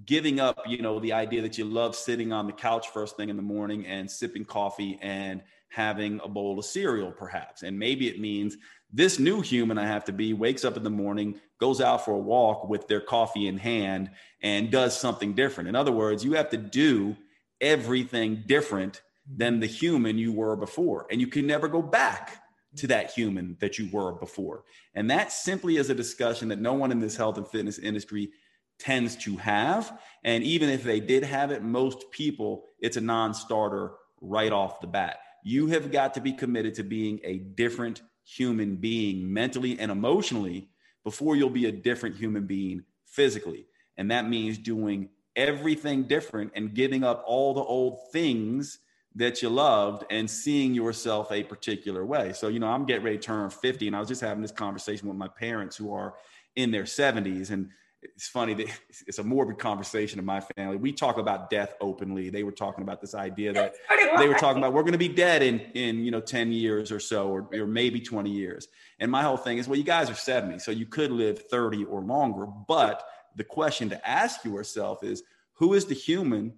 giving 0.07 0.39
up, 0.39 0.63
you 0.69 0.81
know, 0.81 1.01
the 1.01 1.13
idea 1.13 1.43
that 1.43 1.59
you 1.59 1.65
love 1.65 1.97
sitting 1.97 2.33
on 2.33 2.47
the 2.47 2.53
couch 2.53 2.91
first 2.91 3.17
thing 3.17 3.31
in 3.31 3.37
the 3.37 3.43
morning 3.43 3.85
and 3.85 4.09
sipping 4.09 4.45
coffee 4.45 4.97
and 5.03 5.43
having 5.71 6.21
a 6.23 6.29
bowl 6.29 6.57
of 6.57 6.65
cereal, 6.65 7.11
perhaps. 7.11 7.65
And 7.65 7.77
maybe 7.77 8.07
it 8.07 8.21
means 8.21 8.57
this 8.93 9.19
new 9.19 9.41
human 9.41 9.77
I 9.77 9.89
have 9.89 10.05
to 10.05 10.13
be 10.13 10.35
wakes 10.35 10.65
up 10.65 10.77
in 10.77 10.85
the 10.85 10.89
morning, 10.89 11.41
goes 11.59 11.81
out 11.81 12.05
for 12.05 12.13
a 12.13 12.19
walk 12.19 12.69
with 12.69 12.87
their 12.87 13.01
coffee 13.01 13.49
in 13.49 13.59
hand, 13.59 14.11
and 14.41 14.71
does 14.71 14.97
something 14.97 15.35
different. 15.35 15.69
In 15.69 15.75
other 15.75 15.91
words, 15.91 16.25
you 16.25 16.35
have 16.35 16.51
to 16.51 16.57
do 16.57 17.17
everything 17.61 18.45
different 18.47 19.03
than 19.37 19.61
the 19.61 19.67
human 19.67 20.19
you 20.19 20.33
were 20.33 20.57
before. 20.57 21.07
And 21.11 21.21
you 21.21 21.27
can 21.27 21.47
never 21.47 21.69
go 21.69 21.83
back 21.83 22.43
to 22.77 22.87
that 22.87 23.13
human 23.13 23.57
that 23.61 23.79
you 23.79 23.89
were 23.93 24.13
before. 24.13 24.65
And 24.95 25.11
that 25.11 25.33
simply 25.33 25.77
is 25.77 25.91
a 25.91 25.95
discussion 25.95 26.49
that 26.49 26.61
no 26.61 26.75
one 26.75 26.93
in 26.93 27.01
this 27.01 27.17
health 27.17 27.37
and 27.37 27.49
fitness 27.49 27.79
industry 27.79 28.31
tends 28.79 29.17
to 29.17 29.37
have. 29.37 29.99
And 30.25 30.45
even 30.45 30.69
if 30.69 30.83
they 30.83 31.01
did 31.01 31.25
have 31.25 31.51
it, 31.51 31.63
most 31.63 32.11
people, 32.11 32.65
it's 32.81 32.97
a 32.97 33.01
non 33.01 33.35
starter 33.35 33.93
right 34.21 34.53
off 34.53 34.81
the 34.81 34.87
bat. 34.87 35.19
You 35.45 35.69
have 35.69 35.91
got 35.91 36.15
to 36.15 36.21
be 36.21 36.33
committed 36.33 36.75
to 36.75 36.85
being 36.85 37.21
a 37.25 37.39
different 37.39 38.03
human 38.25 38.77
being 38.77 39.33
mentally 39.33 39.79
and 39.79 39.91
emotionally 39.91 40.69
before 41.05 41.37
you'll 41.37 41.49
be 41.49 41.67
a 41.67 41.73
different 41.73 42.17
human 42.17 42.47
being 42.47 42.85
physically. 43.07 43.67
And 43.97 44.11
that 44.11 44.29
means 44.29 44.59
doing 44.59 45.09
everything 45.35 46.05
different 46.05 46.53
and 46.55 46.75
giving 46.75 47.05
up 47.05 47.25
all 47.27 47.55
the 47.55 47.63
old 47.63 48.11
things 48.13 48.79
that 49.15 49.43
you 49.43 49.49
loved 49.49 50.05
and 50.11 50.31
seeing 50.31 50.75
yourself 50.75 51.33
a 51.33 51.43
particular 51.43 52.05
way. 52.05 52.33
So, 52.33 52.49
you 52.49 52.59
know, 52.59 52.69
I'm 52.69 52.85
getting 52.87 53.05
ready 53.05 53.19
to 53.19 53.23
turn 53.23 53.51
50 53.51 53.87
and 53.87 53.97
I 53.97 54.01
was 54.01 54.09
just 54.09 54.21
having 54.21 54.43
this 54.43 54.53
conversation 54.53 55.09
with 55.09 55.17
my 55.17 55.29
parents 55.29 55.77
who 55.77 55.93
are 55.93 56.15
in 56.57 56.71
their 56.71 56.85
70s 56.85 57.51
and 57.51 57.71
it's 58.03 58.29
funny 58.29 58.55
that 58.55 58.67
it's 59.07 59.19
a 59.19 59.25
morbid 59.25 59.59
conversation 59.59 60.19
in 60.19 60.25
my 60.25 60.41
family. 60.41 60.77
We 60.77 60.93
talk 60.93 61.19
about 61.19 61.51
death 61.51 61.75
openly. 61.81 62.31
They 62.31 62.43
were 62.43 62.53
talking 62.53 62.83
about 62.83 63.01
this 63.01 63.15
idea 63.15 63.53
that 63.53 63.75
they 64.19 64.29
were 64.29 64.35
talking 64.35 64.59
about 64.59 64.73
we're 64.73 64.83
going 64.83 64.93
to 64.93 64.99
be 64.99 65.09
dead 65.09 65.43
in 65.43 65.61
in 65.75 66.05
you 66.05 66.11
know 66.11 66.21
10 66.21 66.53
years 66.53 66.93
or 66.93 67.01
so 67.01 67.29
or, 67.29 67.49
or 67.53 67.67
maybe 67.67 68.01
20 68.01 68.31
years. 68.31 68.69
And 69.01 69.11
my 69.11 69.23
whole 69.23 69.37
thing 69.37 69.59
is, 69.59 69.69
well, 69.69 69.79
you 69.79 69.85
guys 69.85 70.11
are 70.11 70.15
70, 70.15 70.59
so 70.59 70.71
you 70.71 70.87
could 70.87 71.11
live 71.11 71.45
30 71.51 71.85
or 71.85 72.03
longer. 72.03 72.47
But 72.47 73.05
the 73.37 73.45
question 73.45 73.89
to 73.91 74.09
ask 74.09 74.45
yourself 74.45 75.03
is, 75.03 75.23
who 75.55 75.75
is 75.75 75.87
the 75.87 75.95
human 75.95 76.53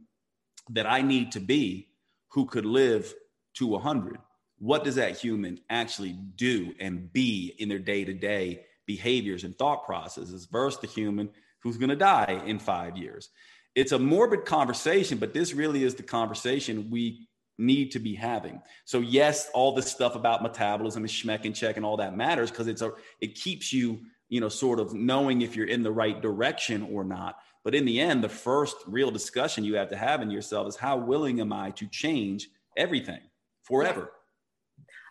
that 0.70 0.86
I 0.86 1.03
need 1.03 1.32
to 1.32 1.40
be 1.40 1.89
who 2.31 2.47
could 2.47 2.64
live 2.64 3.12
to 3.55 3.66
100? 3.66 4.18
What 4.59 4.85
does 4.85 4.97
that 4.97 5.18
human 5.18 5.61
actually 5.70 6.12
do 6.12 6.74
and 6.78 7.12
be 7.12 7.55
in 7.59 7.68
their 7.68 7.78
day 7.78 8.05
to 8.05 8.12
day 8.12 8.64
behaviors 8.87 9.45
and 9.45 9.57
thought 9.57 9.87
processes 9.87 10.47
versus 10.51 10.81
the 10.81 10.87
human 10.87 11.31
who's 11.62 11.78
going 11.78 11.91
to 11.91 11.97
die 11.97 12.43
in 12.47 12.59
five 12.59 12.97
years? 12.97 13.31
It's 13.74 13.93
a 13.93 13.99
morbid 13.99 14.45
conversation, 14.45 15.18
but 15.18 15.33
this 15.33 15.55
really 15.55 15.85
is 15.85 15.95
the 15.95 16.03
conversation 16.03 16.91
we 16.91 17.28
need 17.61 17.93
to 17.93 17.99
be 17.99 18.14
having. 18.14 18.61
So 18.85 19.01
yes, 19.01 19.49
all 19.55 19.74
this 19.74 19.87
stuff 19.87 20.16
about 20.16 20.43
metabolism 20.43 21.05
and 21.05 21.11
SHMEC 21.11 21.45
and 21.45 21.55
check 21.55 21.76
and 21.76 21.87
all 21.87 21.99
that 21.99 22.16
matters 22.16 22.51
because 22.51 22.66
it's 22.66 22.83
a 22.83 22.93
it 23.20 23.35
keeps 23.35 23.72
you, 23.72 24.01
you 24.28 24.41
know, 24.41 24.49
sort 24.49 24.81
of 24.81 24.95
knowing 24.95 25.43
if 25.43 25.55
you're 25.55 25.66
in 25.66 25.83
the 25.83 25.93
right 25.93 26.20
direction 26.20 26.89
or 26.91 27.05
not. 27.05 27.37
But 27.63 27.75
in 27.75 27.85
the 27.85 28.01
end, 28.01 28.25
the 28.25 28.29
first 28.29 28.77
real 28.87 29.11
discussion 29.11 29.65
you 29.65 29.75
have 29.75 29.89
to 29.91 29.97
have 29.97 30.23
in 30.23 30.31
yourself 30.31 30.67
is 30.69 30.77
how 30.77 30.97
willing 30.97 31.41
am 31.41 31.53
I 31.53 31.71
to 31.73 31.87
change 31.87 32.49
everything 32.77 33.21
forever? 33.63 34.13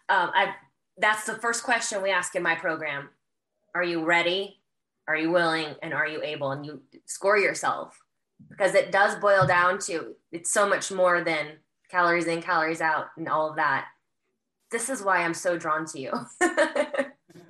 Um, 0.10 0.32
I, 0.34 0.56
that's 0.97 1.26
the 1.26 1.36
first 1.36 1.64
question 1.64 2.02
we 2.02 2.10
ask 2.10 2.36
in 2.36 2.41
my 2.41 2.56
program. 2.56 3.10
Are 3.76 3.84
you 3.84 4.04
ready? 4.04 4.58
Are 5.08 5.16
you 5.16 5.30
willing? 5.32 5.76
And 5.84 5.93
are 5.93 6.08
you 6.08 6.24
able? 6.24 6.52
And 6.52 6.66
you 6.66 6.82
score 7.06 7.38
yourself 7.38 8.00
because 8.50 8.74
it 8.74 8.91
does 8.91 9.16
boil 9.16 9.45
down 9.45 9.80
to 9.80 10.16
it's 10.32 10.52
so 10.52 10.68
much 10.68 10.91
more 10.91 11.24
than 11.24 11.58
calories 11.89 12.28
in, 12.28 12.41
calories 12.41 12.82
out, 12.82 13.08
and 13.18 13.28
all 13.28 13.50
of 13.50 13.56
that. 13.58 13.86
This 14.72 14.89
is 14.89 15.02
why 15.02 15.24
I'm 15.24 15.34
so 15.34 15.58
drawn 15.58 15.86
to 15.88 16.00
you. 16.00 16.12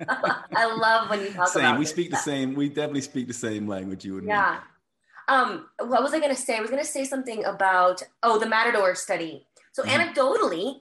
I 0.02 0.74
love 0.74 1.10
when 1.10 1.20
you 1.20 1.32
talk 1.32 1.48
same. 1.48 1.64
about. 1.64 1.78
We 1.78 1.84
speak 1.84 2.08
stuff. 2.08 2.24
the 2.24 2.30
same. 2.30 2.54
We 2.54 2.68
definitely 2.68 3.02
speak 3.02 3.26
the 3.26 3.34
same 3.34 3.68
language. 3.68 4.04
You 4.04 4.18
and 4.18 4.26
yeah. 4.26 4.60
me. 4.62 4.69
Um, 5.30 5.66
what 5.78 6.02
was 6.02 6.12
I 6.12 6.18
going 6.18 6.34
to 6.34 6.40
say? 6.40 6.56
I 6.56 6.60
was 6.60 6.70
going 6.70 6.82
to 6.82 6.88
say 6.88 7.04
something 7.04 7.44
about 7.44 8.02
oh 8.22 8.38
the 8.38 8.48
Matador 8.48 8.94
study. 8.96 9.46
So 9.72 9.84
mm-hmm. 9.84 10.00
anecdotally, 10.00 10.80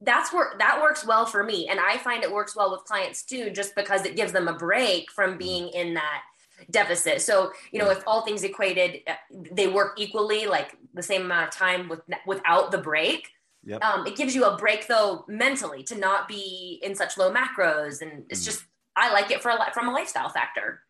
that's 0.00 0.32
where 0.32 0.54
that 0.58 0.80
works 0.80 1.06
well 1.06 1.26
for 1.26 1.44
me, 1.44 1.68
and 1.68 1.78
I 1.78 1.98
find 1.98 2.24
it 2.24 2.32
works 2.32 2.56
well 2.56 2.70
with 2.72 2.84
clients 2.84 3.22
too, 3.22 3.50
just 3.50 3.76
because 3.76 4.06
it 4.06 4.16
gives 4.16 4.32
them 4.32 4.48
a 4.48 4.54
break 4.54 5.10
from 5.12 5.30
mm-hmm. 5.30 5.38
being 5.38 5.68
in 5.68 5.94
that 5.94 6.22
deficit. 6.70 7.20
So 7.20 7.52
you 7.72 7.78
know, 7.78 7.90
if 7.90 8.02
all 8.06 8.22
things 8.22 8.42
equated, 8.42 9.02
uh, 9.06 9.14
they 9.52 9.68
work 9.68 10.00
equally, 10.00 10.46
like 10.46 10.76
the 10.94 11.02
same 11.02 11.22
amount 11.22 11.48
of 11.48 11.50
time 11.54 11.88
with 11.90 12.00
without 12.26 12.70
the 12.70 12.78
break. 12.78 13.28
Yep. 13.64 13.84
Um, 13.84 14.06
it 14.06 14.16
gives 14.16 14.34
you 14.34 14.46
a 14.46 14.56
break 14.56 14.86
though 14.86 15.26
mentally 15.28 15.82
to 15.84 15.98
not 15.98 16.26
be 16.26 16.80
in 16.82 16.94
such 16.94 17.18
low 17.18 17.30
macros, 17.30 18.00
and 18.00 18.24
it's 18.30 18.40
mm. 18.40 18.46
just 18.46 18.64
I 18.96 19.12
like 19.12 19.30
it 19.30 19.42
for 19.42 19.50
a, 19.50 19.58
from 19.74 19.88
a 19.88 19.92
lifestyle 19.92 20.30
factor. 20.30 20.80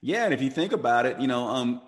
Yeah, 0.00 0.24
and 0.24 0.34
if 0.34 0.42
you 0.42 0.50
think 0.50 0.72
about 0.72 1.06
it, 1.06 1.20
you 1.20 1.26
know, 1.26 1.48
um, 1.48 1.82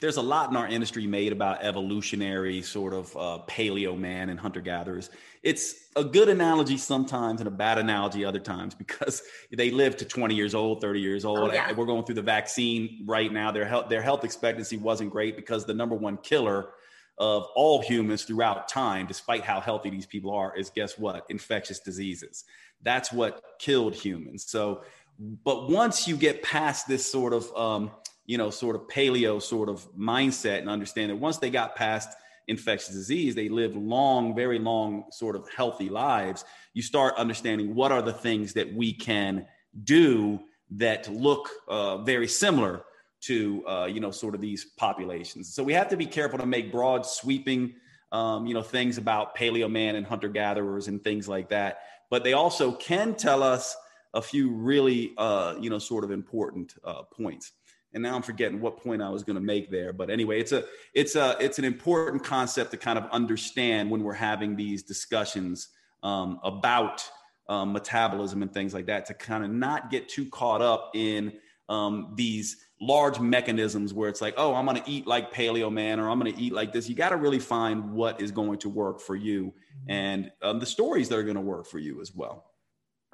there's 0.00 0.16
a 0.16 0.22
lot 0.22 0.50
in 0.50 0.56
our 0.56 0.68
industry 0.68 1.06
made 1.06 1.32
about 1.32 1.62
evolutionary 1.62 2.62
sort 2.62 2.92
of 2.92 3.16
uh, 3.16 3.38
paleo 3.48 3.98
man 3.98 4.28
and 4.28 4.38
hunter 4.38 4.60
gatherers. 4.60 5.10
It's 5.42 5.74
a 5.96 6.04
good 6.04 6.28
analogy 6.28 6.76
sometimes 6.76 7.40
and 7.40 7.48
a 7.48 7.50
bad 7.50 7.78
analogy 7.78 8.24
other 8.24 8.38
times 8.38 8.74
because 8.74 9.22
they 9.52 9.70
live 9.70 9.96
to 9.98 10.04
20 10.04 10.34
years 10.34 10.54
old, 10.54 10.80
30 10.80 11.00
years 11.00 11.24
old. 11.24 11.38
Oh, 11.38 11.52
yeah. 11.52 11.72
We're 11.72 11.86
going 11.86 12.04
through 12.04 12.16
the 12.16 12.22
vaccine 12.22 13.02
right 13.06 13.32
now. 13.32 13.50
Their 13.50 13.64
health, 13.64 13.88
their 13.88 14.02
health 14.02 14.24
expectancy 14.24 14.76
wasn't 14.76 15.10
great 15.10 15.36
because 15.36 15.64
the 15.64 15.74
number 15.74 15.94
one 15.94 16.18
killer 16.18 16.70
of 17.18 17.46
all 17.54 17.82
humans 17.82 18.24
throughout 18.24 18.68
time, 18.68 19.06
despite 19.06 19.42
how 19.42 19.60
healthy 19.60 19.90
these 19.90 20.06
people 20.06 20.30
are, 20.32 20.56
is 20.56 20.70
guess 20.70 20.98
what? 20.98 21.24
Infectious 21.28 21.80
diseases. 21.80 22.44
That's 22.82 23.10
what 23.10 23.42
killed 23.58 23.94
humans. 23.94 24.44
So, 24.46 24.82
but 25.18 25.70
once 25.70 26.06
you 26.06 26.16
get 26.16 26.42
past 26.42 26.86
this 26.86 27.10
sort 27.10 27.32
of 27.32 27.56
um, 27.56 27.90
you 28.26 28.38
know, 28.38 28.50
sort 28.50 28.76
of 28.76 28.82
paleo 28.88 29.40
sort 29.40 29.68
of 29.68 29.86
mindset 29.96 30.58
and 30.58 30.68
understand 30.68 31.10
that 31.10 31.16
once 31.16 31.38
they 31.38 31.50
got 31.50 31.76
past 31.76 32.10
infectious 32.48 32.94
disease, 32.94 33.34
they 33.34 33.48
live 33.48 33.76
long, 33.76 34.34
very 34.34 34.58
long, 34.58 35.04
sort 35.10 35.36
of 35.36 35.48
healthy 35.54 35.88
lives. 35.88 36.44
You 36.74 36.82
start 36.82 37.16
understanding 37.16 37.74
what 37.74 37.92
are 37.92 38.02
the 38.02 38.12
things 38.12 38.52
that 38.54 38.72
we 38.72 38.92
can 38.92 39.46
do 39.84 40.40
that 40.72 41.08
look 41.08 41.48
uh, 41.68 41.98
very 41.98 42.28
similar 42.28 42.84
to, 43.22 43.66
uh, 43.66 43.86
you 43.86 44.00
know, 44.00 44.10
sort 44.10 44.34
of 44.34 44.40
these 44.40 44.64
populations. 44.76 45.54
So 45.54 45.62
we 45.62 45.72
have 45.72 45.88
to 45.88 45.96
be 45.96 46.06
careful 46.06 46.38
to 46.38 46.46
make 46.46 46.70
broad, 46.70 47.06
sweeping, 47.06 47.74
um, 48.12 48.46
you 48.46 48.54
know, 48.54 48.62
things 48.62 48.98
about 48.98 49.36
paleo 49.36 49.70
man 49.70 49.96
and 49.96 50.06
hunter 50.06 50.28
gatherers 50.28 50.88
and 50.88 51.02
things 51.02 51.28
like 51.28 51.48
that. 51.48 51.80
But 52.10 52.22
they 52.22 52.34
also 52.34 52.72
can 52.72 53.14
tell 53.14 53.42
us 53.42 53.76
a 54.14 54.22
few 54.22 54.50
really, 54.50 55.12
uh, 55.18 55.56
you 55.60 55.70
know, 55.70 55.78
sort 55.78 56.04
of 56.04 56.10
important 56.10 56.74
uh, 56.84 57.02
points 57.02 57.52
and 57.96 58.02
now 58.02 58.14
I'm 58.14 58.20
forgetting 58.20 58.60
what 58.60 58.76
point 58.76 59.00
I 59.00 59.08
was 59.08 59.24
going 59.24 59.36
to 59.36 59.42
make 59.42 59.70
there. 59.70 59.94
But 59.94 60.10
anyway, 60.10 60.38
it's 60.38 60.52
a 60.52 60.64
it's 60.92 61.16
a 61.16 61.34
it's 61.40 61.58
an 61.58 61.64
important 61.64 62.22
concept 62.22 62.70
to 62.72 62.76
kind 62.76 62.98
of 62.98 63.06
understand 63.10 63.90
when 63.90 64.02
we're 64.02 64.12
having 64.12 64.54
these 64.54 64.82
discussions 64.82 65.68
um, 66.02 66.38
about 66.44 67.02
um, 67.48 67.72
metabolism 67.72 68.42
and 68.42 68.52
things 68.52 68.74
like 68.74 68.84
that. 68.86 69.06
To 69.06 69.14
kind 69.14 69.42
of 69.42 69.50
not 69.50 69.90
get 69.90 70.10
too 70.10 70.26
caught 70.26 70.60
up 70.60 70.90
in 70.94 71.32
um, 71.70 72.12
these 72.16 72.58
large 72.82 73.18
mechanisms 73.18 73.94
where 73.94 74.10
it's 74.10 74.20
like, 74.20 74.34
oh, 74.36 74.54
I'm 74.54 74.66
going 74.66 74.82
to 74.82 74.90
eat 74.90 75.06
like 75.06 75.32
Paleo 75.32 75.72
Man 75.72 75.98
or 75.98 76.10
I'm 76.10 76.20
going 76.20 76.34
to 76.34 76.38
eat 76.38 76.52
like 76.52 76.74
this. 76.74 76.90
You 76.90 76.94
got 76.94 77.08
to 77.08 77.16
really 77.16 77.38
find 77.38 77.92
what 77.92 78.20
is 78.20 78.30
going 78.30 78.58
to 78.58 78.68
work 78.68 79.00
for 79.00 79.16
you 79.16 79.54
and 79.88 80.30
um, 80.42 80.60
the 80.60 80.66
stories 80.66 81.08
that 81.08 81.18
are 81.18 81.22
going 81.22 81.36
to 81.36 81.40
work 81.40 81.66
for 81.66 81.78
you 81.78 82.02
as 82.02 82.14
well. 82.14 82.44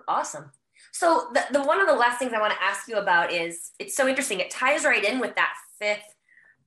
Awesome. 0.08 0.50
So 0.90 1.28
the, 1.32 1.44
the 1.52 1.62
one 1.62 1.80
of 1.80 1.86
the 1.86 1.94
last 1.94 2.18
things 2.18 2.32
I 2.32 2.40
want 2.40 2.52
to 2.52 2.62
ask 2.62 2.88
you 2.88 2.96
about 2.96 3.32
is 3.32 3.70
it's 3.78 3.96
so 3.96 4.08
interesting. 4.08 4.40
It 4.40 4.50
ties 4.50 4.84
right 4.84 5.04
in 5.04 5.20
with 5.20 5.34
that 5.36 5.54
fifth 5.78 6.14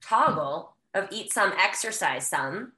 toggle 0.02 0.76
of 0.94 1.08
eat 1.12 1.34
some, 1.34 1.54
exercise 1.60 2.28
some. 2.28 2.72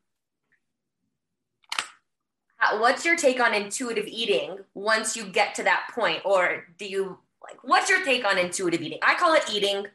What's 2.79 3.05
your 3.05 3.15
take 3.15 3.39
on 3.39 3.53
intuitive 3.53 4.07
eating 4.07 4.57
once 4.73 5.15
you 5.15 5.25
get 5.25 5.53
to 5.55 5.63
that 5.63 5.89
point? 5.93 6.21
Or 6.25 6.65
do 6.79 6.85
you 6.85 7.19
like, 7.43 7.63
what's 7.63 7.89
your 7.89 8.03
take 8.03 8.25
on 8.25 8.37
intuitive 8.37 8.81
eating? 8.81 8.99
I 9.03 9.15
call 9.15 9.33
it 9.33 9.43
eating 9.53 9.85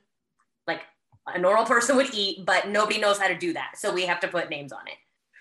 like 0.69 0.81
a 1.27 1.39
normal 1.39 1.65
person 1.65 1.97
would 1.97 2.15
eat, 2.15 2.47
but 2.47 2.69
nobody 2.69 3.01
knows 3.01 3.19
how 3.19 3.29
to 3.29 3.37
do 3.37 3.53
that. 3.53 3.73
So 3.77 3.93
we 3.93 4.07
have 4.07 4.21
to 4.21 4.29
put 4.29 4.49
names 4.49 4.73
on 4.73 4.87
it. 4.87 4.95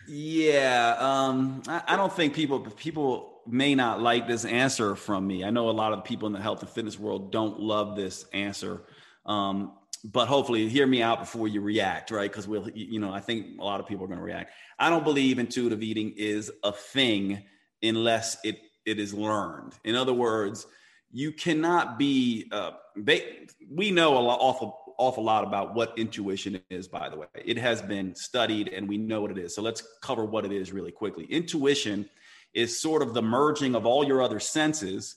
Yeah. 0.07 0.95
Um, 0.97 1.61
I, 1.67 1.83
I 1.89 1.95
don't 1.95 2.11
think 2.11 2.33
people, 2.33 2.59
people, 2.59 3.30
may 3.47 3.75
not 3.75 4.01
like 4.01 4.27
this 4.27 4.45
answer 4.45 4.95
from 4.95 5.25
me. 5.27 5.43
I 5.43 5.49
know 5.49 5.69
a 5.69 5.71
lot 5.71 5.93
of 5.93 6.03
people 6.03 6.27
in 6.27 6.33
the 6.33 6.41
health 6.41 6.61
and 6.61 6.69
fitness 6.69 6.99
world 6.99 7.31
don't 7.31 7.59
love 7.59 7.95
this 7.95 8.25
answer. 8.33 8.83
Um, 9.25 9.73
but 10.03 10.27
hopefully 10.27 10.67
hear 10.67 10.87
me 10.87 11.01
out 11.01 11.19
before 11.19 11.47
you 11.47 11.61
react, 11.61 12.11
right? 12.11 12.29
Because 12.29 12.47
we'll, 12.47 12.69
you 12.69 12.99
know, 12.99 13.13
I 13.13 13.19
think 13.19 13.59
a 13.59 13.63
lot 13.63 13.79
of 13.79 13.87
people 13.87 14.03
are 14.05 14.07
going 14.07 14.19
to 14.19 14.25
react. 14.25 14.51
I 14.79 14.89
don't 14.89 15.03
believe 15.03 15.37
intuitive 15.37 15.83
eating 15.83 16.13
is 16.17 16.51
a 16.63 16.71
thing 16.71 17.43
unless 17.83 18.37
it 18.43 18.59
it 18.83 18.99
is 18.99 19.13
learned. 19.13 19.73
In 19.83 19.95
other 19.95 20.13
words, 20.13 20.65
you 21.11 21.31
cannot 21.31 21.99
be. 21.99 22.47
Uh, 22.51 22.71
they, 22.95 23.45
we 23.69 23.91
know 23.91 24.17
a 24.17 24.19
lot, 24.19 24.39
awful 24.41 24.81
awful 24.97 25.23
lot 25.23 25.43
about 25.43 25.73
what 25.73 25.97
intuition 25.97 26.61
is. 26.69 26.87
By 26.87 27.09
the 27.09 27.17
way, 27.17 27.27
it 27.33 27.57
has 27.57 27.81
been 27.81 28.15
studied 28.15 28.67
and 28.69 28.87
we 28.87 28.97
know 28.97 29.21
what 29.21 29.31
it 29.31 29.37
is. 29.37 29.55
So 29.55 29.61
let's 29.61 29.83
cover 30.01 30.25
what 30.25 30.45
it 30.45 30.51
is 30.51 30.71
really 30.71 30.91
quickly. 30.91 31.25
Intuition 31.25 32.07
is 32.53 32.79
sort 32.79 33.01
of 33.01 33.13
the 33.13 33.21
merging 33.21 33.75
of 33.75 33.85
all 33.85 34.05
your 34.05 34.21
other 34.21 34.39
senses 34.39 35.15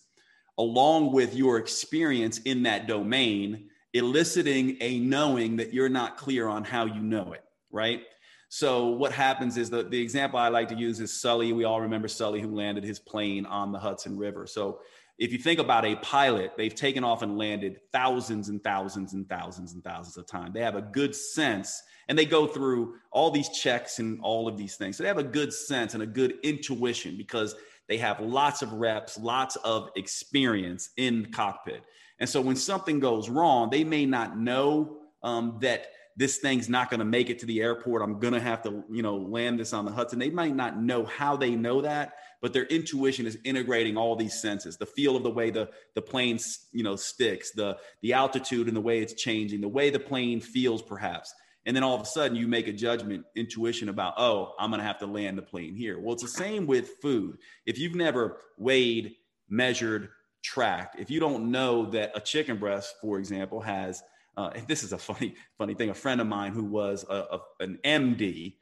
along 0.59 1.13
with 1.13 1.35
your 1.35 1.59
experience 1.59 2.39
in 2.39 2.63
that 2.63 2.87
domain, 2.87 3.69
eliciting 3.93 4.77
a 4.81 4.99
knowing 5.01 5.57
that 5.57 5.73
you're 5.73 5.89
not 5.89 6.17
clear 6.17 6.49
on 6.49 6.65
how 6.65 6.85
you 6.85 7.01
know 7.01 7.33
it, 7.33 7.45
right? 7.71 8.03
So 8.49 8.89
what 8.89 9.11
happens 9.11 9.57
is 9.57 9.71
the, 9.71 9.83
the 9.83 10.01
example 10.01 10.39
I 10.39 10.49
like 10.49 10.69
to 10.69 10.77
use 10.77 11.01
is 11.01 11.21
Sully. 11.21 11.53
We 11.53 11.65
all 11.65 11.81
remember 11.81 12.07
Sully 12.07 12.41
who 12.41 12.55
landed 12.55 12.85
his 12.85 13.01
plane 13.01 13.47
on 13.47 13.73
the 13.73 13.79
Hudson 13.79 14.17
River. 14.17 14.47
So 14.47 14.81
if 15.19 15.33
you 15.33 15.39
think 15.39 15.59
about 15.59 15.85
a 15.85 15.97
pilot, 15.97 16.53
they've 16.57 16.75
taken 16.75 17.03
off 17.03 17.23
and 17.23 17.37
landed 17.37 17.81
thousands 17.93 18.49
and 18.49 18.63
thousands 18.63 19.13
and 19.13 19.29
thousands 19.29 19.73
and 19.73 19.83
thousands 19.83 20.17
of 20.17 20.27
times. 20.27 20.55
They 20.55 20.61
have 20.61 20.77
a 20.77 20.83
good 20.83 21.17
sense 21.17 21.83
and 22.09 22.19
they 22.19 22.27
go 22.27 22.47
through 22.47 22.95
all 23.11 23.31
these 23.31 23.49
checks 23.51 23.99
and 23.99 24.21
all 24.23 24.49
of 24.49 24.57
these 24.57 24.77
things. 24.77 24.97
So 24.97 25.03
they 25.03 25.09
have 25.09 25.19
a 25.19 25.23
good 25.23 25.53
sense 25.53 25.95
and 25.95 26.03
a 26.03 26.07
good 26.07 26.35
intuition 26.43 27.17
because 27.17 27.55
They 27.89 27.99
have 27.99 28.21
lots 28.21 28.63
of 28.63 28.73
reps, 28.73 29.19
lots 29.19 29.57
of 29.57 29.91
experience 29.97 30.91
in 30.97 31.23
the 31.23 31.29
cockpit. 31.29 31.83
And 32.19 32.29
so 32.29 32.41
when 32.41 32.57
something 32.57 33.01
goes 33.01 33.29
wrong, 33.29 33.71
they 33.71 33.85
may 33.85 34.07
not 34.07 34.39
know 34.39 34.99
um, 35.23 35.59
that 35.61 35.89
this 36.17 36.39
thing's 36.39 36.69
not 36.69 36.91
going 36.91 37.01
to 37.01 37.05
make 37.05 37.29
it 37.29 37.41
to 37.41 37.47
the 37.47 37.61
airport. 37.61 38.01
I'm 38.01 38.21
going 38.21 38.35
to 38.35 38.41
have 38.41 38.63
to, 38.63 38.85
you 38.89 39.03
know, 39.03 39.17
land 39.17 39.59
this 39.59 39.73
on 39.73 39.85
the 39.85 39.91
Hudson. 39.91 40.19
They 40.19 40.31
might 40.31 40.55
not 40.55 40.81
know 40.81 41.05
how 41.05 41.37
they 41.37 41.57
know 41.57 41.83
that, 41.83 42.15
but 42.41 42.53
their 42.53 42.67
intuition 42.67 43.27
is 43.27 43.37
integrating 43.43 43.97
all 43.97 44.15
these 44.15 44.41
senses, 44.41 44.77
the 44.77 44.87
feel 44.87 45.17
of 45.17 45.25
the 45.25 45.31
way 45.31 45.51
the, 45.51 45.69
the 45.95 46.03
plane, 46.03 46.39
you 46.73 46.85
know, 46.85 46.95
sticks, 46.95 47.51
the, 47.51 47.77
the 48.01 48.13
altitude 48.13 48.69
and 48.69 48.77
the 48.77 48.81
way 48.81 49.01
it's 49.01 49.15
changing, 49.15 49.61
the 49.61 49.69
way 49.69 49.91
the 49.91 49.99
plane 49.99 50.41
feels 50.41 50.83
perhaps. 50.83 51.35
And 51.67 51.75
then 51.75 51.83
all 51.83 51.95
of 51.95 52.03
a 52.03 52.07
sudden 52.07 52.37
you 52.37 52.47
make 52.47 52.69
a 52.69 52.73
judgment, 52.73 53.25
intuition 53.35 53.89
about, 53.89 54.15
oh, 54.19 54.55
I'm 54.59 54.71
going 54.71 54.81
to 54.81 54.87
have 54.87 54.99
to 54.99 55.07
land 55.07 55.39
the 55.39 55.43
plane 55.43 55.75
here. 55.75 55.99
Well, 55.99 56.13
it's 56.13 56.23
the 56.23 56.29
same 56.29 56.67
with 56.67 56.91
food. 57.01 57.39
If 57.65 57.79
you've 57.79 57.95
never 57.95 58.39
weighed, 58.59 59.15
measured, 59.49 60.11
tracked, 60.43 61.01
if 61.01 61.11
you 61.11 61.21
don't 61.21 61.51
know 61.51 61.87
that 61.87 62.13
a 62.15 62.21
chicken 62.21 62.59
breast, 62.59 62.97
for 63.01 63.19
example, 63.19 63.61
has 63.61 64.03
uh, 64.37 64.51
this 64.67 64.83
is 64.83 64.93
a 64.93 64.99
funny, 64.99 65.35
funny 65.59 65.75
thing. 65.75 65.91
A 65.91 65.95
friend 65.95 66.21
of 66.21 66.27
mine 66.27 66.53
who 66.53 66.65
was 66.65 67.05
a, 67.09 67.15
a, 67.15 67.41
an 67.61 67.79
MD 67.85 68.57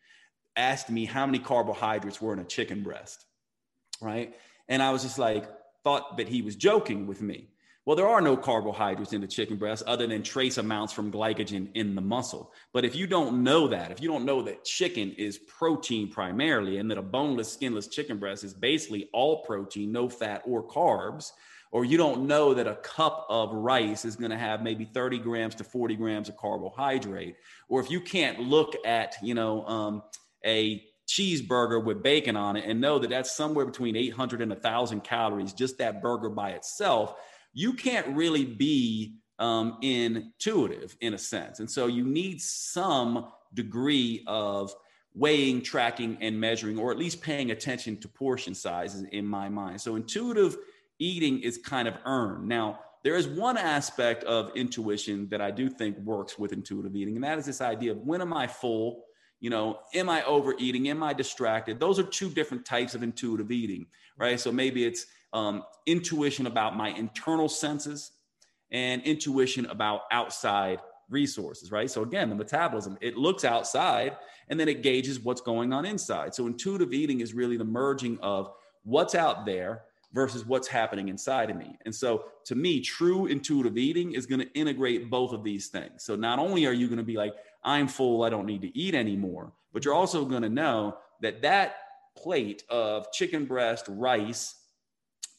asked 0.56 0.90
me 0.90 1.06
how 1.06 1.26
many 1.26 1.38
carbohydrates 1.38 2.20
were 2.20 2.32
in 2.32 2.38
a 2.38 2.44
chicken 2.44 2.82
breast, 2.82 3.24
right? 4.00 4.34
And 4.68 4.82
I 4.82 4.90
was 4.90 5.02
just 5.02 5.18
like, 5.18 5.46
thought 5.82 6.18
that 6.18 6.28
he 6.28 6.42
was 6.42 6.56
joking 6.56 7.06
with 7.06 7.20
me. 7.20 7.48
Well, 7.84 7.96
there 7.96 8.08
are 8.08 8.20
no 8.20 8.36
carbohydrates 8.36 9.12
in 9.12 9.20
the 9.20 9.26
chicken 9.26 9.56
breast 9.56 9.82
other 9.88 10.06
than 10.06 10.22
trace 10.22 10.56
amounts 10.56 10.92
from 10.92 11.10
glycogen 11.10 11.68
in 11.74 11.96
the 11.96 12.00
muscle. 12.00 12.52
But 12.72 12.84
if 12.84 12.94
you 12.94 13.08
don't 13.08 13.42
know 13.42 13.66
that, 13.68 13.90
if 13.90 14.00
you 14.00 14.08
don't 14.08 14.24
know 14.24 14.42
that 14.42 14.64
chicken 14.64 15.10
is 15.18 15.38
protein 15.38 16.08
primarily 16.08 16.78
and 16.78 16.88
that 16.92 16.98
a 16.98 17.02
boneless, 17.02 17.52
skinless 17.52 17.88
chicken 17.88 18.18
breast 18.18 18.44
is 18.44 18.54
basically 18.54 19.08
all 19.12 19.42
protein, 19.42 19.90
no 19.90 20.08
fat 20.08 20.42
or 20.46 20.62
carbs, 20.62 21.32
or 21.72 21.84
you 21.84 21.96
don't 21.96 22.28
know 22.28 22.54
that 22.54 22.68
a 22.68 22.76
cup 22.76 23.26
of 23.28 23.52
rice 23.52 24.04
is 24.04 24.14
going 24.14 24.30
to 24.30 24.38
have 24.38 24.62
maybe 24.62 24.84
30 24.84 25.18
grams 25.18 25.56
to 25.56 25.64
40 25.64 25.96
grams 25.96 26.28
of 26.28 26.36
carbohydrate, 26.36 27.34
or 27.68 27.80
if 27.80 27.90
you 27.90 28.00
can't 28.00 28.38
look 28.38 28.76
at, 28.86 29.16
you 29.22 29.34
know, 29.34 29.66
um, 29.66 30.02
a 30.44 30.84
cheeseburger 31.08 31.82
with 31.82 32.02
bacon 32.02 32.36
on 32.36 32.56
it 32.56 32.64
and 32.64 32.80
know 32.80 32.98
that 32.98 33.10
that's 33.10 33.32
somewhere 33.32 33.66
between 33.66 33.96
800 33.96 34.40
and 34.40 34.52
1,000 34.52 35.02
calories, 35.02 35.52
just 35.52 35.78
that 35.78 36.00
burger 36.00 36.28
by 36.28 36.50
itself, 36.50 37.16
you 37.52 37.72
can't 37.74 38.06
really 38.08 38.44
be 38.44 39.16
um, 39.38 39.78
intuitive 39.82 40.96
in 41.00 41.14
a 41.14 41.18
sense. 41.18 41.60
And 41.60 41.70
so 41.70 41.86
you 41.86 42.04
need 42.04 42.40
some 42.40 43.28
degree 43.54 44.22
of 44.26 44.74
weighing, 45.14 45.60
tracking, 45.62 46.16
and 46.20 46.38
measuring, 46.40 46.78
or 46.78 46.90
at 46.90 46.98
least 46.98 47.20
paying 47.20 47.50
attention 47.50 47.98
to 47.98 48.08
portion 48.08 48.54
sizes 48.54 49.04
in 49.12 49.26
my 49.26 49.48
mind. 49.48 49.80
So 49.80 49.96
intuitive 49.96 50.56
eating 50.98 51.40
is 51.40 51.58
kind 51.58 51.88
of 51.88 51.94
earned. 52.06 52.48
Now, 52.48 52.80
there 53.02 53.16
is 53.16 53.26
one 53.26 53.58
aspect 53.58 54.22
of 54.24 54.52
intuition 54.54 55.28
that 55.28 55.40
I 55.40 55.50
do 55.50 55.68
think 55.68 55.98
works 55.98 56.38
with 56.38 56.52
intuitive 56.52 56.94
eating, 56.94 57.16
and 57.16 57.24
that 57.24 57.38
is 57.38 57.46
this 57.46 57.60
idea 57.60 57.92
of 57.92 57.98
when 57.98 58.20
am 58.20 58.32
I 58.32 58.46
full? 58.46 59.04
You 59.40 59.50
know, 59.50 59.80
am 59.92 60.08
I 60.08 60.22
overeating? 60.22 60.88
Am 60.88 61.02
I 61.02 61.12
distracted? 61.12 61.80
Those 61.80 61.98
are 61.98 62.04
two 62.04 62.30
different 62.30 62.64
types 62.64 62.94
of 62.94 63.02
intuitive 63.02 63.50
eating, 63.50 63.86
right? 64.16 64.38
So 64.38 64.52
maybe 64.52 64.84
it's 64.84 65.06
um, 65.32 65.62
intuition 65.86 66.46
about 66.46 66.76
my 66.76 66.90
internal 66.90 67.48
senses 67.48 68.12
and 68.70 69.02
intuition 69.02 69.66
about 69.66 70.02
outside 70.10 70.80
resources, 71.08 71.70
right? 71.70 71.90
So 71.90 72.02
again, 72.02 72.30
the 72.30 72.34
metabolism, 72.34 72.96
it 73.00 73.16
looks 73.16 73.44
outside 73.44 74.16
and 74.48 74.58
then 74.58 74.68
it 74.68 74.82
gauges 74.82 75.20
what's 75.20 75.40
going 75.40 75.72
on 75.72 75.84
inside. 75.84 76.34
So 76.34 76.46
intuitive 76.46 76.92
eating 76.92 77.20
is 77.20 77.34
really 77.34 77.56
the 77.56 77.64
merging 77.64 78.18
of 78.20 78.50
what's 78.82 79.14
out 79.14 79.44
there 79.46 79.82
versus 80.12 80.44
what's 80.44 80.68
happening 80.68 81.08
inside 81.08 81.50
of 81.50 81.56
me. 81.56 81.78
And 81.84 81.94
so 81.94 82.24
to 82.44 82.54
me, 82.54 82.80
true 82.80 83.26
intuitive 83.26 83.78
eating 83.78 84.12
is 84.12 84.26
going 84.26 84.40
to 84.40 84.52
integrate 84.52 85.10
both 85.10 85.32
of 85.32 85.44
these 85.44 85.68
things. 85.68 86.04
So 86.04 86.16
not 86.16 86.38
only 86.38 86.66
are 86.66 86.72
you 86.72 86.86
going 86.86 86.98
to 86.98 87.04
be 87.04 87.16
like, 87.16 87.34
I'm 87.64 87.88
full, 87.88 88.22
I 88.22 88.30
don't 88.30 88.46
need 88.46 88.62
to 88.62 88.76
eat 88.76 88.94
anymore, 88.94 89.52
but 89.72 89.84
you're 89.84 89.94
also 89.94 90.24
going 90.24 90.42
to 90.42 90.50
know 90.50 90.96
that 91.20 91.42
that 91.42 91.76
plate 92.16 92.62
of 92.68 93.10
chicken 93.12 93.46
breast, 93.46 93.86
rice, 93.88 94.56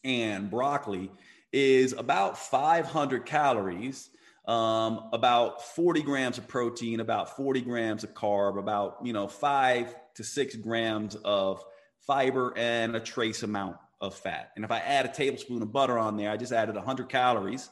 and 0.04 0.50
broccoli 0.50 1.12
is 1.52 1.94
about 1.94 2.38
500 2.38 3.26
calories, 3.26 4.10
um, 4.48 5.10
about 5.14 5.64
40 5.64 6.02
grams 6.02 6.38
of 6.38 6.48
protein, 6.48 7.00
about 7.00 7.36
40 7.36 7.62
grams 7.62 8.04
of 8.04 8.14
carb, 8.14 8.58
about 8.58 8.98
you 9.04 9.14
know 9.14 9.28
five 9.28 9.96
to 10.16 10.24
six 10.24 10.56
grams 10.56 11.16
of 11.16 11.64
fiber, 12.00 12.54
and 12.58 12.96
a 12.96 13.00
trace 13.00 13.44
amount 13.44 13.78
of 14.02 14.14
fat. 14.16 14.52
And 14.56 14.66
if 14.66 14.72
I 14.72 14.80
add 14.80 15.06
a 15.06 15.10
tablespoon 15.10 15.62
of 15.62 15.72
butter 15.72 15.98
on 15.98 16.18
there, 16.18 16.30
I 16.30 16.38
just 16.38 16.52
added 16.52 16.76
100 16.76 17.08
calories 17.08 17.70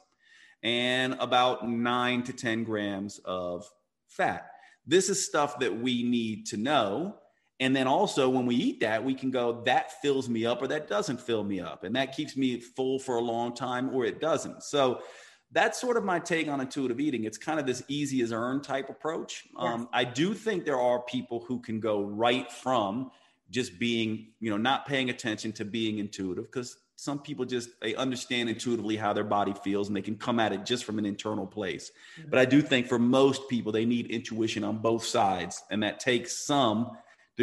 and 0.64 1.16
about 1.20 1.68
nine 1.68 2.24
to 2.24 2.34
10 2.34 2.64
grams 2.64 3.20
of 3.26 3.70
fat. 4.08 4.52
This 4.86 5.10
is 5.10 5.26
stuff 5.26 5.60
that 5.60 5.76
we 5.76 6.04
need 6.04 6.46
to 6.48 6.58
know. 6.58 7.16
And 7.62 7.74
then 7.76 7.88
also, 7.88 8.28
when 8.28 8.46
we 8.46 8.56
eat 8.56 8.82
that, 8.82 9.04
we 9.04 9.14
can 9.14 9.32
go, 9.32 9.62
that 9.66 10.02
fills 10.02 10.28
me 10.28 10.46
up 10.46 10.62
or 10.62 10.68
that 10.68 10.90
doesn't 10.90 11.22
fill 11.22 11.44
me 11.44 11.62
up. 11.62 11.86
And 11.86 11.96
that 11.96 12.14
keeps 12.14 12.36
me 12.36 12.60
full 12.60 13.00
for 13.00 13.16
a 13.16 13.22
long 13.22 13.56
time 13.56 13.96
or 13.96 14.04
it 14.04 14.20
doesn't. 14.20 14.64
So, 14.64 15.02
that's 15.54 15.80
sort 15.80 15.98
of 15.98 16.04
my 16.04 16.18
take 16.18 16.48
on 16.48 16.62
intuitive 16.62 17.00
eating. 17.00 17.26
It's 17.26 17.38
kind 17.38 17.60
of 17.60 17.66
this 17.66 17.84
easy 17.88 18.22
as 18.22 18.32
earned 18.32 18.64
type 18.64 18.90
approach. 18.90 19.44
Yes. 19.54 19.54
Um, 19.58 19.90
I 19.92 20.06
do 20.06 20.34
think 20.34 20.66
there 20.66 20.80
are 20.80 21.02
people 21.02 21.44
who 21.46 21.60
can 21.60 21.80
go 21.80 22.04
right 22.04 22.50
from 22.52 23.12
just 23.50 23.78
being, 23.78 24.30
you 24.40 24.50
know, 24.50 24.58
not 24.58 24.88
paying 24.88 25.10
attention 25.10 25.52
to 25.54 25.66
being 25.66 26.00
intuitive 26.00 26.46
because 26.46 26.78
some 26.96 27.20
people 27.20 27.46
just 27.46 27.70
they 27.82 27.96
understand 27.96 28.48
intuitively 28.48 28.96
how 28.96 29.12
their 29.12 29.24
body 29.26 29.54
feels 29.64 29.88
and 29.88 29.98
they 29.98 30.02
can 30.02 30.16
come 30.16 30.40
at 30.40 30.54
it 30.54 30.66
just 30.66 30.86
from 30.86 31.00
an 31.00 31.06
internal 31.06 31.46
place. 31.46 31.92
Mm-hmm. 32.18 32.30
But 32.30 32.40
I 32.40 32.46
do 32.46 32.62
think 32.62 32.88
for 32.88 33.00
most 33.00 33.50
people 33.50 33.72
they 33.72 33.86
need 33.86 34.10
intuition 34.10 34.64
on 34.64 34.78
both 34.78 35.04
sides 35.04 35.64
and 35.70 35.84
that 35.84 36.00
takes 36.00 36.38
some 36.46 36.92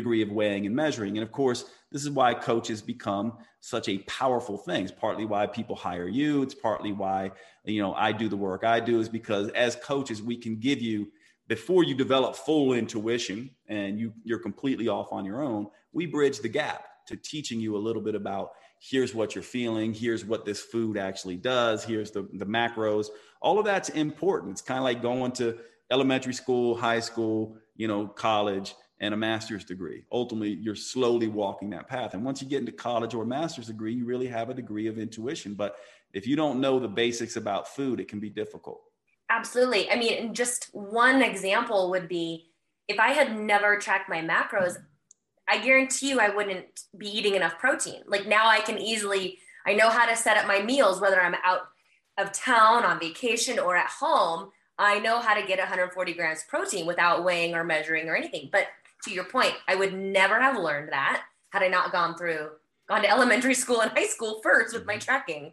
degree 0.01 0.22
of 0.22 0.30
weighing 0.30 0.66
and 0.66 0.74
measuring. 0.74 1.16
And 1.16 1.22
of 1.22 1.32
course, 1.32 1.64
this 1.92 2.03
is 2.03 2.11
why 2.11 2.34
coaches 2.34 2.80
become 2.82 3.38
such 3.61 3.88
a 3.88 3.99
powerful 3.99 4.57
thing. 4.57 4.84
It's 4.84 4.92
partly 4.92 5.24
why 5.24 5.46
people 5.46 5.76
hire 5.76 6.09
you. 6.09 6.42
It's 6.42 6.55
partly 6.55 6.92
why, 6.92 7.32
you 7.64 7.82
know, 7.82 7.94
I 7.94 8.12
do 8.12 8.28
the 8.28 8.36
work 8.36 8.64
I 8.64 8.80
do 8.80 9.01
is 9.01 9.09
because 9.09 9.49
as 9.51 9.76
coaches, 9.76 10.22
we 10.22 10.36
can 10.36 10.57
give 10.57 10.80
you 10.80 11.09
before 11.49 11.82
you 11.82 11.94
develop 11.94 12.36
full 12.36 12.74
intuition 12.74 13.51
and 13.66 13.99
you 13.99 14.12
you're 14.22 14.38
completely 14.38 14.88
off 14.88 15.12
on 15.12 15.24
your 15.24 15.42
own 15.42 15.66
we 15.92 16.07
bridge 16.07 16.38
the 16.40 16.49
gap 16.49 16.84
to 17.07 17.16
teaching 17.16 17.59
you 17.59 17.76
a 17.76 17.78
little 17.78 18.03
bit 18.03 18.14
about 18.14 18.51
here's 18.80 19.14
what 19.14 19.34
you're 19.34 19.42
feeling 19.42 19.92
here's 19.92 20.24
what 20.24 20.44
this 20.44 20.61
food 20.61 20.96
actually 20.96 21.36
does 21.36 21.82
here's 21.82 22.11
the, 22.11 22.28
the 22.34 22.46
macros 22.46 23.07
all 23.40 23.59
of 23.59 23.64
that's 23.64 23.88
important 23.88 24.53
it's 24.53 24.61
kind 24.61 24.78
of 24.78 24.84
like 24.84 25.03
going 25.03 25.32
to 25.32 25.59
elementary 25.90 26.34
school 26.34 26.76
high 26.76 27.01
school 27.01 27.57
you 27.76 27.88
know 27.88 28.07
college 28.07 28.74
and 29.01 29.14
a 29.14 29.16
master's 29.16 29.64
degree 29.64 30.03
ultimately 30.12 30.55
you're 30.61 30.74
slowly 30.74 31.28
walking 31.28 31.70
that 31.70 31.88
path 31.88 32.14
and 32.14 32.24
once 32.24 32.42
you 32.42 32.49
get 32.49 32.61
into 32.61 32.72
college 32.72 33.14
or 33.14 33.24
master's 33.24 33.66
degree 33.66 33.94
you 33.94 34.05
really 34.05 34.26
have 34.26 34.51
a 34.51 34.55
degree 34.55 34.86
of 34.86 34.99
intuition 34.99 35.55
but 35.55 35.76
if 36.12 36.26
you 36.26 36.36
don't 36.36 36.61
know 36.61 36.78
the 36.78 36.88
basics 36.88 37.36
about 37.36 37.68
food 37.68 38.01
it 38.01 38.09
can 38.09 38.18
be 38.18 38.30
difficult 38.30 38.82
Absolutely. 39.30 39.90
I 39.90 39.96
mean, 39.96 40.32
just 40.32 40.70
one 40.72 41.22
example 41.22 41.90
would 41.90 42.09
be 42.09 42.51
if 42.88 42.99
I 42.99 43.11
had 43.11 43.38
never 43.38 43.78
tracked 43.78 44.09
my 44.09 44.22
macros, 44.22 44.76
I 45.46 45.59
guarantee 45.59 46.11
you 46.11 46.20
I 46.20 46.30
wouldn't 46.30 46.84
be 46.96 47.09
eating 47.09 47.34
enough 47.34 47.59
protein. 47.59 48.03
Like 48.07 48.26
now 48.26 48.49
I 48.49 48.61
can 48.61 48.78
easily, 48.78 49.38
I 49.66 49.74
know 49.74 49.90
how 49.90 50.07
to 50.07 50.16
set 50.16 50.38
up 50.38 50.46
my 50.46 50.62
meals, 50.62 51.01
whether 51.01 51.20
I'm 51.20 51.36
out 51.44 51.68
of 52.16 52.32
town 52.32 52.84
on 52.84 52.99
vacation 52.99 53.59
or 53.59 53.76
at 53.76 53.90
home. 53.90 54.51
I 54.78 54.99
know 54.99 55.20
how 55.20 55.34
to 55.34 55.46
get 55.46 55.59
140 55.59 56.14
grams 56.14 56.44
protein 56.49 56.86
without 56.86 57.24
weighing 57.24 57.55
or 57.55 57.64
measuring 57.64 58.09
or 58.09 58.16
anything. 58.16 58.49
But 58.51 58.66
to 59.05 59.11
your 59.12 59.24
point, 59.24 59.55
I 59.66 59.74
would 59.74 59.94
never 59.94 60.40
have 60.40 60.57
learned 60.57 60.92
that 60.92 61.22
had 61.51 61.62
I 61.62 61.68
not 61.68 61.92
gone 61.92 62.16
through, 62.16 62.51
gone 62.88 63.03
to 63.03 63.11
elementary 63.11 63.55
school 63.62 63.80
and 63.80 63.90
high 63.90 64.07
school 64.07 64.40
first 64.42 64.74
with 64.74 64.86
my 64.86 64.94
mm-hmm. 64.94 65.01
tracking. 65.01 65.53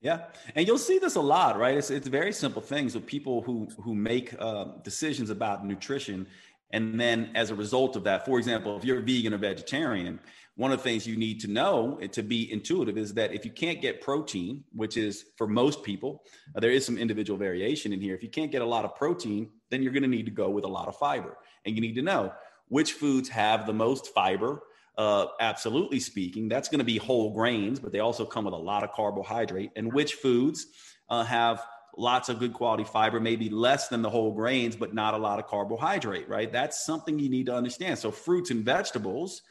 Yeah, 0.00 0.24
and 0.56 0.66
you'll 0.66 0.78
see 0.78 0.98
this 0.98 1.14
a 1.14 1.20
lot, 1.20 1.56
right? 1.56 1.76
It's 1.76 1.90
it's 1.90 2.08
very 2.08 2.32
simple 2.32 2.60
things 2.60 2.96
with 2.96 3.06
people 3.06 3.40
who 3.40 3.68
who 3.80 3.94
make 3.94 4.34
uh, 4.36 4.64
decisions 4.82 5.30
about 5.30 5.64
nutrition, 5.64 6.26
and 6.72 6.98
then 7.00 7.30
as 7.36 7.50
a 7.50 7.54
result 7.54 7.94
of 7.94 8.02
that, 8.02 8.26
for 8.26 8.38
example, 8.38 8.76
if 8.76 8.84
you're 8.84 8.98
a 8.98 9.02
vegan 9.02 9.32
or 9.32 9.38
vegetarian, 9.38 10.18
one 10.56 10.72
of 10.72 10.78
the 10.78 10.82
things 10.82 11.06
you 11.06 11.16
need 11.16 11.40
to 11.42 11.48
know 11.48 12.00
to 12.10 12.22
be 12.24 12.52
intuitive 12.52 12.98
is 12.98 13.14
that 13.14 13.32
if 13.32 13.44
you 13.44 13.52
can't 13.52 13.80
get 13.80 14.00
protein, 14.00 14.64
which 14.72 14.96
is 14.96 15.26
for 15.36 15.46
most 15.46 15.84
people, 15.84 16.24
uh, 16.56 16.60
there 16.60 16.72
is 16.72 16.84
some 16.84 16.98
individual 16.98 17.38
variation 17.38 17.92
in 17.92 18.00
here. 18.00 18.16
If 18.16 18.24
you 18.24 18.28
can't 18.28 18.50
get 18.50 18.60
a 18.60 18.66
lot 18.66 18.84
of 18.84 18.96
protein, 18.96 19.50
then 19.70 19.84
you're 19.84 19.92
going 19.92 20.02
to 20.02 20.08
need 20.08 20.26
to 20.26 20.32
go 20.32 20.50
with 20.50 20.64
a 20.64 20.68
lot 20.68 20.88
of 20.88 20.96
fiber, 20.96 21.38
and 21.64 21.76
you 21.76 21.80
need 21.80 21.94
to 21.94 22.02
know 22.02 22.32
which 22.68 22.92
foods 22.94 23.28
have 23.28 23.66
the 23.66 23.72
most 23.72 24.14
fiber 24.14 24.62
uh, 24.98 25.26
absolutely 25.40 26.00
speaking, 26.00 26.48
that's 26.48 26.68
going 26.68 26.78
to 26.78 26.84
be 26.84 26.98
whole 26.98 27.32
grains, 27.32 27.80
but 27.80 27.92
they 27.92 28.00
also 28.00 28.24
come 28.24 28.44
with 28.44 28.54
a 28.54 28.58
lot 28.58 28.82
of 28.84 28.92
carbohydrate. 28.92 29.70
And 29.76 29.92
which 29.92 30.14
foods 30.14 30.66
uh, 31.08 31.24
have 31.24 31.64
lots 31.96 32.28
of 32.28 32.38
good 32.38 32.52
quality 32.52 32.84
fiber, 32.84 33.20
maybe 33.20 33.48
less 33.48 33.88
than 33.88 34.02
the 34.02 34.10
whole 34.10 34.32
grains, 34.32 34.76
but 34.76 34.94
not 34.94 35.14
a 35.14 35.18
lot 35.18 35.38
of 35.38 35.46
carbohydrate, 35.46 36.28
right? 36.28 36.52
That's 36.52 36.84
something 36.84 37.18
you 37.18 37.28
need 37.28 37.46
to 37.46 37.54
understand. 37.54 37.98
So, 37.98 38.10
fruits 38.10 38.50
and 38.50 38.64
vegetables 38.64 39.42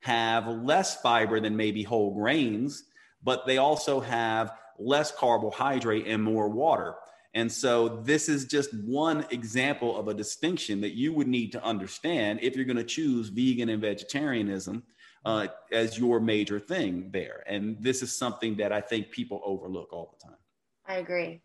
have 0.00 0.46
less 0.46 1.00
fiber 1.00 1.40
than 1.40 1.56
maybe 1.56 1.82
whole 1.82 2.14
grains, 2.14 2.84
but 3.22 3.46
they 3.46 3.58
also 3.58 4.00
have 4.00 4.52
less 4.78 5.12
carbohydrate 5.12 6.06
and 6.06 6.22
more 6.22 6.48
water. 6.48 6.94
And 7.34 7.50
so, 7.50 7.88
this 7.88 8.28
is 8.28 8.44
just 8.44 8.74
one 8.74 9.24
example 9.30 9.96
of 9.96 10.08
a 10.08 10.14
distinction 10.14 10.80
that 10.80 10.96
you 10.96 11.12
would 11.12 11.28
need 11.28 11.52
to 11.52 11.62
understand 11.62 12.40
if 12.42 12.56
you're 12.56 12.64
going 12.64 12.76
to 12.76 12.84
choose 12.84 13.28
vegan 13.28 13.68
and 13.68 13.80
vegetarianism 13.80 14.82
uh, 15.24 15.46
as 15.70 15.98
your 15.98 16.20
major 16.20 16.58
thing 16.58 17.10
there. 17.12 17.44
And 17.46 17.76
this 17.80 18.02
is 18.02 18.16
something 18.16 18.56
that 18.56 18.72
I 18.72 18.80
think 18.80 19.10
people 19.10 19.40
overlook 19.44 19.92
all 19.92 20.16
the 20.18 20.26
time. 20.26 20.38
I 20.86 20.96
agree. 20.96 21.40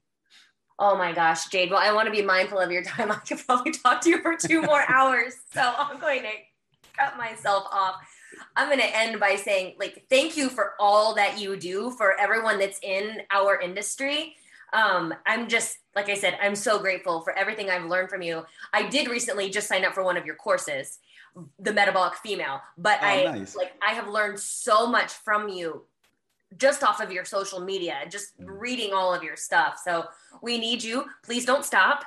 Oh 0.78 0.98
my 0.98 1.14
gosh, 1.14 1.48
Jade. 1.50 1.72
Well, 1.72 1.80
I 1.80 1.94
want 1.94 2.08
to 2.08 2.12
be 2.12 2.22
mindful 2.22 2.60
of 2.60 2.72
your 2.72 2.84
time. 2.84 3.12
I 3.12 3.16
could 3.16 3.40
probably 3.46 3.72
talk 3.72 4.02
to 4.02 4.10
you 4.10 4.22
for 4.22 4.36
two 4.36 4.62
more 4.62 4.84
hours. 4.88 5.36
So 5.54 5.62
I'm 5.62 6.00
going 6.00 6.24
to 6.24 6.32
cut 6.98 7.18
myself 7.18 7.66
off. 7.72 7.96
I'm 8.56 8.68
going 8.68 8.80
to 8.80 8.98
end 8.98 9.20
by 9.20 9.36
saying, 9.36 9.76
like, 9.80 10.06
thank 10.10 10.36
you 10.36 10.50
for 10.50 10.74
all 10.80 11.16
that 11.16 11.40
you 11.40 11.56
do 11.56 11.92
for 11.92 12.20
everyone 12.20 12.60
that's 12.60 12.80
in 12.82 13.22
our 13.32 13.60
industry. 13.60 14.36
Um, 14.76 15.14
I'm 15.26 15.48
just, 15.48 15.78
like 15.96 16.10
I 16.10 16.16
said, 16.16 16.38
I'm 16.42 16.56
so 16.56 16.78
grateful 16.80 17.22
for 17.22 17.38
everything 17.38 17.70
I've 17.70 17.86
learned 17.86 18.10
from 18.10 18.22
you. 18.22 18.46
I 18.74 18.90
did 18.90 19.08
recently 19.08 19.50
just 19.50 19.70
sign 19.70 19.86
up 19.86 19.94
for 19.94 20.04
one 20.04 20.18
of 20.18 20.26
your 20.26 20.36
courses, 20.36 21.00
the 21.60 21.72
metabolic 21.72 22.16
female, 22.16 22.60
but 22.78 23.00
oh, 23.02 23.06
I 23.06 23.24
nice. 23.24 23.56
like, 23.56 23.74
I 23.82 23.94
have 23.94 24.10
learned 24.10 24.40
so 24.40 24.86
much 24.86 25.14
from 25.14 25.48
you 25.48 25.86
just 26.58 26.84
off 26.84 27.02
of 27.02 27.12
your 27.12 27.26
social 27.26 27.62
media, 27.62 28.00
just 28.10 28.38
mm. 28.40 28.46
reading 28.48 28.94
all 28.94 29.14
of 29.14 29.24
your 29.24 29.38
stuff. 29.38 29.80
So 29.84 30.06
we 30.42 30.58
need 30.58 30.84
you. 30.84 31.06
Please 31.24 31.46
don't 31.46 31.66
stop. 31.66 32.04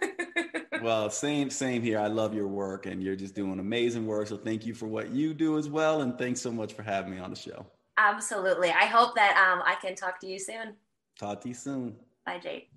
well, 0.82 1.10
same 1.10 1.50
same 1.50 1.82
here. 1.82 1.98
I 1.98 2.06
love 2.06 2.34
your 2.34 2.46
work 2.46 2.86
and 2.86 3.02
you're 3.02 3.16
just 3.16 3.34
doing 3.34 3.58
amazing 3.58 4.06
work. 4.06 4.28
So 4.28 4.36
thank 4.36 4.66
you 4.66 4.74
for 4.74 4.86
what 4.86 5.10
you 5.10 5.34
do 5.34 5.58
as 5.58 5.68
well 5.68 6.02
and 6.02 6.16
thanks 6.18 6.40
so 6.40 6.52
much 6.52 6.74
for 6.74 6.82
having 6.82 7.12
me 7.12 7.18
on 7.18 7.30
the 7.30 7.36
show. 7.36 7.66
Absolutely. 7.98 8.70
I 8.70 8.84
hope 8.84 9.14
that 9.16 9.36
um, 9.36 9.62
I 9.64 9.74
can 9.80 9.94
talk 9.94 10.20
to 10.20 10.26
you 10.26 10.38
soon. 10.38 10.74
Talk 11.18 11.40
to 11.42 11.48
you 11.48 11.54
soon. 11.54 11.96
Bye, 12.24 12.38
Jade. 12.38 12.68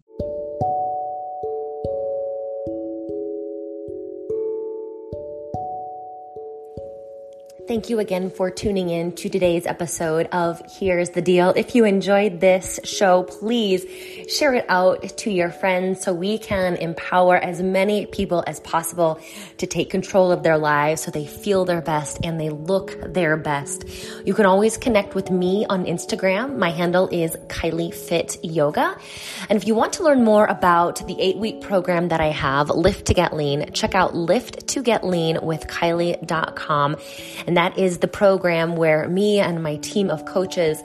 Thank 7.70 7.92
you 7.92 8.00
again 8.00 8.32
for 8.32 8.50
tuning 8.50 8.90
in 8.90 9.12
to 9.18 9.30
today's 9.30 9.68
episode 9.68 10.26
of 10.32 10.60
Here's 10.80 11.12
the 11.12 11.22
Deal. 11.22 11.54
If 11.56 11.76
you 11.76 11.86
enjoyed 11.86 12.40
this 12.40 12.80
show, 12.84 13.22
please 13.22 13.86
share 14.28 14.56
it 14.56 14.66
out 14.68 15.04
to 15.20 15.30
your 15.30 15.52
friends 15.52 16.02
so 16.02 16.12
we 16.12 16.40
can 16.40 16.78
empower 16.78 17.38
as 17.38 17.62
many 17.62 18.08
people 18.08 18.44
as 18.48 18.60
possible 18.62 19.20
to 19.60 19.68
take 19.68 19.92
control 19.92 20.32
of 20.32 20.42
their 20.42 20.58
lives 20.58 21.04
so 21.04 21.12
they 21.12 21.28
feel 21.28 21.64
their 21.64 21.80
best 21.80 22.18
and 22.24 22.42
they 22.42 22.50
look 22.50 22.98
their 23.14 23.38
best. 23.38 23.86
You 24.26 24.34
can 24.34 24.48
always 24.48 24.76
connect 24.76 25.14
with 25.14 25.30
me 25.30 25.68
on 25.70 25.86
Instagram. 25.86 26.58
My 26.58 26.72
handle 26.72 27.08
is 27.12 27.36
Kylie 27.50 27.94
Fit 27.94 28.38
Yoga. 28.44 28.98
And 29.48 29.58
if 29.62 29.68
you 29.68 29.76
want 29.76 29.94
to 29.94 30.04
learn 30.04 30.24
more 30.24 30.48
about 30.48 31.06
the 31.06 31.22
eight 31.22 31.38
week 31.38 31.62
program 31.62 32.08
that 32.08 32.20
I 32.20 32.32
have, 32.32 32.72
Lift 32.72 33.06
to 33.06 33.14
Get 33.14 33.36
Lean, 33.36 33.74
check 33.74 33.94
out 33.94 34.16
Lift 34.16 34.70
to 34.70 34.82
Get 34.82 35.04
Lean 35.04 35.38
with 35.44 35.68
Kylie.com. 35.68 36.96
And 37.46 37.59
that 37.60 37.78
is 37.78 37.98
the 37.98 38.08
program 38.08 38.78
where 38.78 39.06
me 39.10 39.38
and 39.40 39.62
my 39.62 39.76
team 39.78 40.10
of 40.10 40.24
coaches 40.24 40.82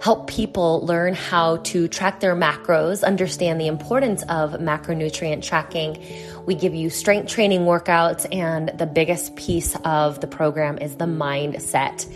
help 0.00 0.26
people 0.26 0.80
learn 0.86 1.12
how 1.12 1.58
to 1.58 1.86
track 1.86 2.20
their 2.20 2.34
macros, 2.34 3.04
understand 3.04 3.60
the 3.60 3.66
importance 3.66 4.22
of 4.30 4.52
macronutrient 4.52 5.42
tracking. 5.42 6.02
We 6.46 6.54
give 6.54 6.74
you 6.74 6.88
strength 6.88 7.28
training 7.28 7.66
workouts, 7.66 8.26
and 8.34 8.70
the 8.70 8.86
biggest 8.86 9.36
piece 9.36 9.76
of 9.84 10.22
the 10.22 10.26
program 10.26 10.78
is 10.78 10.96
the 10.96 11.04
mindset 11.04 12.10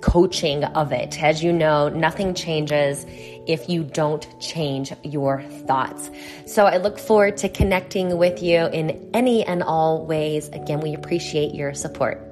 coaching 0.00 0.64
of 0.64 0.90
it. 0.90 1.22
As 1.22 1.40
you 1.40 1.52
know, 1.52 1.88
nothing 1.88 2.34
changes 2.34 3.06
if 3.46 3.68
you 3.68 3.84
don't 3.84 4.26
change 4.40 4.92
your 5.04 5.42
thoughts. 5.68 6.10
So 6.46 6.66
I 6.66 6.78
look 6.78 6.98
forward 6.98 7.36
to 7.38 7.48
connecting 7.48 8.18
with 8.18 8.42
you 8.42 8.66
in 8.66 9.08
any 9.14 9.44
and 9.44 9.62
all 9.62 10.04
ways. 10.04 10.48
Again, 10.48 10.80
we 10.80 10.94
appreciate 10.94 11.54
your 11.54 11.74
support. 11.74 12.25